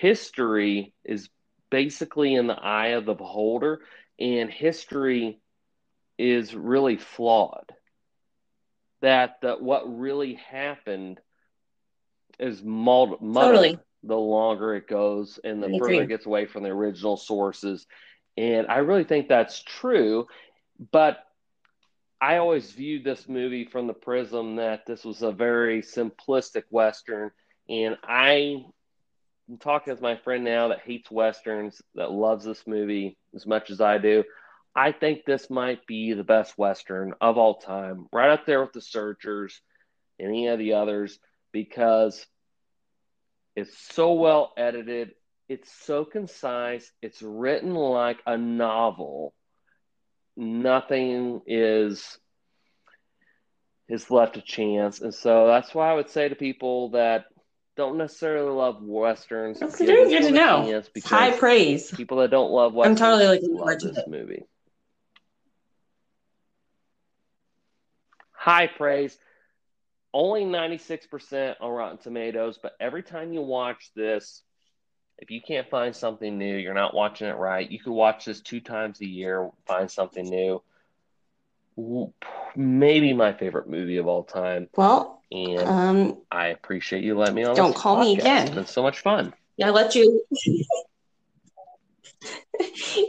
history 0.00 0.94
is 1.04 1.28
basically 1.70 2.34
in 2.34 2.46
the 2.46 2.54
eye 2.54 2.88
of 2.88 3.04
the 3.04 3.14
beholder 3.14 3.80
and 4.18 4.50
history 4.50 5.40
is 6.18 6.54
really 6.54 6.96
flawed 6.96 7.72
that 9.02 9.36
that 9.42 9.62
what 9.62 9.98
really 9.98 10.34
happened 10.34 11.20
is 12.38 12.62
muddled, 12.62 13.20
totally. 13.34 13.78
the 14.02 14.16
longer 14.16 14.74
it 14.74 14.88
goes 14.88 15.38
and 15.44 15.62
the 15.62 15.68
Me 15.68 15.78
further 15.78 15.94
too. 15.94 16.00
it 16.00 16.08
gets 16.08 16.26
away 16.26 16.46
from 16.46 16.62
the 16.62 16.70
original 16.70 17.16
sources. 17.16 17.86
And 18.36 18.66
I 18.68 18.78
really 18.78 19.04
think 19.04 19.28
that's 19.28 19.62
true. 19.62 20.26
But 20.92 21.18
I 22.20 22.36
always 22.36 22.72
viewed 22.72 23.04
this 23.04 23.28
movie 23.28 23.64
from 23.64 23.86
the 23.86 23.94
prism 23.94 24.56
that 24.56 24.86
this 24.86 25.04
was 25.04 25.22
a 25.22 25.32
very 25.32 25.82
simplistic 25.82 26.64
Western. 26.70 27.30
And 27.68 27.96
I 28.02 28.64
I'm 29.50 29.58
talking 29.58 29.92
with 29.92 30.00
my 30.00 30.14
friend 30.16 30.44
now 30.44 30.68
that 30.68 30.82
hates 30.84 31.10
Westerns, 31.10 31.82
that 31.96 32.12
loves 32.12 32.44
this 32.44 32.64
movie 32.68 33.18
as 33.34 33.46
much 33.46 33.70
as 33.70 33.80
I 33.80 33.98
do. 33.98 34.22
I 34.76 34.92
think 34.92 35.24
this 35.24 35.50
might 35.50 35.84
be 35.86 36.12
the 36.12 36.22
best 36.22 36.56
Western 36.56 37.14
of 37.20 37.36
all 37.36 37.56
time, 37.56 38.06
right 38.12 38.30
up 38.30 38.46
there 38.46 38.60
with 38.60 38.72
The 38.72 38.80
Searchers 38.80 39.60
any 40.20 40.46
of 40.48 40.58
the 40.60 40.74
others, 40.74 41.18
because 41.50 42.24
it's 43.56 43.76
so 43.92 44.12
well 44.12 44.52
edited. 44.56 45.12
It's 45.48 45.72
so 45.84 46.04
concise. 46.04 46.92
It's 47.02 47.20
written 47.20 47.74
like 47.74 48.18
a 48.26 48.38
novel. 48.38 49.34
Nothing 50.36 51.40
is 51.46 52.18
is 53.88 54.08
left 54.10 54.34
to 54.34 54.42
chance. 54.42 55.00
And 55.00 55.12
so 55.12 55.48
that's 55.48 55.74
why 55.74 55.90
I 55.90 55.94
would 55.94 56.10
say 56.10 56.28
to 56.28 56.36
people 56.36 56.90
that 56.90 57.24
don't 57.76 57.96
necessarily 57.96 58.50
love 58.50 58.82
westerns. 58.82 59.60
That's 59.60 59.78
very 59.78 60.10
good 60.10 60.22
to 60.22 60.30
know. 60.30 60.82
high 61.04 61.30
praise. 61.30 61.90
people 61.90 62.18
that 62.18 62.30
don't 62.30 62.50
love 62.50 62.74
westerns. 62.74 63.00
I'm 63.00 63.06
totally 63.06 63.26
like 63.26 63.40
love 63.42 63.80
this 63.80 63.98
it. 63.98 64.08
movie. 64.08 64.44
High 68.32 68.66
praise. 68.66 69.16
Only 70.12 70.44
96% 70.44 71.56
on 71.60 71.70
Rotten 71.70 71.98
Tomatoes, 71.98 72.58
but 72.60 72.72
every 72.80 73.02
time 73.02 73.32
you 73.32 73.42
watch 73.42 73.90
this, 73.94 74.42
if 75.18 75.30
you 75.30 75.40
can't 75.40 75.68
find 75.68 75.94
something 75.94 76.36
new, 76.36 76.56
you're 76.56 76.74
not 76.74 76.94
watching 76.94 77.28
it 77.28 77.36
right. 77.36 77.70
You 77.70 77.78
could 77.78 77.92
watch 77.92 78.24
this 78.24 78.40
two 78.40 78.60
times 78.60 79.00
a 79.00 79.06
year, 79.06 79.50
find 79.66 79.90
something 79.90 80.24
new. 80.24 80.62
Maybe 82.56 83.12
my 83.12 83.34
favorite 83.34 83.68
movie 83.68 83.98
of 83.98 84.06
all 84.06 84.24
time. 84.24 84.68
Well, 84.74 85.19
And 85.32 85.60
um, 85.60 86.18
I 86.30 86.48
appreciate 86.48 87.04
you 87.04 87.16
letting 87.16 87.36
me 87.36 87.44
on. 87.44 87.54
Don't 87.54 87.74
call 87.74 88.00
me 88.00 88.18
again. 88.18 88.48
It's 88.48 88.54
been 88.54 88.66
so 88.66 88.82
much 88.82 89.00
fun. 89.00 89.32
yeah, 89.56 89.68
I 89.68 89.70
let 89.70 89.94
you. 89.94 90.24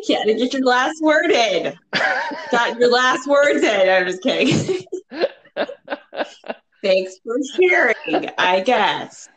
yeah, 0.07 0.23
to 0.23 0.33
get 0.35 0.53
your 0.53 0.63
last 0.63 1.01
word 1.01 1.31
in. 1.31 1.73
Got 2.51 2.79
your 2.79 2.91
last 2.91 3.27
words 3.27 3.63
in. 3.63 3.89
I'm 3.89 4.05
just 4.05 4.21
kidding. 4.21 4.85
Thanks 6.83 7.15
for 7.23 7.37
sharing, 7.55 8.29
I 8.37 8.61
guess. 8.61 9.29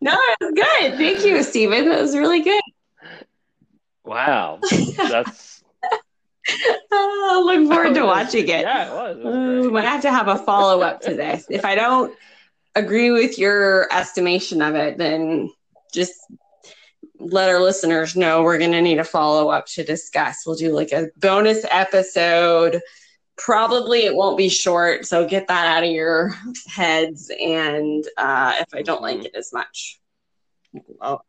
No, 0.00 0.16
it 0.16 0.36
was 0.40 0.52
good. 0.54 0.98
Thank 0.98 1.24
you, 1.24 1.42
Stephen. 1.42 1.88
That 1.88 2.00
was 2.00 2.16
really 2.16 2.42
good. 2.42 2.62
wow, 4.04 4.58
that's 4.96 5.49
Oh, 6.92 7.42
look 7.46 7.68
forward 7.72 7.94
to 7.94 8.04
watching 8.04 8.42
it. 8.44 8.62
Yeah, 8.62 8.88
it 8.88 8.92
was. 8.92 9.18
It 9.18 9.24
was 9.24 9.66
we 9.66 9.72
might 9.72 9.84
have 9.84 10.02
to 10.02 10.10
have 10.10 10.28
a 10.28 10.36
follow 10.38 10.80
up 10.82 11.00
to 11.02 11.14
this. 11.14 11.46
If 11.48 11.64
I 11.64 11.74
don't 11.74 12.14
agree 12.74 13.10
with 13.10 13.38
your 13.38 13.92
estimation 13.92 14.60
of 14.60 14.74
it, 14.74 14.98
then 14.98 15.50
just 15.92 16.12
let 17.18 17.48
our 17.48 17.60
listeners 17.60 18.16
know 18.16 18.42
we're 18.42 18.58
going 18.58 18.72
to 18.72 18.80
need 18.82 18.98
a 18.98 19.04
follow 19.04 19.50
up 19.50 19.66
to 19.66 19.84
discuss. 19.84 20.44
We'll 20.46 20.56
do 20.56 20.72
like 20.72 20.92
a 20.92 21.08
bonus 21.18 21.64
episode. 21.70 22.80
Probably 23.36 24.00
it 24.04 24.14
won't 24.14 24.36
be 24.36 24.48
short, 24.48 25.06
so 25.06 25.26
get 25.26 25.46
that 25.48 25.66
out 25.66 25.84
of 25.84 25.90
your 25.90 26.34
heads. 26.66 27.30
And 27.40 28.04
uh, 28.16 28.54
if 28.60 28.68
I 28.74 28.82
don't 28.82 29.02
like 29.02 29.24
it 29.24 29.34
as 29.34 29.52
much, 29.52 30.00
I'll- 31.00 31.24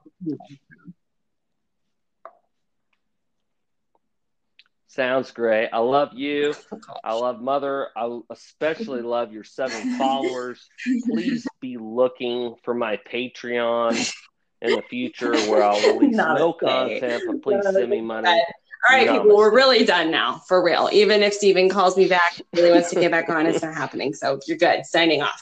Sounds 4.92 5.32
great. 5.32 5.70
I 5.72 5.78
love 5.78 6.10
you. 6.16 6.54
I 7.02 7.14
love 7.14 7.42
Mother. 7.42 7.88
I 7.96 8.20
especially 8.30 9.02
love 9.02 9.32
your 9.32 9.46
seven 9.46 9.98
followers. 9.98 10.68
Please 11.06 11.48
be 11.62 11.78
looking 11.78 12.56
for 12.64 12.74
my 12.74 12.98
Patreon 13.10 14.14
in 14.62 14.72
the 14.76 14.82
future 14.90 15.32
where 15.50 15.64
I'll 15.64 15.94
release 15.96 16.18
Not 16.18 16.38
no 16.38 16.52
content, 16.52 17.24
but 17.26 17.42
please 17.42 17.64
Not 17.64 17.74
send 17.74 17.90
me 17.90 18.02
money. 18.02 18.28
All 18.28 18.98
right, 18.98 19.08
people, 19.10 19.38
we're 19.38 19.56
really 19.56 19.86
done 19.86 20.12
now, 20.12 20.42
for 20.50 20.62
real. 20.62 20.90
Even 20.92 21.24
if 21.24 21.36
Stephen 21.36 21.70
calls 21.70 21.96
me 21.96 22.10
back, 22.10 22.42
really 22.54 22.72
wants 22.72 22.90
to 22.90 23.00
get 23.00 23.12
back 23.12 23.30
on, 23.30 23.46
it's 23.46 23.64
not 23.64 23.74
happening. 23.74 24.14
So 24.14 24.42
you're 24.46 24.58
good. 24.58 24.86
Signing 24.86 25.22
off. 25.22 25.42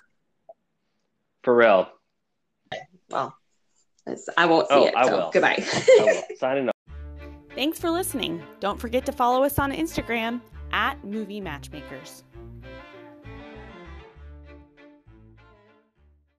For 1.44 1.56
real. 1.56 1.90
Well, 3.10 3.36
I 4.38 4.46
won't 4.46 4.68
see 4.68 4.76
Oh, 4.76 4.86
it. 4.86 4.94
I 4.96 5.08
so 5.08 5.18
will. 5.18 5.30
goodbye. 5.32 5.66
I 5.74 6.04
will. 6.04 6.38
Signing 6.38 6.70
off. 6.70 6.76
Thanks 7.60 7.78
for 7.78 7.92
listening. 7.92 8.42
Don't 8.62 8.80
forget 8.80 9.06
to 9.06 9.12
follow 9.12 9.44
us 9.44 9.60
on 9.60 9.74
Instagram 9.74 10.40
at 10.72 11.04
Movie 11.04 11.42
Matchmakers. 11.42 12.24